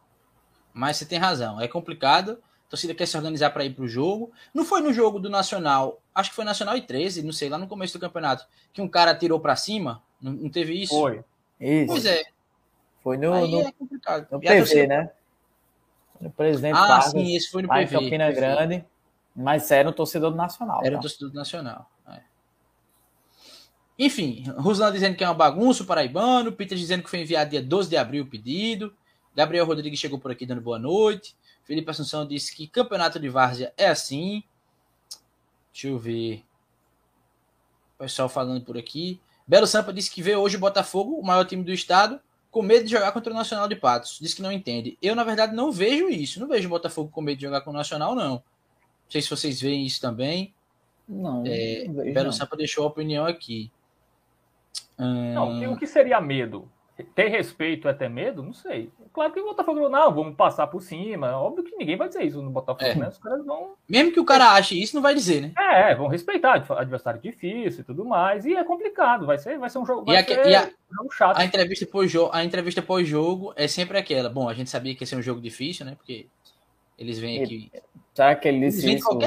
[0.72, 2.38] Mas você tem razão, é complicado.
[2.66, 4.30] A torcida quer se organizar para ir para o jogo.
[4.54, 7.58] Não foi no jogo do Nacional, acho que foi Nacional e 13, não sei, lá
[7.58, 10.02] no começo do campeonato, que um cara tirou para cima.
[10.22, 10.94] Não, não, teve isso?
[10.94, 11.24] Foi.
[11.60, 11.86] Isso.
[11.88, 12.22] Pois é.
[13.02, 14.28] Foi no, Aí no, é complicado.
[14.30, 14.86] no PV, torcida...
[14.86, 15.10] né?
[16.20, 17.86] No presidente ah, Vargas, sim, esse foi no PV.
[17.86, 18.84] Campina Grande.
[19.34, 20.80] Mas era um torcedor do Nacional.
[20.84, 21.02] Era um tá?
[21.02, 21.90] torcedor do Nacional.
[22.08, 22.20] É.
[23.98, 26.52] Enfim, Ruslan dizendo que é uma bagunça, o paraibano.
[26.52, 28.94] Peter dizendo que foi enviado dia 12 de abril o pedido.
[29.34, 31.36] Gabriel Rodrigues chegou por aqui dando boa noite.
[31.64, 34.42] Felipe Assunção disse que campeonato de várzea é assim.
[35.72, 36.44] Deixa eu ver.
[37.96, 39.20] O pessoal falando por aqui.
[39.46, 42.20] Belo Sampa disse que vê hoje o Botafogo, o maior time do estado,
[42.50, 44.18] com medo de jogar contra o Nacional de Patos.
[44.20, 44.98] Diz que não entende.
[45.00, 46.40] Eu, na verdade, não vejo isso.
[46.40, 48.34] Não vejo o Botafogo com medo de jogar com o Nacional, não.
[48.34, 48.42] Não
[49.08, 50.54] sei se vocês veem isso também.
[51.08, 51.44] Não.
[51.46, 53.70] É, não vejo, Belo Sampa deixou a opinião aqui.
[54.98, 56.70] Não, o que seria medo?
[57.14, 58.42] Ter respeito é ter medo?
[58.42, 58.90] Não sei.
[59.12, 61.36] Claro que o Botafogo não, vamos passar por cima.
[61.36, 62.94] Óbvio que ninguém vai dizer isso no Botafogo, é.
[62.96, 63.08] né?
[63.08, 63.74] Os caras vão.
[63.88, 65.52] Mesmo que o cara ache isso, não vai dizer, né?
[65.56, 68.44] É, vão respeitar adversário difícil e tudo mais.
[68.44, 70.06] E é complicado, vai ser, vai ser um jogo.
[70.06, 70.70] Vai e, a, e a,
[71.04, 71.38] um chato.
[71.38, 74.28] A entrevista pós-jogo, a entrevista pós-jogo é sempre aquela.
[74.28, 75.94] Bom, a gente sabia que ia ser um jogo difícil, né?
[75.94, 76.26] Porque
[76.98, 77.70] eles vêm aqui.
[78.12, 79.18] Será que ele disse isso?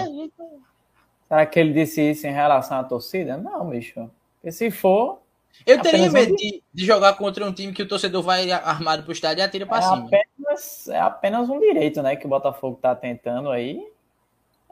[1.27, 3.37] Será que ele disse isso em relação à torcida?
[3.37, 4.11] Não, bicho.
[4.41, 5.20] Porque se for.
[5.65, 9.11] Eu teria medo de, de, jogar contra um time que o torcedor vai armado pro
[9.11, 10.07] estádio e atira para é cima.
[10.07, 12.15] Apenas, é apenas um direito, né?
[12.15, 13.87] Que o Botafogo tá tentando aí.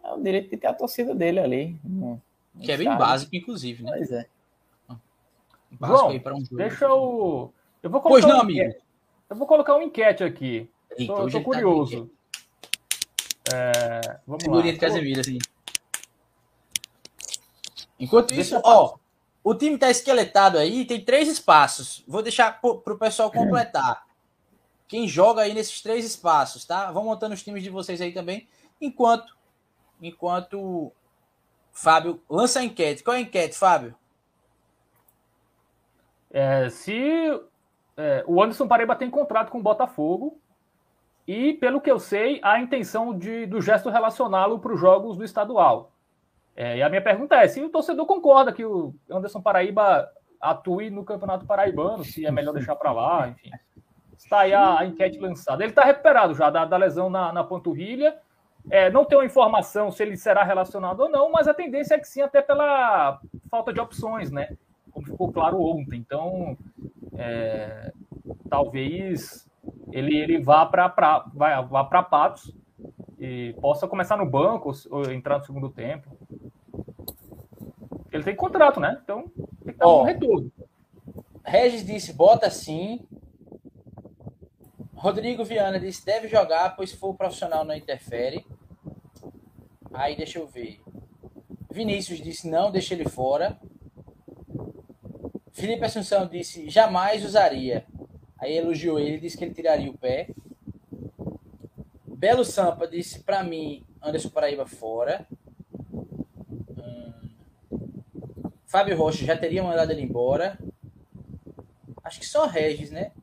[0.03, 1.79] É o direito de ter a torcida dele ali.
[1.83, 2.21] No,
[2.55, 3.91] no que é bem básico, inclusive, né?
[3.95, 4.25] Pois é.
[5.71, 6.57] Básico Bom, aí para um jogo.
[6.57, 7.53] Deixa eu.
[7.83, 8.75] Eu vou colocar pois não, um amigo.
[9.29, 10.69] Eu vou colocar um enquete aqui.
[10.97, 12.09] Eita, tô, tô tá curioso.
[13.43, 15.37] Tá é, vamos Figurinha de Casemiro, assim.
[17.99, 18.97] Enquanto isso, ó,
[19.43, 22.03] o time tá esqueletado aí, tem três espaços.
[22.07, 24.05] Vou deixar para o pessoal completar.
[24.87, 26.91] Quem joga aí nesses três espaços, tá?
[26.91, 28.47] Vão montando os times de vocês aí também.
[28.81, 29.37] Enquanto,
[30.01, 30.91] enquanto
[31.71, 33.03] Fábio lança a enquete.
[33.03, 33.95] Qual é a enquete, Fábio?
[36.31, 37.41] É, se
[37.95, 40.39] é, o Anderson Paraíba tem contrato com o Botafogo,
[41.27, 45.23] e, pelo que eu sei, a intenção de, do gesto relacioná-lo para os jogos do
[45.23, 45.91] estadual.
[46.55, 50.09] É, e a minha pergunta é: se o torcedor concorda que o Anderson Paraíba
[50.39, 53.51] atue no Campeonato Paraibano, se é melhor deixar para lá, enfim.
[54.17, 55.63] Está aí a, a enquete lançada.
[55.63, 58.17] Ele está recuperado já da, da lesão na, na panturrilha.
[58.69, 62.07] É, não tem informação se ele será relacionado ou não, mas a tendência é que
[62.07, 63.19] sim, até pela
[63.49, 64.57] falta de opções, né?
[64.91, 65.97] Como ficou claro ontem.
[65.97, 66.57] Então,
[67.17, 67.93] é,
[68.49, 69.49] talvez
[69.91, 70.89] ele, ele vá para
[71.69, 72.53] vá para Patos
[73.19, 76.09] e possa começar no banco ou, entrar no segundo tempo.
[78.11, 78.99] Ele tem contrato, né?
[79.03, 79.29] Então
[79.63, 80.51] tem que dar um retorno.
[81.43, 83.05] Regis disse: bota sim.
[84.93, 88.45] Rodrigo Viana disse: deve jogar, pois se for profissional não interfere.
[89.93, 90.81] Aí deixa eu ver.
[91.71, 93.59] Vinícius disse: não, deixa ele fora.
[95.51, 97.85] Felipe Assunção disse: jamais usaria.
[98.39, 100.29] Aí elogiou ele, disse que ele tiraria o pé.
[102.19, 105.25] Belo Sampa disse: para mim, Anderson Paraíba fora.
[108.67, 110.59] Fábio Rocha já teria mandado ele embora.
[112.03, 113.13] Acho que só Regis, né?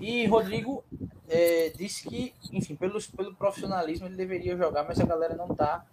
[0.00, 0.84] E Rodrigo
[1.28, 5.84] é, disse que, enfim, pelo, pelo profissionalismo ele deveria jogar, mas a galera não tá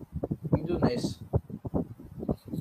[0.56, 1.20] indo nessa.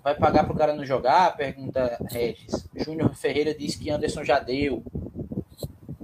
[0.02, 1.36] Vai pagar pro cara não jogar?
[1.36, 2.66] Pergunta Regis.
[2.74, 4.82] Júnior Ferreira disse que Anderson já deu.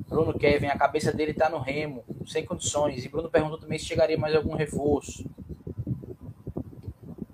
[0.08, 3.04] Bruno Kevin, a cabeça dele tá no remo, sem condições.
[3.04, 5.24] E Bruno perguntou também se chegaria mais algum reforço.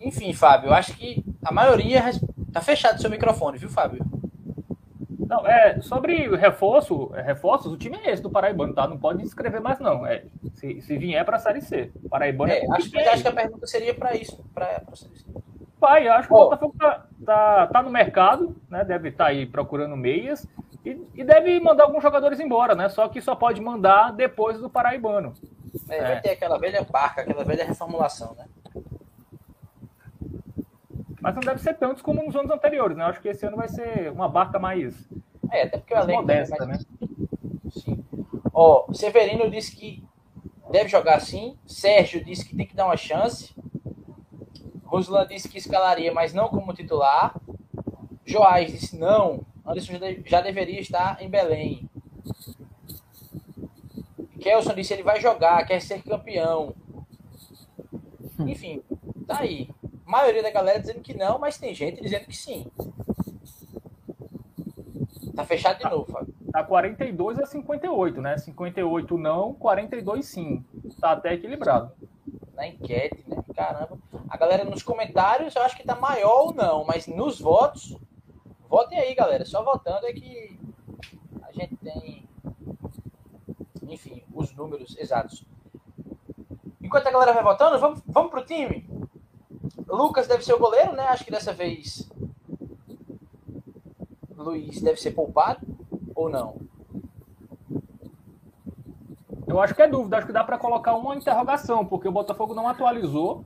[0.01, 2.02] Enfim, Fábio, eu acho que a maioria
[2.52, 4.05] Tá fechado seu microfone, viu, Fábio?
[5.28, 8.89] Não, é, sobre reforço, é, reforços, o time é esse do Paraibano, tá?
[8.89, 10.06] Não pode escrever mais, não.
[10.06, 10.24] É,
[10.55, 11.93] se, se vier para a Série C.
[12.09, 14.43] Paraibano é, é acho, que, acho que a pergunta seria para isso.
[14.55, 15.27] Pra, pra Série C.
[15.78, 16.39] Pai, acho que oh.
[16.39, 18.82] o Botafogo tá, tá, tá, no mercado, né?
[18.85, 20.48] Deve estar tá aí procurando meias
[21.20, 22.89] e, deve mandar alguns jogadores embora, né?
[22.89, 25.35] Só que só pode mandar depois do Paraibano.
[25.89, 28.47] É, vai ter aquela velha barca, aquela velha reformulação, né?
[31.20, 33.05] Mas não deve ser tantos como nos anos anteriores, né?
[33.05, 35.09] Acho que esse ano vai ser uma barca mais.
[35.51, 36.78] É, até porque o elenco modesta, né?
[37.70, 38.05] Sim.
[38.53, 40.05] Ó, Severino disse que
[40.70, 41.59] deve jogar sim.
[41.66, 43.55] Sérgio disse que tem que dar uma chance.
[44.85, 47.35] Ruslan disse que escalaria, mas não como titular.
[48.24, 49.45] Joás disse não.
[49.69, 49.93] Anderson
[50.24, 51.89] já deveria estar em Belém.
[54.40, 56.74] Kelson disse ele vai jogar, quer ser campeão.
[58.47, 58.82] Enfim,
[59.27, 59.69] tá aí
[60.09, 62.66] maioria da galera dizendo que não, mas tem gente dizendo que sim.
[65.36, 66.35] Tá fechado de tá, novo, Fábio.
[66.51, 68.39] Tá 42 a 58, né?
[68.39, 70.65] 58 não, 42 sim.
[70.99, 71.93] Tá até equilibrado.
[72.55, 73.36] Na enquete, né?
[73.55, 73.99] Caramba.
[74.28, 77.95] A galera nos comentários eu acho que tá maior ou não, mas nos votos,
[78.69, 79.45] votem aí, galera.
[79.45, 80.59] Só votando é que
[81.43, 82.28] a gente tem,
[83.82, 85.45] enfim, os números exatos.
[86.82, 88.89] Enquanto a galera vai votando, vamos, vamos pro time?
[89.86, 91.05] Lucas deve ser o goleiro, né?
[91.09, 92.09] Acho que dessa vez
[94.36, 95.66] Luiz deve ser poupado
[96.15, 96.57] ou não?
[99.47, 102.55] Eu acho que é dúvida, acho que dá para colocar uma interrogação, porque o Botafogo
[102.55, 103.45] não atualizou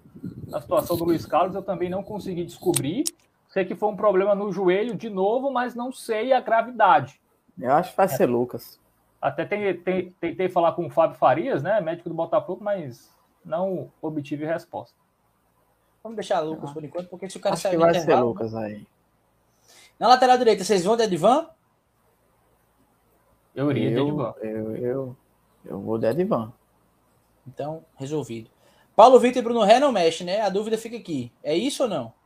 [0.53, 3.05] a situação do Luiz Carlos, eu também não consegui descobrir.
[3.53, 7.21] Sei que foi um problema no joelho de novo, mas não sei a gravidade.
[7.61, 8.81] Eu acho que vai ser Lucas.
[9.21, 13.15] Até tentei, tentei falar com o Fábio Farias, né, médico do Botafogo, mas
[13.45, 14.97] não obtive resposta.
[16.03, 16.73] Vamos deixar Lucas ah.
[16.73, 18.87] por enquanto, porque se o cara Acho sair que vai ser Lucas aí.
[19.99, 21.47] Na lateral direita, vocês vão de Edvan?
[23.55, 24.35] Eu iria eu, de Edvan.
[24.41, 25.17] Eu, eu,
[25.67, 26.55] eu vou de Edvan.
[27.47, 28.51] Então, resolvido.
[28.97, 30.41] Paulo Vitor e Bruno Ré não mexe, né?
[30.41, 31.31] A dúvida fica aqui.
[31.43, 32.22] É isso ou não?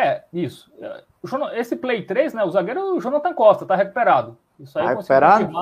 [0.00, 0.72] É, isso.
[1.54, 2.44] Esse Play 3, né?
[2.44, 4.38] O zagueiro o Jonathan Costa tá recuperado.
[4.58, 5.52] Isso aí tá recuperado?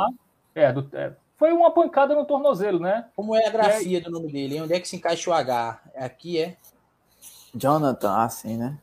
[0.55, 3.09] É, do, é, foi uma pancada no tornozelo, né?
[3.15, 4.01] Como é a grafia é...
[4.01, 4.61] do nome dele?
[4.61, 5.81] Onde é que se encaixa o H?
[5.97, 6.57] Aqui é?
[7.55, 8.79] Jonathan, assim, né?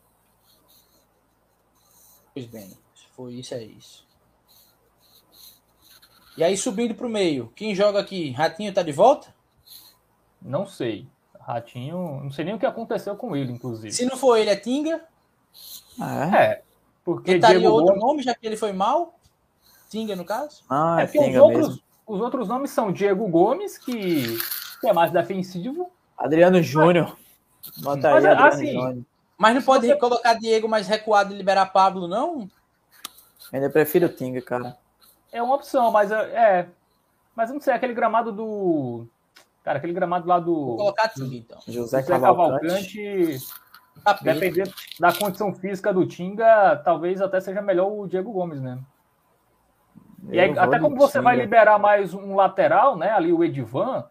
[2.33, 4.05] Pois bem, se foi isso, é isso.
[6.37, 8.31] E aí subindo para o meio, quem joga aqui?
[8.31, 9.33] Ratinho tá de volta?
[10.41, 11.07] Não sei.
[11.39, 13.93] Ratinho, não sei nem o que aconteceu com ele, inclusive.
[13.93, 15.05] Se não for ele, é Tinga?
[16.01, 16.37] É.
[16.37, 16.61] é
[17.05, 18.03] porque ele estaria outro Gomes...
[18.03, 19.19] nome, já que ele foi mal?
[19.89, 20.63] Tinga, no caso?
[20.67, 21.83] Ah, é, é Tinga os outros, mesmo.
[22.07, 24.37] Os outros nomes são Diego Gomes, que,
[24.81, 25.91] que é mais defensivo.
[26.17, 27.15] Adriano Júnior.
[27.77, 28.97] Bota aí, mas, assim, Júnior.
[29.37, 29.95] Mas não pode você...
[29.95, 32.49] colocar Diego mais recuado e liberar Pablo, não?
[33.53, 34.75] Ainda prefiro o Tinga, cara.
[35.31, 36.67] É uma opção, mas é, é.
[37.35, 39.05] Mas não sei, aquele gramado do.
[39.63, 40.53] Cara, aquele gramado lá do.
[40.53, 41.59] Vou colocar Tinga, então.
[41.67, 42.65] José, José Cavalcante.
[42.65, 43.64] Cavalcante
[44.21, 48.85] dependendo da condição física do Tinga, talvez até seja melhor o Diego Gomes mesmo.
[50.29, 53.11] E aí, até como você vai liberar mais um lateral, né?
[53.11, 54.05] Ali o Edivan,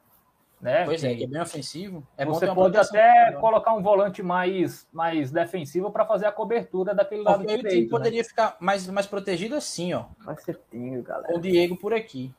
[0.61, 0.85] Né?
[0.85, 2.07] Pois que é, que é bem ofensivo.
[2.17, 7.23] É você pode até colocar um volante mais, mais defensivo para fazer a cobertura daquele
[7.23, 7.67] lado Porque direito.
[7.67, 7.91] O time né?
[7.91, 10.07] poderia ficar mais, mais protegido assim, ó.
[10.21, 11.27] Vai ser tinho, galera.
[11.27, 12.33] Com o Diego por aqui.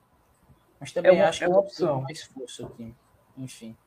[0.79, 2.01] Mas também é acho é uma opção.
[2.01, 2.95] mais força o time.
[3.37, 3.77] Enfim.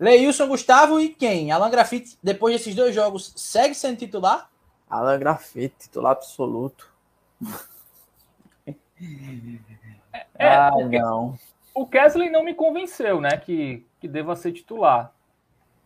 [0.00, 1.52] Leilson Gustavo e quem?
[1.52, 4.50] Alan Grafite, depois desses dois jogos, segue sendo titular?
[4.88, 6.90] Alan Grafite, titular absoluto.
[10.38, 11.38] É, ah, não.
[11.74, 13.36] O Kesley não me convenceu, né?
[13.36, 15.14] Que, que deva ser titular.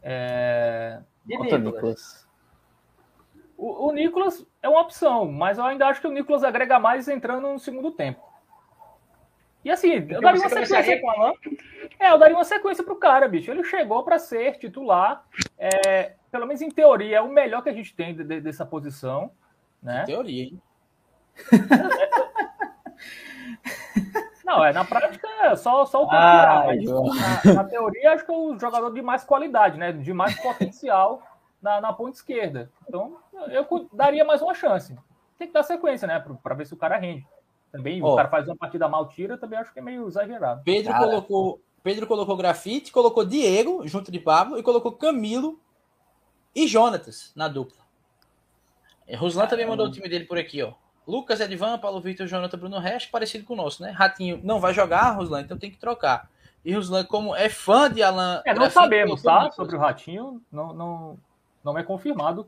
[0.00, 1.00] É...
[1.26, 1.62] E Nicolas?
[1.62, 2.28] Nicolas?
[3.56, 7.08] O, o Nicolas é uma opção, mas eu ainda acho que o Nicolas agrega mais
[7.08, 8.22] entrando no segundo tempo.
[9.64, 11.32] E assim, eu daria uma sequência com o Alan.
[11.98, 13.50] É, eu daria uma sequência pro cara, bicho.
[13.50, 15.24] Ele chegou para ser titular.
[15.58, 18.66] É, pelo menos em teoria, é o melhor que a gente tem de, de, dessa
[18.66, 19.30] posição.
[19.82, 20.02] Né?
[20.02, 20.60] Em teoria, hein?
[24.44, 26.66] Não, é na prática é só, só o que ah,
[27.44, 29.90] na, na, teoria, acho que é o jogador de mais qualidade, né?
[29.90, 31.22] De mais potencial
[31.62, 32.70] na, na ponta esquerda.
[32.86, 33.16] Então,
[33.48, 34.94] eu daria mais uma chance.
[35.38, 36.22] Tem que dar sequência, né?
[36.42, 37.26] Para ver se o cara rende.
[37.74, 38.12] Também oh.
[38.12, 40.62] o cara faz uma partida mal tira, também acho que é meio exagerado.
[40.64, 41.04] Pedro cara.
[41.04, 45.60] colocou Pedro colocou grafite, colocou Diego junto de Pablo e colocou Camilo
[46.54, 47.82] e Jonatas na dupla.
[49.18, 50.72] Ruslan também mandou o time dele por aqui, ó.
[51.06, 53.90] Lucas, Edvan, Paulo Vitor, Jonathan, Bruno Resch, parecido com o nosso, né?
[53.90, 56.30] Ratinho não vai jogar, Ruslan, então tem que trocar.
[56.64, 58.40] E Ruslan, como é fã de Alan.
[58.46, 59.50] É, não sabemos, tá?
[59.50, 61.18] Sobre o Ratinho, não, não,
[61.62, 62.46] não é confirmado.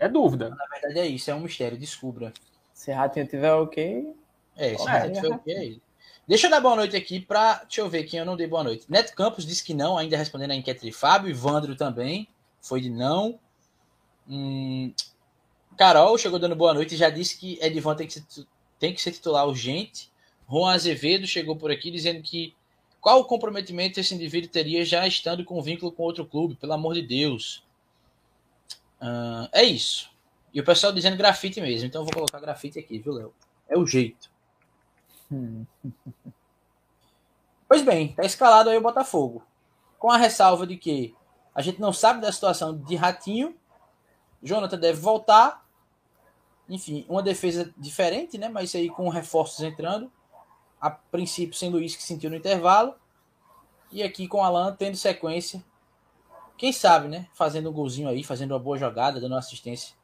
[0.00, 0.48] É dúvida.
[0.48, 2.32] Na verdade é isso, é um mistério, descubra.
[2.72, 4.16] Se Ratinho tiver ok,
[4.56, 5.82] é, se é, foi o que é ele.
[6.26, 7.64] Deixa eu dar boa noite aqui para.
[7.64, 8.86] Deixa eu ver quem eu não dei boa noite.
[8.88, 11.28] Neto Campos disse que não, ainda respondendo a enquete de Fábio.
[11.30, 12.28] Ivandro também
[12.60, 13.38] foi de não.
[14.26, 14.92] Hum,
[15.76, 18.24] Carol chegou dando boa noite e já disse que Edvan tem que ser,
[18.78, 20.10] tem que ser titular urgente.
[20.48, 22.54] Juan Azevedo chegou por aqui dizendo que
[23.00, 26.94] qual o comprometimento esse indivíduo teria já estando com vínculo com outro clube, pelo amor
[26.94, 27.62] de Deus.
[29.52, 30.10] É isso.
[30.54, 33.34] E o pessoal dizendo grafite mesmo, então eu vou colocar grafite aqui, viu, Léo?
[33.68, 34.30] É o jeito.
[37.66, 39.42] Pois bem, tá escalado aí o Botafogo.
[39.98, 41.14] Com a ressalva de que
[41.54, 43.56] a gente não sabe da situação de Ratinho.
[44.42, 45.64] Jonathan deve voltar.
[46.68, 48.48] Enfim, uma defesa diferente, né?
[48.48, 50.10] Mas aí com reforços entrando.
[50.80, 52.94] A princípio, sem Luiz que sentiu no intervalo.
[53.90, 55.64] E aqui com Alan tendo sequência.
[56.56, 57.26] Quem sabe, né?
[57.34, 59.94] Fazendo um golzinho aí, fazendo uma boa jogada, dando assistência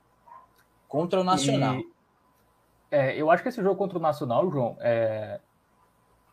[0.88, 1.76] contra o Nacional.
[1.76, 1.88] E
[2.90, 5.40] é, eu acho que esse jogo contra o Nacional, João, é,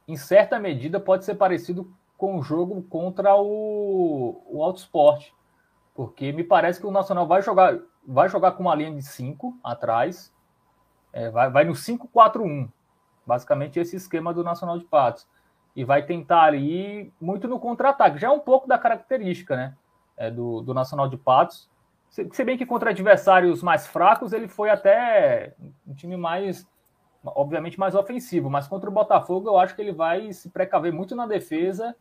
[0.08, 5.30] em certa medida pode ser parecido com o jogo contra o, o Auto Sport,
[5.94, 9.60] porque me parece que o Nacional vai jogar, vai jogar com uma linha de 5
[9.64, 10.34] atrás,
[11.14, 12.70] é, vai, vai no 5-4-1,
[13.26, 15.28] basicamente esse esquema do Nacional de Patos,
[15.76, 19.78] e vai tentar ali muito no contra-ataque, já é um pouco da característica né,
[20.16, 21.70] é, do, do Nacional de Patos,
[22.32, 25.54] se bem que contra adversários mais fracos, ele foi até
[25.86, 26.68] um time mais,
[27.24, 28.50] obviamente, mais ofensivo.
[28.50, 31.96] Mas contra o Botafogo, eu acho que ele vai se precaver muito na defesa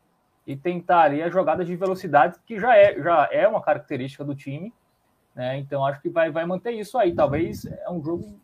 [0.47, 4.35] e tentar ali as jogadas de velocidade, que já é, já é uma característica do
[4.35, 4.73] time.
[5.35, 5.59] Né?
[5.59, 7.15] Então, acho que vai, vai manter isso aí.
[7.15, 8.41] Talvez é um jogo.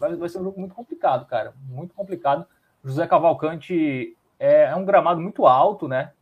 [0.00, 1.54] Vai, vai ser um jogo muito complicado, cara.
[1.68, 2.46] Muito complicado.
[2.84, 6.12] José Cavalcante é, é um gramado muito alto, né?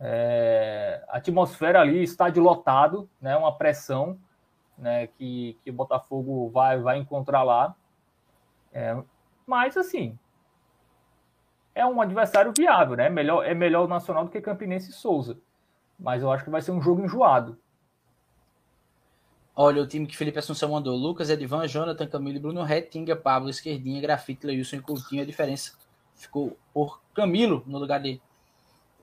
[0.00, 3.36] É, atmosfera ali, estádio lotado, né?
[3.36, 4.18] Uma pressão
[4.80, 7.76] né, que, que o Botafogo vai, vai encontrar lá.
[8.72, 8.96] É,
[9.46, 10.18] mas, assim,
[11.74, 13.08] é um adversário viável, né?
[13.08, 15.38] Melhor, é melhor o Nacional do que Campinense e Souza.
[15.98, 17.58] Mas eu acho que vai ser um jogo enjoado.
[19.54, 24.00] Olha, o time que Felipe Assunção mandou: Lucas, Edvan, Jonathan, Camilo, Bruno Retinga, Pablo, Esquerdinha,
[24.00, 25.22] Grafite, Leilson e Coutinho.
[25.22, 25.76] A diferença
[26.14, 28.20] ficou por Camilo no lugar de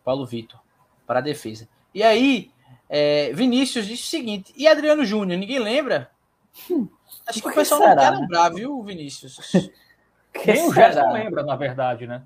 [0.04, 0.60] Paulo Vitor
[1.06, 1.70] para a defesa.
[1.94, 2.52] E aí,
[2.89, 5.39] é, Vinícius disse o seguinte: e Adriano Júnior?
[5.39, 6.10] Ninguém lembra?
[6.69, 6.88] Hum,
[7.27, 9.38] Acho que o pessoal será, não quer lembrar, viu, Vinícius?
[10.45, 12.23] Nem o Gerson lembra, na verdade, né?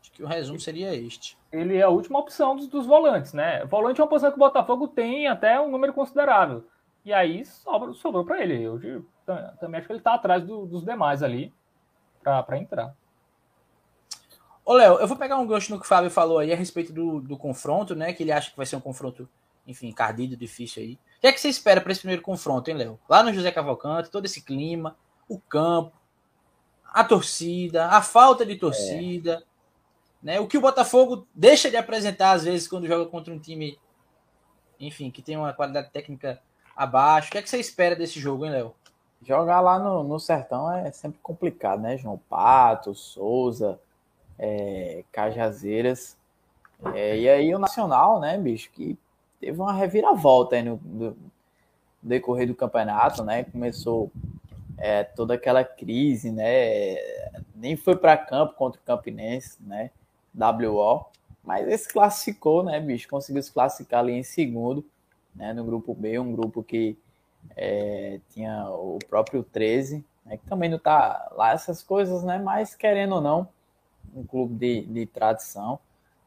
[0.00, 1.38] Acho que o resumo seria este.
[1.50, 3.64] Ele é a última opção dos, dos volantes, né?
[3.64, 6.66] Volante é uma posição que o Botafogo tem até um número considerável.
[7.04, 8.62] E aí sobra, sobrou para ele.
[8.62, 9.04] Eu
[9.58, 11.52] também acho que ele está atrás do, dos demais ali
[12.22, 12.94] para entrar.
[14.64, 16.92] Ô, Léo, eu vou pegar um gancho no que o Fábio falou aí a respeito
[16.92, 18.12] do, do confronto, né?
[18.12, 19.28] Que ele acha que vai ser um confronto,
[19.66, 20.92] enfim, cardido, difícil aí.
[20.94, 22.98] O que é que você espera para esse primeiro confronto, hein, Léo?
[23.08, 24.96] Lá no José Cavalcante, todo esse clima,
[25.28, 25.92] o campo,
[26.84, 30.26] a torcida, a falta de torcida, é.
[30.26, 30.40] né?
[30.40, 33.78] O que o Botafogo deixa de apresentar às vezes quando joga contra um time,
[34.78, 36.40] enfim, que tem uma qualidade técnica
[36.76, 37.28] abaixo.
[37.28, 38.74] O que é que você espera desse jogo, hein, Léo?
[39.22, 41.96] Jogar lá no, no Sertão é sempre complicado, né?
[41.96, 43.78] João Pato, Souza,
[44.38, 46.16] é, Cajazeiras.
[46.94, 48.98] É, e aí o Nacional, né, bicho, que
[49.40, 51.16] teve uma reviravolta aí no, no
[52.02, 53.44] decorrer do campeonato, né?
[53.44, 54.10] Começou
[54.76, 56.96] é, toda aquela crise, né?
[57.54, 59.90] Nem foi para campo contra o Campinense, né?
[60.34, 61.06] WO,
[61.44, 63.08] mas esse classificou, né, bicho?
[63.08, 64.84] Conseguiu se classificar ali em segundo,
[65.34, 65.52] né?
[65.52, 66.96] No grupo B, um grupo que
[67.56, 72.38] é, tinha o próprio 13, né, que também não tá lá essas coisas, né?
[72.38, 73.48] Mas querendo ou não,
[74.14, 75.78] um clube de, de tradição,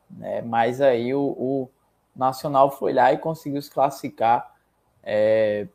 [0.10, 0.42] né?
[0.42, 1.70] Mas aí o, o
[2.16, 4.56] Nacional foi lá e conseguiu se classificar.
[5.04, 5.68] É,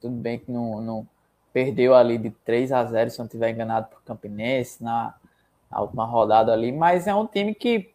[0.00, 1.06] tudo bem que não, não,
[1.52, 5.14] perdeu ali de 3 a 0, se não estiver enganado, por Campinense na,
[5.70, 7.92] na última rodada ali, mas é um time que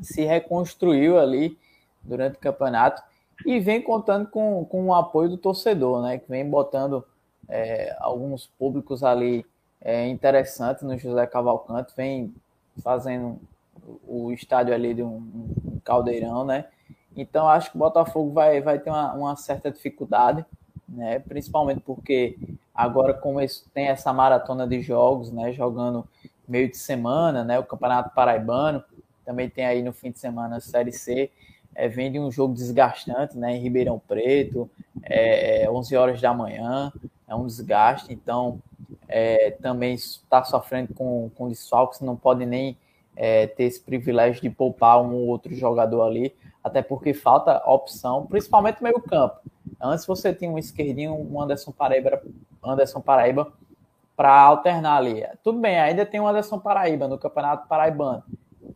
[0.00, 1.58] se reconstruiu ali
[2.02, 3.02] durante o campeonato
[3.44, 6.18] e vem contando com, com o apoio do torcedor, né?
[6.18, 7.04] Que vem botando
[7.48, 9.44] é, alguns públicos ali
[9.80, 12.34] é, interessantes no José Cavalcante, vem
[12.82, 13.40] fazendo
[14.06, 15.16] o estádio ali de um,
[15.64, 16.66] um caldeirão, né?
[17.16, 20.44] Então acho que o Botafogo vai, vai ter uma, uma certa dificuldade,
[20.88, 21.18] né?
[21.18, 22.38] Principalmente porque
[22.74, 23.40] agora como
[23.72, 25.52] tem essa maratona de jogos, né?
[25.52, 26.06] Jogando
[26.46, 27.58] meio de semana, né?
[27.58, 28.82] O Campeonato Paraibano
[29.24, 31.30] também tem aí no fim de semana a Série C.
[31.74, 33.56] É, vem de um jogo desgastante, né?
[33.56, 34.70] Em Ribeirão Preto,
[35.02, 36.92] é, 11 é, horas da manhã,
[37.26, 38.12] é um desgaste.
[38.12, 38.60] Então
[39.08, 42.76] é, também está sofrendo com, com desfalques, não pode nem
[43.16, 48.26] é, ter esse privilégio de poupar um ou outro jogador ali, até porque falta opção,
[48.26, 49.38] principalmente meio campo.
[49.80, 52.22] Antes você tinha um esquerdinho, um Anderson Paraíba,
[52.62, 53.52] Anderson Paraíba
[54.16, 55.24] para alternar ali.
[55.42, 58.22] Tudo bem, ainda tem um Anderson Paraíba no Campeonato Paraibano,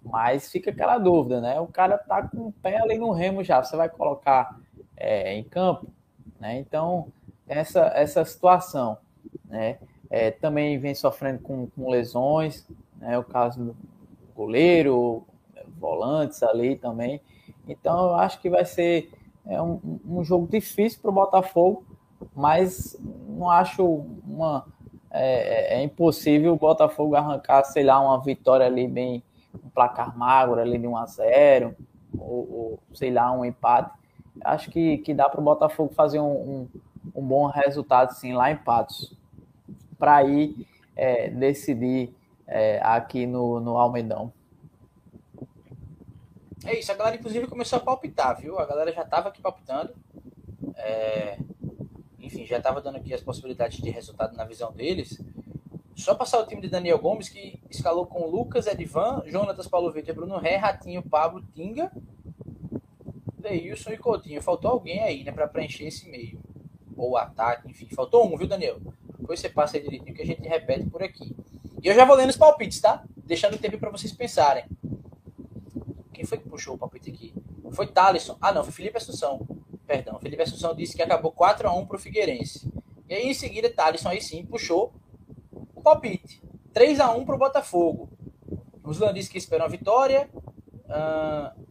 [0.02, 1.60] mas fica aquela dúvida, né?
[1.60, 4.58] O cara tá com o pé ali no remo já, você vai colocar
[4.96, 5.86] é, em campo,
[6.40, 6.58] né?
[6.58, 7.08] Então,
[7.46, 8.98] essa, essa situação,
[9.44, 9.78] né?
[10.12, 12.68] É, também vem sofrendo com, com lesões,
[12.98, 13.18] né?
[13.18, 13.76] O caso do
[14.36, 15.24] goleiro,
[15.78, 17.18] volantes ali também.
[17.66, 19.10] Então eu acho que vai ser
[19.46, 21.84] é, um, um jogo difícil para o Botafogo,
[22.36, 24.66] mas não acho uma.
[25.10, 29.22] É, é, é, impossível o Botafogo arrancar, sei lá, uma vitória ali bem,
[29.62, 31.76] um placar magro ali de 1 a 0
[32.18, 33.90] ou, ou sei lá, um empate.
[34.42, 36.68] Acho que, que dá para o Botafogo fazer um, um,
[37.14, 39.14] um, bom resultado, sim, lá em Patos,
[40.02, 40.66] para ir
[40.96, 42.12] é, decidir
[42.44, 44.32] é, aqui no, no Almedão.
[46.64, 48.58] É isso, a galera inclusive começou a palpitar, viu?
[48.58, 49.94] A galera já estava aqui palpitando.
[50.74, 51.38] É...
[52.18, 55.22] Enfim, já estava dando aqui as possibilidades de resultado na visão deles.
[55.94, 60.16] Só passar o time de Daniel Gomes, que escalou com Lucas, Edvan, Jonatas, Paulo Vitor,
[60.16, 61.92] Bruno Ré, Ratinho, Pablo, Tinga,
[63.38, 64.42] Deilson e Coutinho.
[64.42, 66.40] Faltou alguém aí, né, para preencher esse meio.
[66.96, 67.86] Ou ataque, enfim.
[67.94, 68.80] Faltou um, viu, Daniel?
[69.22, 71.34] Depois você passa aí direitinho que a gente repete por aqui.
[71.80, 73.04] E eu já vou lendo os palpites, tá?
[73.16, 74.64] Deixando tempo para vocês pensarem.
[76.12, 77.32] Quem foi que puxou o palpite aqui?
[77.70, 78.36] Foi Thalisson.
[78.40, 79.46] Ah, não, foi Felipe Assunção.
[79.86, 82.68] Perdão, Felipe Assunção disse que acabou 4 a 1 pro Figueirense.
[83.08, 84.92] E aí, em seguida, Thalisson aí sim puxou
[85.72, 86.42] o palpite.
[86.72, 88.10] 3 a 1 pro Botafogo.
[88.84, 90.28] Ruslan disse que espera uma vitória.
[90.34, 91.62] Uh,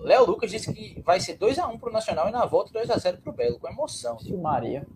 [0.00, 2.90] Léo Lucas disse que vai ser 2 a 1 pro Nacional e na volta 2
[2.90, 4.18] a 0 pro Belo, com emoção.
[4.18, 4.86] Sim, Maria.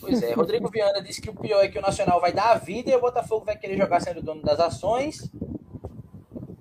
[0.00, 2.54] Pois é, Rodrigo Viana disse que o pior é que o Nacional vai dar a
[2.54, 5.30] vida e o Botafogo vai querer jogar sendo dono das ações.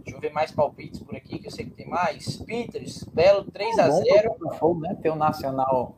[0.04, 2.38] Deixa eu ver mais palpites por aqui, que eu sei que tem mais.
[2.38, 4.98] Peters, Belo 3 a 0 Botafogo, né?
[5.02, 5.98] Ter o Nacional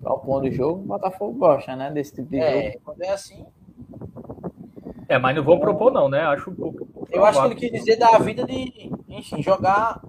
[0.00, 1.90] propor do jogo, o Botafogo gosta, né?
[1.90, 2.84] Desse tipo de é, jogo.
[2.84, 3.46] Quando é assim.
[5.08, 6.20] É, mas não vou propor, não, né?
[6.22, 6.86] Acho um pouco.
[7.10, 10.00] Eu acho que ele quis dizer dar a vida de, enfim, jogar.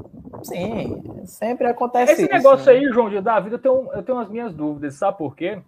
[0.44, 2.74] Sim, sempre acontece Esse isso, negócio né?
[2.74, 5.36] aí, João, de dar a vida, eu tenho, eu tenho as minhas dúvidas, sabe por
[5.36, 5.62] quê?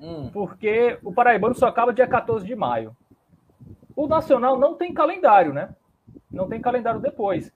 [0.00, 0.30] Hum.
[0.32, 2.96] Porque o Paraibano só acaba dia 14 de maio.
[3.94, 5.74] O Nacional não tem calendário, né?
[6.30, 7.52] Não tem calendário depois.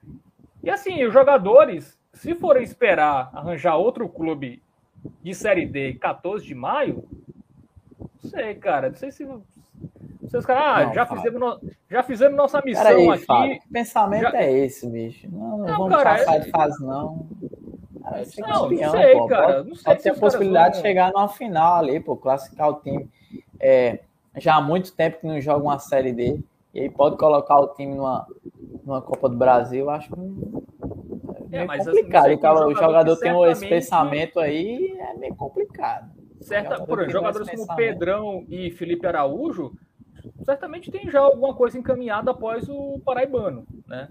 [0.62, 4.62] E assim, os jogadores, se forem esperar arranjar outro clube
[5.22, 7.04] de Série D 14 de maio,
[7.98, 8.90] não sei, cara.
[8.90, 9.26] Não sei se.
[10.20, 13.24] Vocês, cara, ah, não, já, fizemos no, já fizemos nossa missão aí, aqui.
[13.24, 14.36] Fábio, que pensamento já...
[14.36, 15.28] é esse, bicho?
[15.30, 16.38] Não, não, não vamos cara, passar é...
[16.40, 17.28] de fase, não.
[18.06, 19.26] Cara, não, campeão, não sei, pô.
[19.26, 19.46] cara.
[19.46, 20.82] Pode, não sei pode ter a possibilidade vão...
[20.82, 23.10] de chegar numa final ali, pô, classificar o time.
[23.58, 23.98] É,
[24.36, 26.40] já há muito tempo que não joga uma Série D.
[26.72, 28.26] E aí pode colocar o time numa,
[28.84, 30.20] numa Copa do Brasil, acho que
[31.50, 32.26] é, é complicado.
[32.26, 36.10] Assim, o jogador, tem esse pensamento aí, é meio complicado.
[36.40, 39.72] Certa, por exemplo, jogadores como Pedrão e Felipe Araújo
[40.44, 44.08] certamente tem já alguma coisa encaminhada após o Paraibano, né?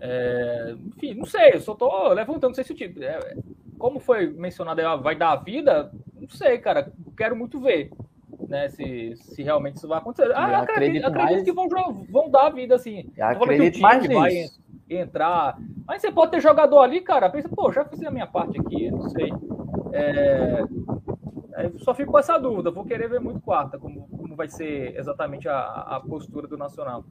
[0.00, 3.02] É, enfim, não sei, eu só tô levantando, não sei se o tipo.
[3.02, 3.36] É,
[3.78, 6.92] como foi mencionado, vai dar a vida, não sei, cara.
[7.16, 7.90] Quero muito ver
[8.48, 8.68] né?
[8.68, 10.30] Se, se realmente isso vai acontecer.
[10.32, 11.44] Ah, acredito, acredito, acredito mais...
[11.44, 13.10] que vão, vão dar a vida, assim.
[13.16, 14.44] Eu acredito mais vai
[14.88, 18.58] entrar Mas você pode ter jogador ali, cara, pensa, pô, já fiz a minha parte
[18.60, 19.32] aqui, não sei.
[19.92, 20.64] É,
[21.78, 25.48] só fico com essa dúvida, vou querer ver muito quarta, como, como vai ser exatamente
[25.48, 27.04] a, a postura do Nacional.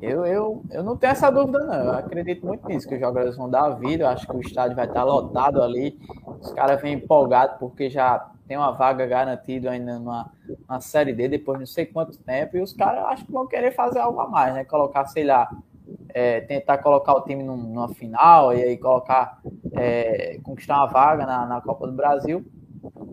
[0.00, 1.74] Eu, eu, eu não tenho essa dúvida, não.
[1.74, 4.04] Eu acredito muito nisso, que os jogadores vão dar a vida.
[4.04, 5.98] Eu acho que o estádio vai estar lotado ali.
[6.40, 10.30] Os caras vêm empolgados porque já tem uma vaga garantida ainda numa,
[10.68, 12.56] numa Série D depois de não sei quanto tempo.
[12.56, 14.64] E os caras acho que vão querer fazer algo a mais, né?
[14.64, 15.50] Colocar, sei lá,
[16.10, 19.40] é, tentar colocar o time numa final e aí colocar,
[19.72, 22.44] é, conquistar uma vaga na, na Copa do Brasil.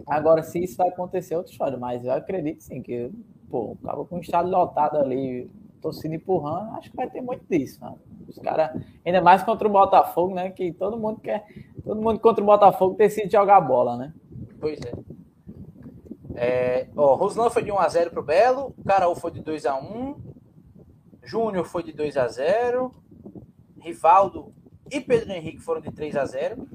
[0.07, 1.77] Agora, se isso vai acontecer, é outra história.
[1.77, 3.11] Mas eu acredito sim que,
[3.49, 5.49] pô, acaba com o estádio lotado ali
[5.83, 7.99] torcida empurrando, acho que vai ter muito disso, mano.
[8.27, 10.49] Os caras, ainda mais contra o Botafogo, né?
[10.49, 11.45] Que todo mundo quer,
[11.83, 14.13] todo mundo contra o Botafogo decide jogar bola, né?
[14.59, 14.93] Pois é.
[16.35, 20.15] é ó, Ruslan foi de 1x0 pro Belo, Carol foi de 2x1,
[21.21, 22.91] Júnior foi de 2x0,
[23.81, 24.53] Rivaldo
[24.89, 26.65] e Pedro Henrique foram de 3x0.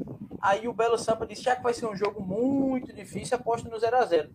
[0.41, 3.77] Aí o Belo Sampa disse: já que vai ser um jogo muito difícil, aposta no
[3.79, 4.29] 0x0.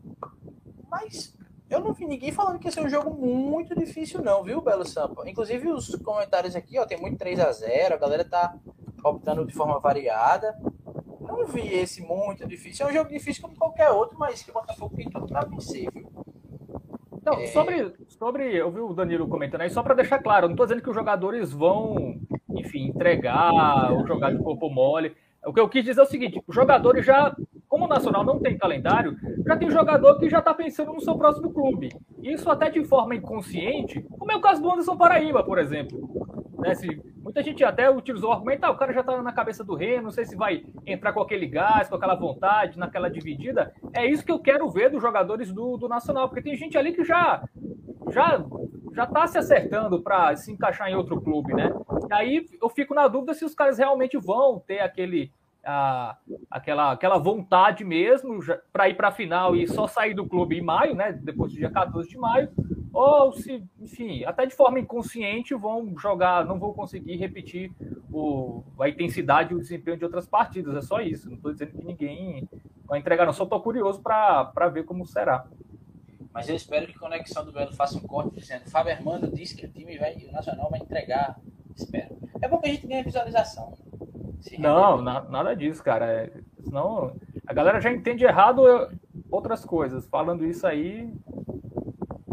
[0.90, 1.38] Mas
[1.74, 4.86] eu não vi ninguém falando que ia ser um jogo muito difícil, não, viu, Belo
[4.86, 5.28] Sampa?
[5.28, 8.56] Inclusive, os comentários aqui, ó, tem muito 3 a 0 a galera tá
[9.04, 10.56] optando de forma variada.
[11.20, 12.86] Não vi esse muito difícil.
[12.86, 15.90] É um jogo difícil como qualquer outro, mas que o Botafogo tem tudo para vencer,
[15.92, 16.08] viu?
[17.26, 17.48] Não, é...
[17.48, 18.56] sobre, sobre.
[18.56, 20.90] Eu vi o Danilo comentando aí, só para deixar claro, eu não estou dizendo que
[20.90, 22.20] os jogadores vão,
[22.50, 25.16] enfim, entregar ou jogar de corpo mole.
[25.46, 27.36] O que eu quis dizer é o seguinte: os jogadores já
[27.74, 29.18] como o Nacional não tem calendário,
[29.48, 31.90] já tem jogador que já está pensando no seu próximo clube.
[32.22, 35.98] Isso até de forma inconsciente, como é o caso do Anderson Paraíba, por exemplo.
[36.60, 39.64] Né, se, muita gente até utilizou o argumento, ah, o cara já está na cabeça
[39.64, 43.74] do Remo, não sei se vai entrar com aquele gás, com aquela vontade, naquela dividida.
[43.92, 46.94] É isso que eu quero ver dos jogadores do, do Nacional, porque tem gente ali
[46.94, 47.44] que já
[48.12, 48.46] já
[48.94, 51.74] já está se acertando para se encaixar em outro clube, né?
[52.08, 55.32] E aí eu fico na dúvida se os caras realmente vão ter aquele
[55.66, 56.18] a,
[56.50, 58.40] aquela, aquela vontade mesmo
[58.72, 61.12] para ir para a final e só sair do clube em maio, né?
[61.12, 62.50] Depois do dia 14 de maio,
[62.94, 67.72] ou se, enfim, até de forma inconsciente vão jogar, não vão conseguir repetir
[68.12, 70.76] o, a intensidade e o desempenho de outras partidas.
[70.76, 71.28] É só isso.
[71.28, 72.48] Não estou dizendo que ninguém
[72.86, 73.34] vai entregar, não.
[73.34, 75.48] Só estou curioso para ver como será.
[76.32, 79.56] Mas eu espero que a Conexão do Belo faça um corte dizendo Fábio Armando disse
[79.56, 81.40] que o time vai, o Nacional vai entregar.
[81.76, 82.16] Espero.
[82.42, 83.74] É bom que a gente ganhe visualização.
[84.58, 86.06] Não, na, nada disso, cara.
[86.06, 86.32] É,
[86.64, 87.16] senão
[87.46, 88.64] a galera já entende errado
[89.32, 90.06] outras coisas.
[90.08, 91.14] Falando isso aí,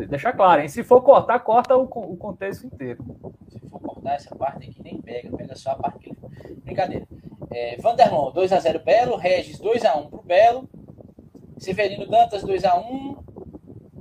[0.08, 0.68] deixa claro, hein?
[0.68, 3.04] Se for cortar, corta o, o contexto inteiro.
[3.48, 6.16] Se for cortar essa parte aqui, nem pega, pega só a parte que.
[6.64, 7.06] Brincadeira.
[7.50, 10.68] É, Vanderlon, 2x0 Belo, Regis 2x1 pro Belo,
[11.58, 13.18] Severino Dantas 2x1,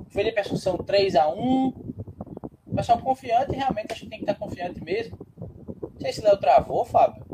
[0.08, 1.74] Felipe Assunção 3x1.
[2.74, 5.18] Pessoal confiante, realmente acho que tem que estar confiante mesmo.
[5.82, 7.29] Não sei se Léo travou, Fábio.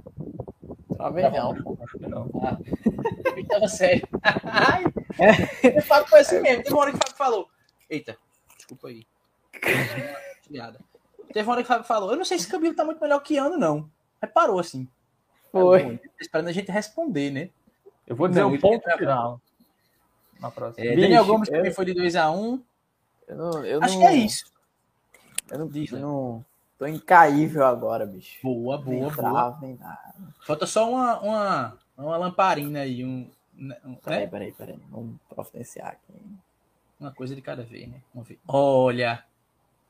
[1.83, 2.31] Acho que não.
[2.43, 2.59] Ah,
[3.49, 4.07] tava sério.
[5.19, 5.79] é.
[5.79, 6.63] O Fábio foi assim mesmo.
[6.63, 7.49] Teve uma hora que o Fábio falou.
[7.89, 8.19] Eita,
[8.57, 9.07] desculpa aí.
[11.33, 12.11] Teve uma hora que o Fábio falou.
[12.11, 13.89] Eu não sei se o Camilo tá muito melhor que ano, não.
[14.21, 14.89] Aí parou assim.
[15.53, 15.99] Foi.
[15.99, 17.51] Tá esperando a gente responder, né?
[18.07, 19.41] Eu vou dizer não, um ponto final.
[20.41, 20.87] Na próxima.
[20.87, 22.37] É, Daniel Gomes também foi de 2x1.
[22.37, 22.63] Um.
[23.27, 24.01] Eu não, eu Acho não...
[24.01, 24.45] que é isso.
[25.51, 26.45] Eu não, eu não,
[26.79, 28.39] Tô incaível agora, bicho.
[28.43, 29.59] Boa, boa, nem boa.
[29.63, 30.15] nem nada.
[30.41, 33.05] Falta só uma, uma, uma lamparina aí.
[33.05, 33.31] Um,
[33.85, 34.27] um, peraí, né?
[34.27, 34.79] peraí, peraí.
[34.91, 36.13] Vamos providenciar aqui.
[37.01, 38.03] Uma coisa de cada vez, né?
[38.13, 38.39] Vamos ver.
[38.47, 39.25] Olha!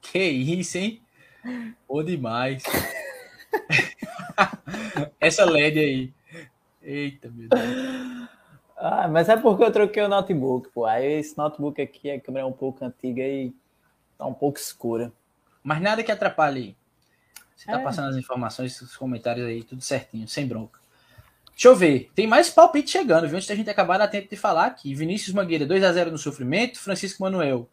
[0.01, 1.03] Que isso, hein?
[1.89, 2.63] Ou demais.
[5.21, 6.13] Essa LED aí.
[6.83, 8.29] Eita, meu Deus.
[8.77, 10.85] Ah, mas é porque eu troquei o notebook, pô.
[10.85, 13.53] Aí esse notebook aqui, a câmera é um pouco antiga e
[14.19, 15.13] tá um pouco escura.
[15.67, 16.77] Mas nada que atrapalhe.
[17.57, 17.83] Você tá é.
[17.83, 20.79] passando as informações, os comentários aí, tudo certinho, sem bronca.
[21.51, 22.09] Deixa eu ver.
[22.15, 23.35] Tem mais palpite chegando, viu?
[23.35, 24.95] Antes da gente acabar, dá tempo de falar aqui.
[24.95, 26.79] Vinícius Mangueira, 2x0 no sofrimento.
[26.79, 27.69] Francisco Manuel.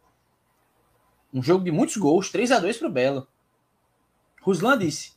[1.32, 3.28] Um jogo de muitos gols, 3x2 pro Belo.
[4.42, 5.12] Ruslan disse.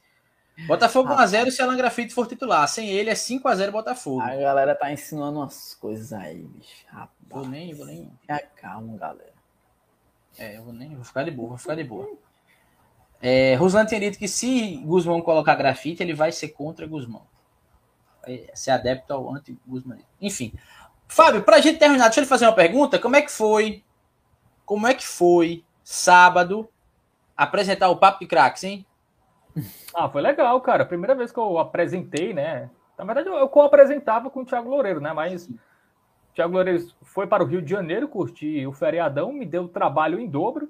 [0.67, 2.67] Botafogo 1x0 se Alan Grafite for titular.
[2.67, 4.21] Sem ele é 5x0 Botafogo.
[4.21, 6.85] A galera tá ensinando umas coisas aí, bicho.
[6.89, 7.09] Rapaz.
[7.27, 8.11] Vou nem, vou nem.
[8.55, 9.33] Calma, galera.
[10.37, 10.93] É, eu vou nem.
[10.93, 12.26] Vou ficar de boa, vou ficar de boa.
[13.21, 17.23] É, Ruslan tinha dito que se Guzmão colocar grafite, ele vai ser contra Guzmão.
[18.21, 19.97] Vai ser adepto ao anti-Guzmão.
[20.21, 20.53] Enfim.
[21.07, 22.99] Fábio, pra gente terminar, deixa eu lhe fazer uma pergunta.
[22.99, 23.83] Como é que foi?
[24.65, 26.69] Como é que foi sábado
[27.35, 28.85] apresentar o Papo de Cracks, hein?
[29.95, 30.85] Ah, foi legal, cara.
[30.85, 32.69] Primeira vez que eu apresentei, né?
[32.97, 35.13] Na verdade, eu co-apresentava com o Thiago Loureiro, né?
[35.13, 35.57] Mas o
[36.33, 40.27] Thiago Loureiro foi para o Rio de Janeiro curtir o feriadão, me deu trabalho em
[40.27, 40.69] dobro.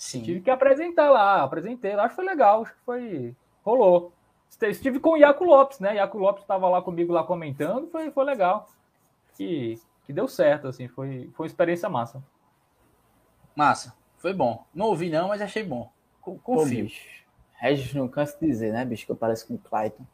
[0.00, 0.22] Sim.
[0.22, 3.36] Tive que apresentar lá, apresentei lá, acho que foi legal, acho que foi.
[3.62, 4.14] rolou.
[4.62, 5.96] estive com o Iaco Lopes, né?
[5.96, 8.66] Iaco Lopes estava lá comigo lá comentando, foi, foi legal.
[9.34, 12.24] Que, que deu certo, assim, foi, foi uma experiência massa.
[13.54, 14.64] Massa, foi bom.
[14.74, 15.92] Não ouvi não, mas achei bom.
[16.22, 16.86] Confio.
[16.86, 16.94] Pô,
[17.52, 20.06] Regis não cansa de dizer, né, bicho, que eu pareço com o Clayton.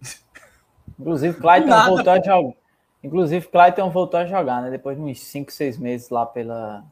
[1.00, 2.56] Inclusive, Clayton voltou a jogar.
[3.02, 4.70] Inclusive, Clayton voltou a jogar, né?
[4.70, 6.84] Depois de uns 5, 6 meses lá pela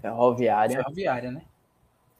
[0.00, 0.76] Ferroviária.
[0.76, 1.42] Ferroviária, né?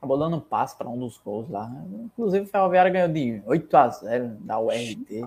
[0.03, 1.71] Acabou dando um passe para um dos gols lá.
[2.07, 5.23] Inclusive, o Ferroviária ganhou de 8 a 0 da URT.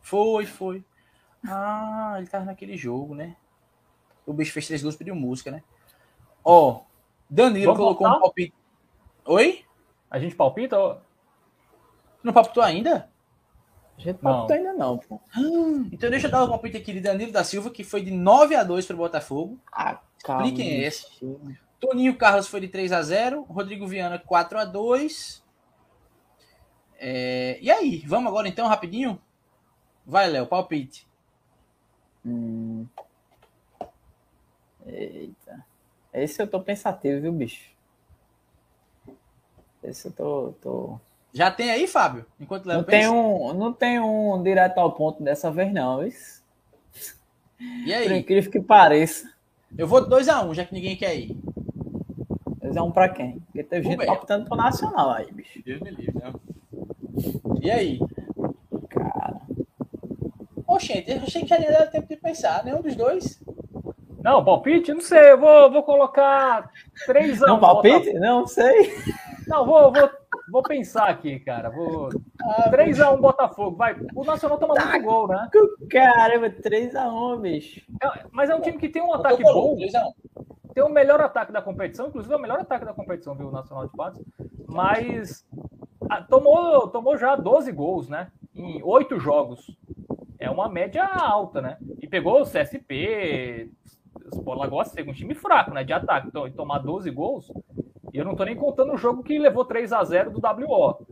[0.00, 0.82] Foi, foi.
[1.46, 3.36] Ah, ele tava naquele jogo, né?
[4.24, 5.62] O bicho fez três gols e pediu música, né?
[6.42, 6.82] Ó, oh,
[7.28, 8.16] Danilo Vamos colocou voltar?
[8.16, 8.54] um palpite.
[9.26, 9.62] Oi?
[10.10, 10.78] A gente palpita?
[10.78, 10.98] Ou...
[12.22, 13.10] Não palpitou ainda?
[13.98, 15.20] A gente não palpitou ainda não, pô.
[15.92, 18.54] então deixa eu dar o palpite aqui de Danilo da Silva, que foi de 9
[18.54, 19.58] a 2 para o Botafogo.
[19.70, 21.06] Ah, Expliquem esse.
[21.80, 25.42] Toninho Carlos foi de 3 a 0 Rodrigo Viana 4 a 2
[26.98, 27.58] é...
[27.60, 29.20] E aí, vamos agora então, rapidinho?
[30.04, 31.06] Vai, Léo, palpite.
[32.26, 32.86] Hum.
[34.86, 35.64] Eita.
[36.12, 37.70] Esse eu tô pensativo, viu, bicho?
[39.82, 40.54] Esse eu tô.
[40.60, 41.00] tô...
[41.32, 42.26] Já tem aí, Fábio?
[42.40, 43.08] Enquanto Léo não pensa?
[43.08, 46.04] Tem um, não tem um direto ao ponto dessa vez, não.
[46.04, 46.42] Isso.
[47.84, 48.08] E aí?
[48.08, 49.32] Por incrível que pareça.
[49.76, 51.36] Eu vou 2x1, um, já que ninguém quer ir.
[52.70, 53.40] 2x1 um pra quem?
[53.40, 54.10] Porque teve gente bem.
[54.10, 55.62] optando pro Nacional aí, bicho.
[55.64, 56.32] Deus me livre, né?
[57.60, 58.00] E aí?
[58.88, 59.40] Cara.
[60.66, 62.64] Oxente, eu achei que já ia dar tempo de pensar.
[62.64, 63.42] Nenhum dos dois.
[64.22, 64.92] Não, palpite?
[64.92, 65.32] Não sei.
[65.32, 66.70] Eu vou, vou colocar
[67.06, 67.48] 3 anos.
[67.48, 68.12] Não, palpite?
[68.14, 68.92] Não sei.
[69.46, 70.10] Não, vou, vou,
[70.52, 71.70] vou pensar aqui, cara.
[71.70, 72.10] Vou...
[72.42, 73.76] Ah, 3x1 Botafogo.
[73.76, 73.96] Vai.
[74.14, 75.48] O Nacional toma tá muito gol, né?
[75.90, 77.80] Caramba, 3x1, bicho.
[78.02, 79.76] É, mas é um time que tem um ataque bom.
[79.76, 80.12] 3x1.
[80.78, 83.48] Tem o melhor ataque da competição, inclusive é o melhor ataque da competição, viu?
[83.48, 84.24] O Nacional de Patos.
[84.68, 85.44] Mas
[86.30, 88.30] tomou, tomou já 12 gols, né?
[88.54, 89.76] Em 8 jogos.
[90.38, 91.78] É uma média alta, né?
[92.00, 93.72] E pegou o CSP.
[94.32, 95.82] O Lagoa ser um time fraco, né?
[95.82, 96.28] De ataque.
[96.28, 97.52] Então, tomar 12 gols
[98.12, 101.04] e eu não estou nem contando o jogo que levou 3 a 0 do WO.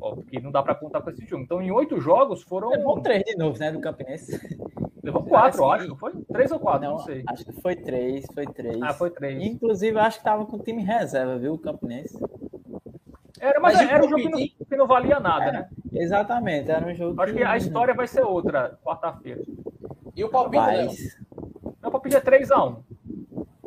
[0.00, 1.42] Ó, porque não dá para contar com esse jogo.
[1.42, 2.68] Então, em oito jogos foram.
[2.68, 3.72] Levou três de novo, né?
[3.72, 4.40] Do Campinense.
[5.02, 5.88] Levou quatro, eu acho.
[5.88, 6.12] Não foi?
[6.32, 7.24] Três ou quatro, não, não, sei.
[7.26, 8.80] Acho que foi três, foi três.
[8.80, 9.42] Ah, foi três.
[9.42, 11.54] Inclusive, acho que tava com o time reserva, viu?
[11.54, 12.16] O Campinense.
[13.40, 15.68] Era, mas, mas era um jogo que não, que não valia nada, é, né?
[15.92, 17.20] Exatamente, era um jogo.
[17.20, 19.42] Acho que, que a história vai ser outra quarta-feira.
[20.14, 21.18] E o palpite, Mas...
[21.82, 22.76] Meu palpite é 3x1.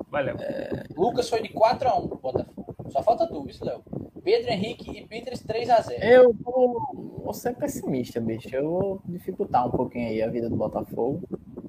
[0.09, 0.37] Vai, Léo.
[0.39, 0.83] É...
[0.95, 2.75] Lucas foi de 4x1 pro Botafogo.
[2.89, 3.83] Só falta tu, isso, Léo.
[4.25, 6.01] Pedro Henrique e Peters 3x0.
[6.01, 8.49] Eu vou, vou ser pessimista, bicho.
[8.55, 11.21] Eu vou dificultar um pouquinho aí a vida do Botafogo.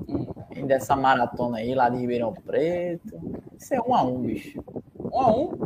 [0.08, 0.66] Hum.
[0.66, 3.20] Dessa maratona aí lá de Ribeirão Preto.
[3.58, 4.64] Isso é 1x1, bicho.
[4.98, 5.58] 1x1?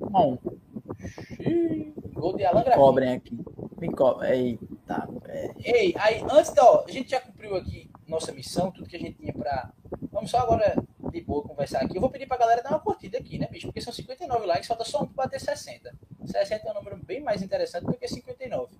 [0.00, 1.92] 1x1.
[2.14, 2.80] Gol de Alan Grafim.
[2.80, 3.38] Cobrem aqui.
[3.78, 4.58] Me cobrem.
[4.58, 5.54] Eita, velho.
[5.62, 6.64] Ei, aí, antes da.
[6.64, 9.70] Ó, a gente já cumpriu aqui nossa missão, tudo que a gente tinha pra.
[10.10, 10.76] Vamos só agora
[11.10, 11.96] de boa conversar aqui.
[11.96, 13.66] Eu vou pedir pra galera dar uma curtida aqui, né, bicho?
[13.66, 15.94] Porque são 59 likes, falta só um pra bater 60.
[16.26, 18.74] 60 é um número bem mais interessante do que 59.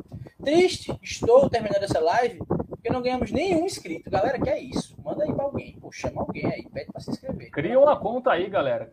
[0.44, 2.39] Triste, estou terminando essa live
[2.86, 4.09] porque não ganhamos nenhum inscrito.
[4.09, 4.94] Galera, que é isso?
[5.02, 5.78] Manda aí pra alguém.
[5.81, 7.51] Pô, chama alguém aí, pede pra se inscrever.
[7.51, 8.93] Cria uma conta aí, galera.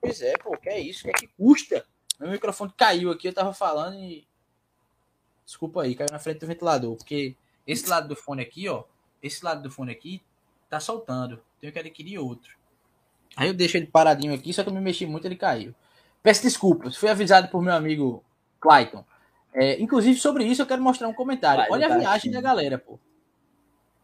[0.00, 1.02] Pois é, pô, que é isso?
[1.02, 1.84] Que é que custa?
[2.20, 4.26] Meu microfone caiu aqui, eu tava falando e.
[5.44, 6.96] Desculpa aí, caiu na frente do ventilador.
[6.96, 7.34] Porque
[7.66, 8.84] esse lado do fone aqui, ó.
[9.22, 10.22] Esse lado do fone aqui
[10.70, 11.42] tá soltando.
[11.60, 12.56] Tenho que adquirir outro.
[13.36, 15.74] Aí eu deixo ele paradinho aqui, só que eu me mexi muito ele caiu.
[16.28, 18.22] Peço desculpas, fui avisado por meu amigo
[18.60, 19.02] Clayton.
[19.54, 21.64] É, inclusive, sobre isso eu quero mostrar um comentário.
[21.70, 22.98] Olha a viagem da galera, pô.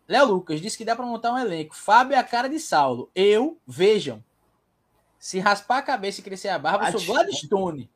[0.08, 1.76] Léo Lucas disse que dá para montar um elenco.
[1.76, 3.10] Fábio é a cara de Saulo.
[3.14, 4.24] Eu, vejam.
[5.18, 7.90] Se raspar a cabeça e crescer a barba, eu sou Gladstone.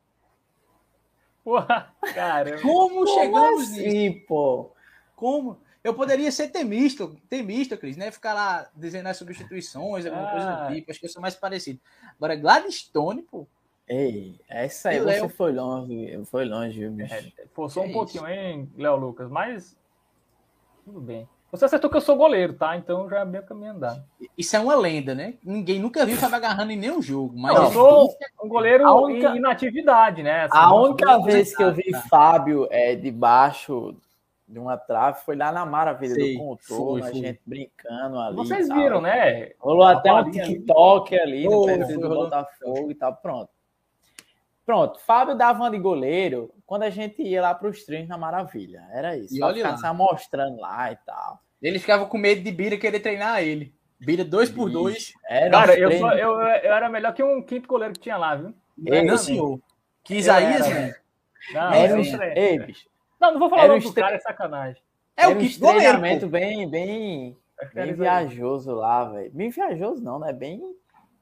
[1.43, 2.61] Porra, cara.
[2.61, 4.25] Como, Como chegamos assim, nisso?
[4.27, 4.69] pô?
[5.15, 5.59] Como?
[5.83, 8.11] Eu poderia ser temista, temista, Cris, né?
[8.11, 10.31] Ficar lá dizendo as substituições, alguma ah.
[10.31, 10.71] coisa do ah.
[10.71, 10.91] tipo.
[10.91, 11.79] Acho que eu sou mais parecido.
[12.15, 13.47] Agora, Gladstone, pô.
[13.89, 17.11] Ei, essa aí você foi longe, foi longe, viu, bicho?
[17.11, 19.75] É, forçou um pouquinho, hein, Léo Lucas, mas
[20.85, 21.27] tudo bem.
[21.51, 22.77] Você acertou que eu sou goleiro, tá?
[22.77, 24.05] Então já é meio caminho andar.
[24.37, 25.33] Isso é uma lenda, né?
[25.43, 27.33] Ninguém nunca viu Fábio agarrando em nenhum jogo.
[27.35, 29.29] Mas eu sou um goleiro única...
[29.29, 30.43] em inatividade, né?
[30.43, 33.95] Assim, a única vez que eu vi Fábio é, debaixo
[34.47, 38.35] de uma trave, foi lá na maravilha Sei, do contorno, a gente brincando ali.
[38.35, 39.51] Vocês viram, né?
[39.59, 43.49] Rolou até um TikTok ali, ali no perfil do Botafogo e tal, pronto.
[44.69, 48.19] Pronto, Fábio dava uma de goleiro quando a gente ia lá para os treinos na
[48.19, 48.85] Maravilha.
[48.91, 49.35] Era isso.
[49.35, 51.41] E olha ficar mostrando lá e tal.
[51.59, 53.73] Ele ficava com medo de Bira querer treinar ele.
[53.99, 55.13] Bira dois por dois.
[55.27, 58.53] Era Cara, eu, eu, eu, era melhor que um quinto goleiro que tinha lá, viu?
[58.85, 59.59] Ei, não, senhor.
[60.03, 60.93] Que Isaías, né?
[61.51, 62.87] Não, era, ei, bicho.
[63.19, 64.83] Não, não vou falar o nome do cara, é sacanagem.
[65.17, 67.35] É o que treinamento bem, bem,
[67.73, 69.31] bem viajoso lá, velho.
[69.31, 70.31] Bem viajoso não, né?
[70.31, 70.61] Bem.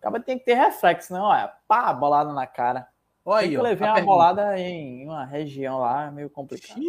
[0.01, 1.49] Acaba tem que ter reflexo, não, olha.
[1.65, 2.85] Pá, bolada na cara.
[3.29, 4.13] Olha eu levei uma pergunta.
[4.13, 6.79] bolada em uma região lá meio complicada.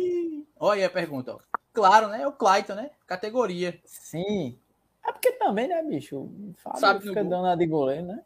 [0.60, 1.40] Olha aí a pergunta, ó.
[1.72, 2.22] Claro, né?
[2.22, 2.90] É o Clayton, né?
[3.08, 3.76] Categoria.
[3.84, 4.56] Sim.
[5.04, 6.30] É porque também, né, bicho?
[6.58, 8.22] Fábio Sabe fica dando a de goleiro, né?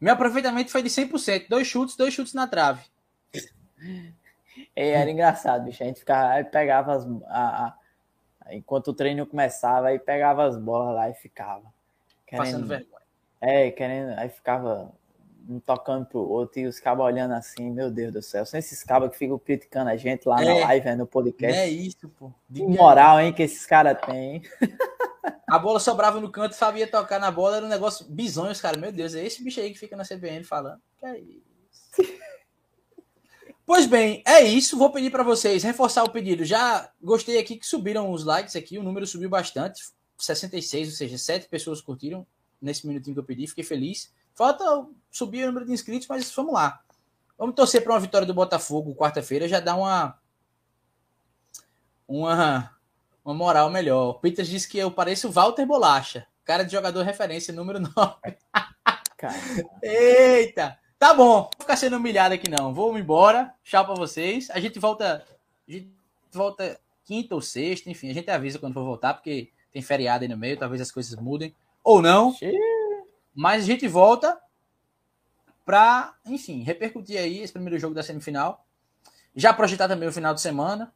[0.00, 1.48] Meu aproveitamento foi de 100%.
[1.48, 2.84] Dois chutes, dois chutes na trave.
[4.76, 5.82] É, era engraçado, bicho.
[5.82, 7.04] A gente ficava, aí pegava as.
[7.26, 7.74] A,
[8.46, 11.64] a, enquanto o treino começava, aí pegava as bolas lá e ficava.
[12.24, 13.02] Querendo, Passando vergonha.
[13.40, 14.16] É, querendo.
[14.16, 14.92] Aí ficava
[15.48, 18.44] um tocando pro outro e os cabos olhando assim, meu Deus do céu.
[18.46, 21.58] São esses cabos que ficam criticando a gente lá é, na live, no podcast.
[21.58, 22.32] É isso, pô.
[22.52, 24.42] Que moral, hein, que esses caras têm.
[25.48, 28.80] A bola sobrava no canto, sabia tocar na bola, era um negócio bizonho, os caras.
[28.80, 30.80] Meu Deus, é esse bicho aí que fica na CBN falando.
[30.98, 31.42] Que é isso?
[33.64, 34.76] Pois bem, é isso.
[34.76, 36.44] Vou pedir para vocês reforçar o pedido.
[36.44, 39.80] Já gostei aqui que subiram os likes aqui, o número subiu bastante,
[40.18, 42.26] 66, ou seja, 7 pessoas curtiram
[42.60, 44.12] nesse minutinho que eu pedi, fiquei feliz.
[44.34, 46.82] Falta subir o número de inscritos, mas vamos lá.
[47.38, 50.18] Vamos torcer para uma vitória do Botafogo quarta-feira, já dá uma
[52.06, 52.76] uma
[53.24, 54.10] uma moral melhor.
[54.10, 57.92] O Peters disse que eu pareço o Walter Bolacha, cara de jogador referência número 9.
[59.82, 60.78] Eita!
[60.98, 62.72] Tá bom, vou ficar sendo humilhado aqui não.
[62.72, 63.52] Vou embora.
[63.64, 64.48] Tchau para vocês.
[64.50, 65.24] A gente volta.
[65.68, 65.92] A gente
[66.32, 70.28] volta quinta ou sexta, enfim, a gente avisa quando for voltar, porque tem feriado aí
[70.28, 71.54] no meio, talvez as coisas mudem.
[71.82, 72.32] Ou não.
[73.34, 74.40] Mas a gente volta
[75.64, 78.66] para, enfim, repercutir aí esse primeiro jogo da semifinal.
[79.34, 80.92] Já projetar também o final de semana.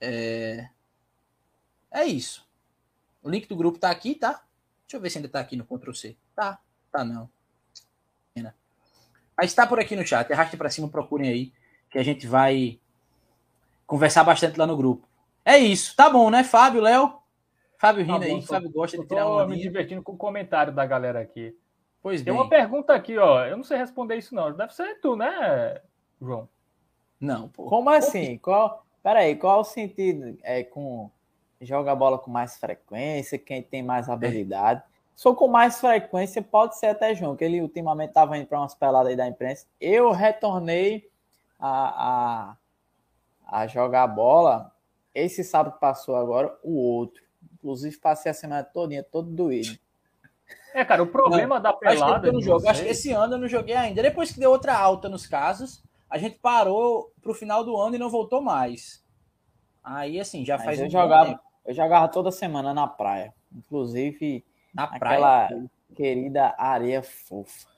[0.00, 0.68] É,
[1.90, 2.46] é isso.
[3.22, 4.42] O link do grupo tá aqui, tá?
[4.82, 6.16] Deixa eu ver se ainda tá aqui no Ctrl C.
[6.34, 6.58] Tá,
[6.90, 7.30] tá não.
[9.36, 10.32] Mas está por aqui no chat.
[10.32, 11.52] Arraste para cima, procurem aí,
[11.90, 12.80] que a gente vai
[13.86, 15.06] conversar bastante lá no grupo.
[15.44, 15.94] É isso.
[15.94, 17.18] Tá bom, né, Fábio, Léo?
[17.86, 19.46] Fábio tá rindo aí, Fábio gosta de tirar uma.
[19.46, 21.56] me divertindo com o comentário da galera aqui.
[22.02, 22.40] Pois Tem bem.
[22.40, 23.44] uma pergunta aqui, ó.
[23.44, 24.52] Eu não sei responder isso, não.
[24.52, 25.80] Deve ser tu, né,
[26.20, 26.48] João?
[27.20, 27.64] Não, pô.
[27.64, 28.38] Como assim?
[28.38, 28.84] Qual.
[29.02, 30.38] Peraí, qual o sentido?
[30.42, 31.10] É com.
[31.60, 34.80] Joga a bola com mais frequência, quem tem mais habilidade.
[34.80, 34.96] É.
[35.14, 38.74] Sou com mais frequência, pode ser até João, que ele ultimamente estava indo para umas
[38.74, 39.66] peladas aí da imprensa.
[39.80, 41.08] Eu retornei
[41.58, 42.56] a,
[43.48, 44.70] a, a jogar bola.
[45.14, 47.25] Esse sábado passou agora, o outro.
[47.56, 49.78] Inclusive, passei a semana todinha, todo doído.
[50.72, 52.28] É, cara, o problema não, da pelada.
[52.28, 52.68] Acho que, jogo.
[52.68, 54.02] acho que esse ano eu não joguei ainda.
[54.02, 57.98] Depois que deu outra alta nos casos, a gente parou pro final do ano e
[57.98, 59.04] não voltou mais.
[59.82, 63.32] Aí, assim, já faz eu um jogava, Eu jogava toda semana na praia.
[63.54, 65.46] Inclusive, na praia.
[65.46, 67.68] Aquela querida areia fofa.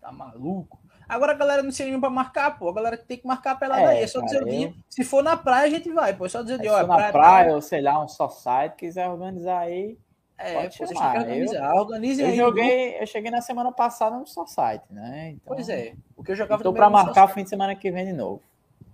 [0.00, 0.78] Tá maluco?
[1.08, 2.68] Agora a galera não se anima pra marcar, pô.
[2.68, 4.02] A galera tem que marcar a pelada é, aí.
[4.02, 4.66] É só cara, dizer o dia.
[4.68, 4.74] Eu...
[4.88, 6.26] Se for na praia, a gente vai, pô.
[6.26, 6.70] É só dizer o dia.
[6.70, 9.96] Se for na praia, praia ou sei lá, um só site, quiser organizar aí.
[10.38, 11.16] É, pode pô, chamar.
[11.16, 11.70] organizar.
[11.70, 12.36] Eu, Organize eu aí.
[12.36, 15.30] Joguei, eu cheguei na semana passada no só site, né?
[15.30, 15.94] Então, pois é.
[16.16, 18.42] O que eu jogava Tô pra marcar o fim de semana que vem de novo.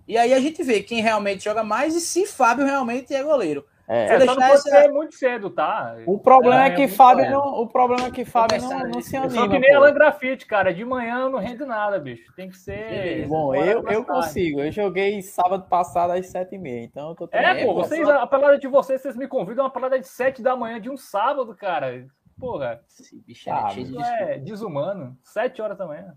[0.07, 3.65] E aí a gente vê quem realmente joga mais e se Fábio realmente é goleiro.
[3.87, 5.97] É, é só não pode ser muito cedo, tá?
[6.05, 9.17] O problema é, é que Fábio não, o problema é que Fábio não, não se
[9.17, 9.41] anima.
[9.41, 10.73] Só que nem Alan Grafite, cara.
[10.73, 12.33] De manhã não rende nada, bicho.
[12.33, 13.27] Tem que ser.
[13.27, 14.61] Bom, eu, eu consigo.
[14.61, 18.25] Eu joguei sábado passado às sete e meia, então eu tô É, pô, vocês, a
[18.25, 21.53] pelada de vocês, vocês me convidam a pelada de sete da manhã de um sábado,
[21.53, 22.05] cara.
[22.39, 22.81] Porra.
[22.87, 25.17] Esse bicho é, de é desumano.
[25.23, 26.15] Sete horas da manhã.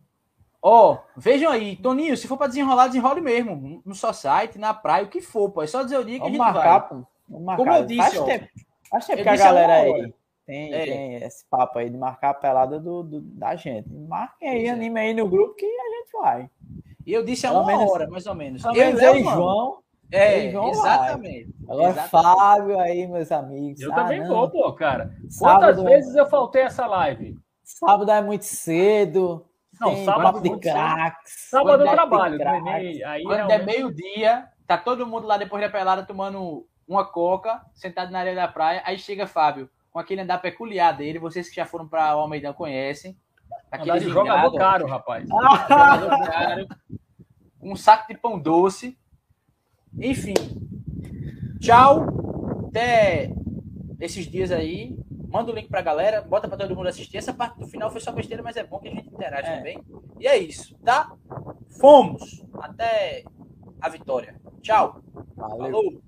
[0.63, 3.83] Ó, oh, vejam aí, Toninho, se for pra desenrolar, desenrole mesmo.
[3.85, 5.63] No só site, na praia, o que for, pô.
[5.63, 6.89] É só dizer o dia que Vamos a gente marcar, vai.
[6.89, 7.16] Pô.
[7.29, 8.47] Como eu disse, faz ó, tempo,
[8.91, 10.15] faz tempo que a galera aí
[10.47, 10.85] tem, é.
[10.85, 13.93] tem, esse papo aí de marcar a pelada do, do da gente.
[13.93, 14.71] Marquem aí, é.
[14.71, 16.51] anime aí no grupo que a gente vai.
[17.05, 18.65] E eu disse há uma menos, hora, mais ou menos.
[18.65, 19.79] Eu e João.
[20.11, 21.53] É, João exatamente.
[21.61, 21.77] Vai.
[21.77, 22.11] Agora exatamente.
[22.11, 23.81] Fábio aí, meus amigos.
[23.81, 24.29] Eu ah, também não.
[24.29, 25.17] vou, pô, cara.
[25.39, 27.37] Quantas sábado, vezes eu faltei essa live?
[27.65, 29.45] Sábado é muito cedo.
[29.81, 31.49] Não, tem sábado de craques.
[31.51, 32.39] Sábado eu trabalho.
[33.05, 38.11] Aí, Quando é meio-dia, tá todo mundo lá depois da pelada tomando uma coca, sentado
[38.13, 38.83] na areia da praia.
[38.85, 41.19] Aí chega Fábio, com aquele andar peculiar dele.
[41.19, 43.17] Vocês que já foram para o Almeidão conhecem.
[43.71, 45.29] Aquele de jogador caro, rapaz.
[45.29, 46.67] jogador caro.
[47.61, 48.97] Um saco de pão doce.
[49.99, 50.35] Enfim.
[51.61, 52.07] Tchau.
[52.69, 53.33] Até
[53.99, 54.97] esses dias aí.
[55.29, 57.17] Manda o link pra galera, bota pra todo mundo assistir.
[57.17, 59.57] Essa parte do final foi só besteira, mas é bom que a gente interage é.
[59.57, 59.85] também.
[60.21, 61.13] E é isso, tá?
[61.81, 62.45] Fomos!
[62.61, 63.25] Até
[63.81, 64.41] a vitória.
[64.63, 65.03] Tchau.
[65.37, 65.59] Valeu.
[65.59, 66.06] Falou.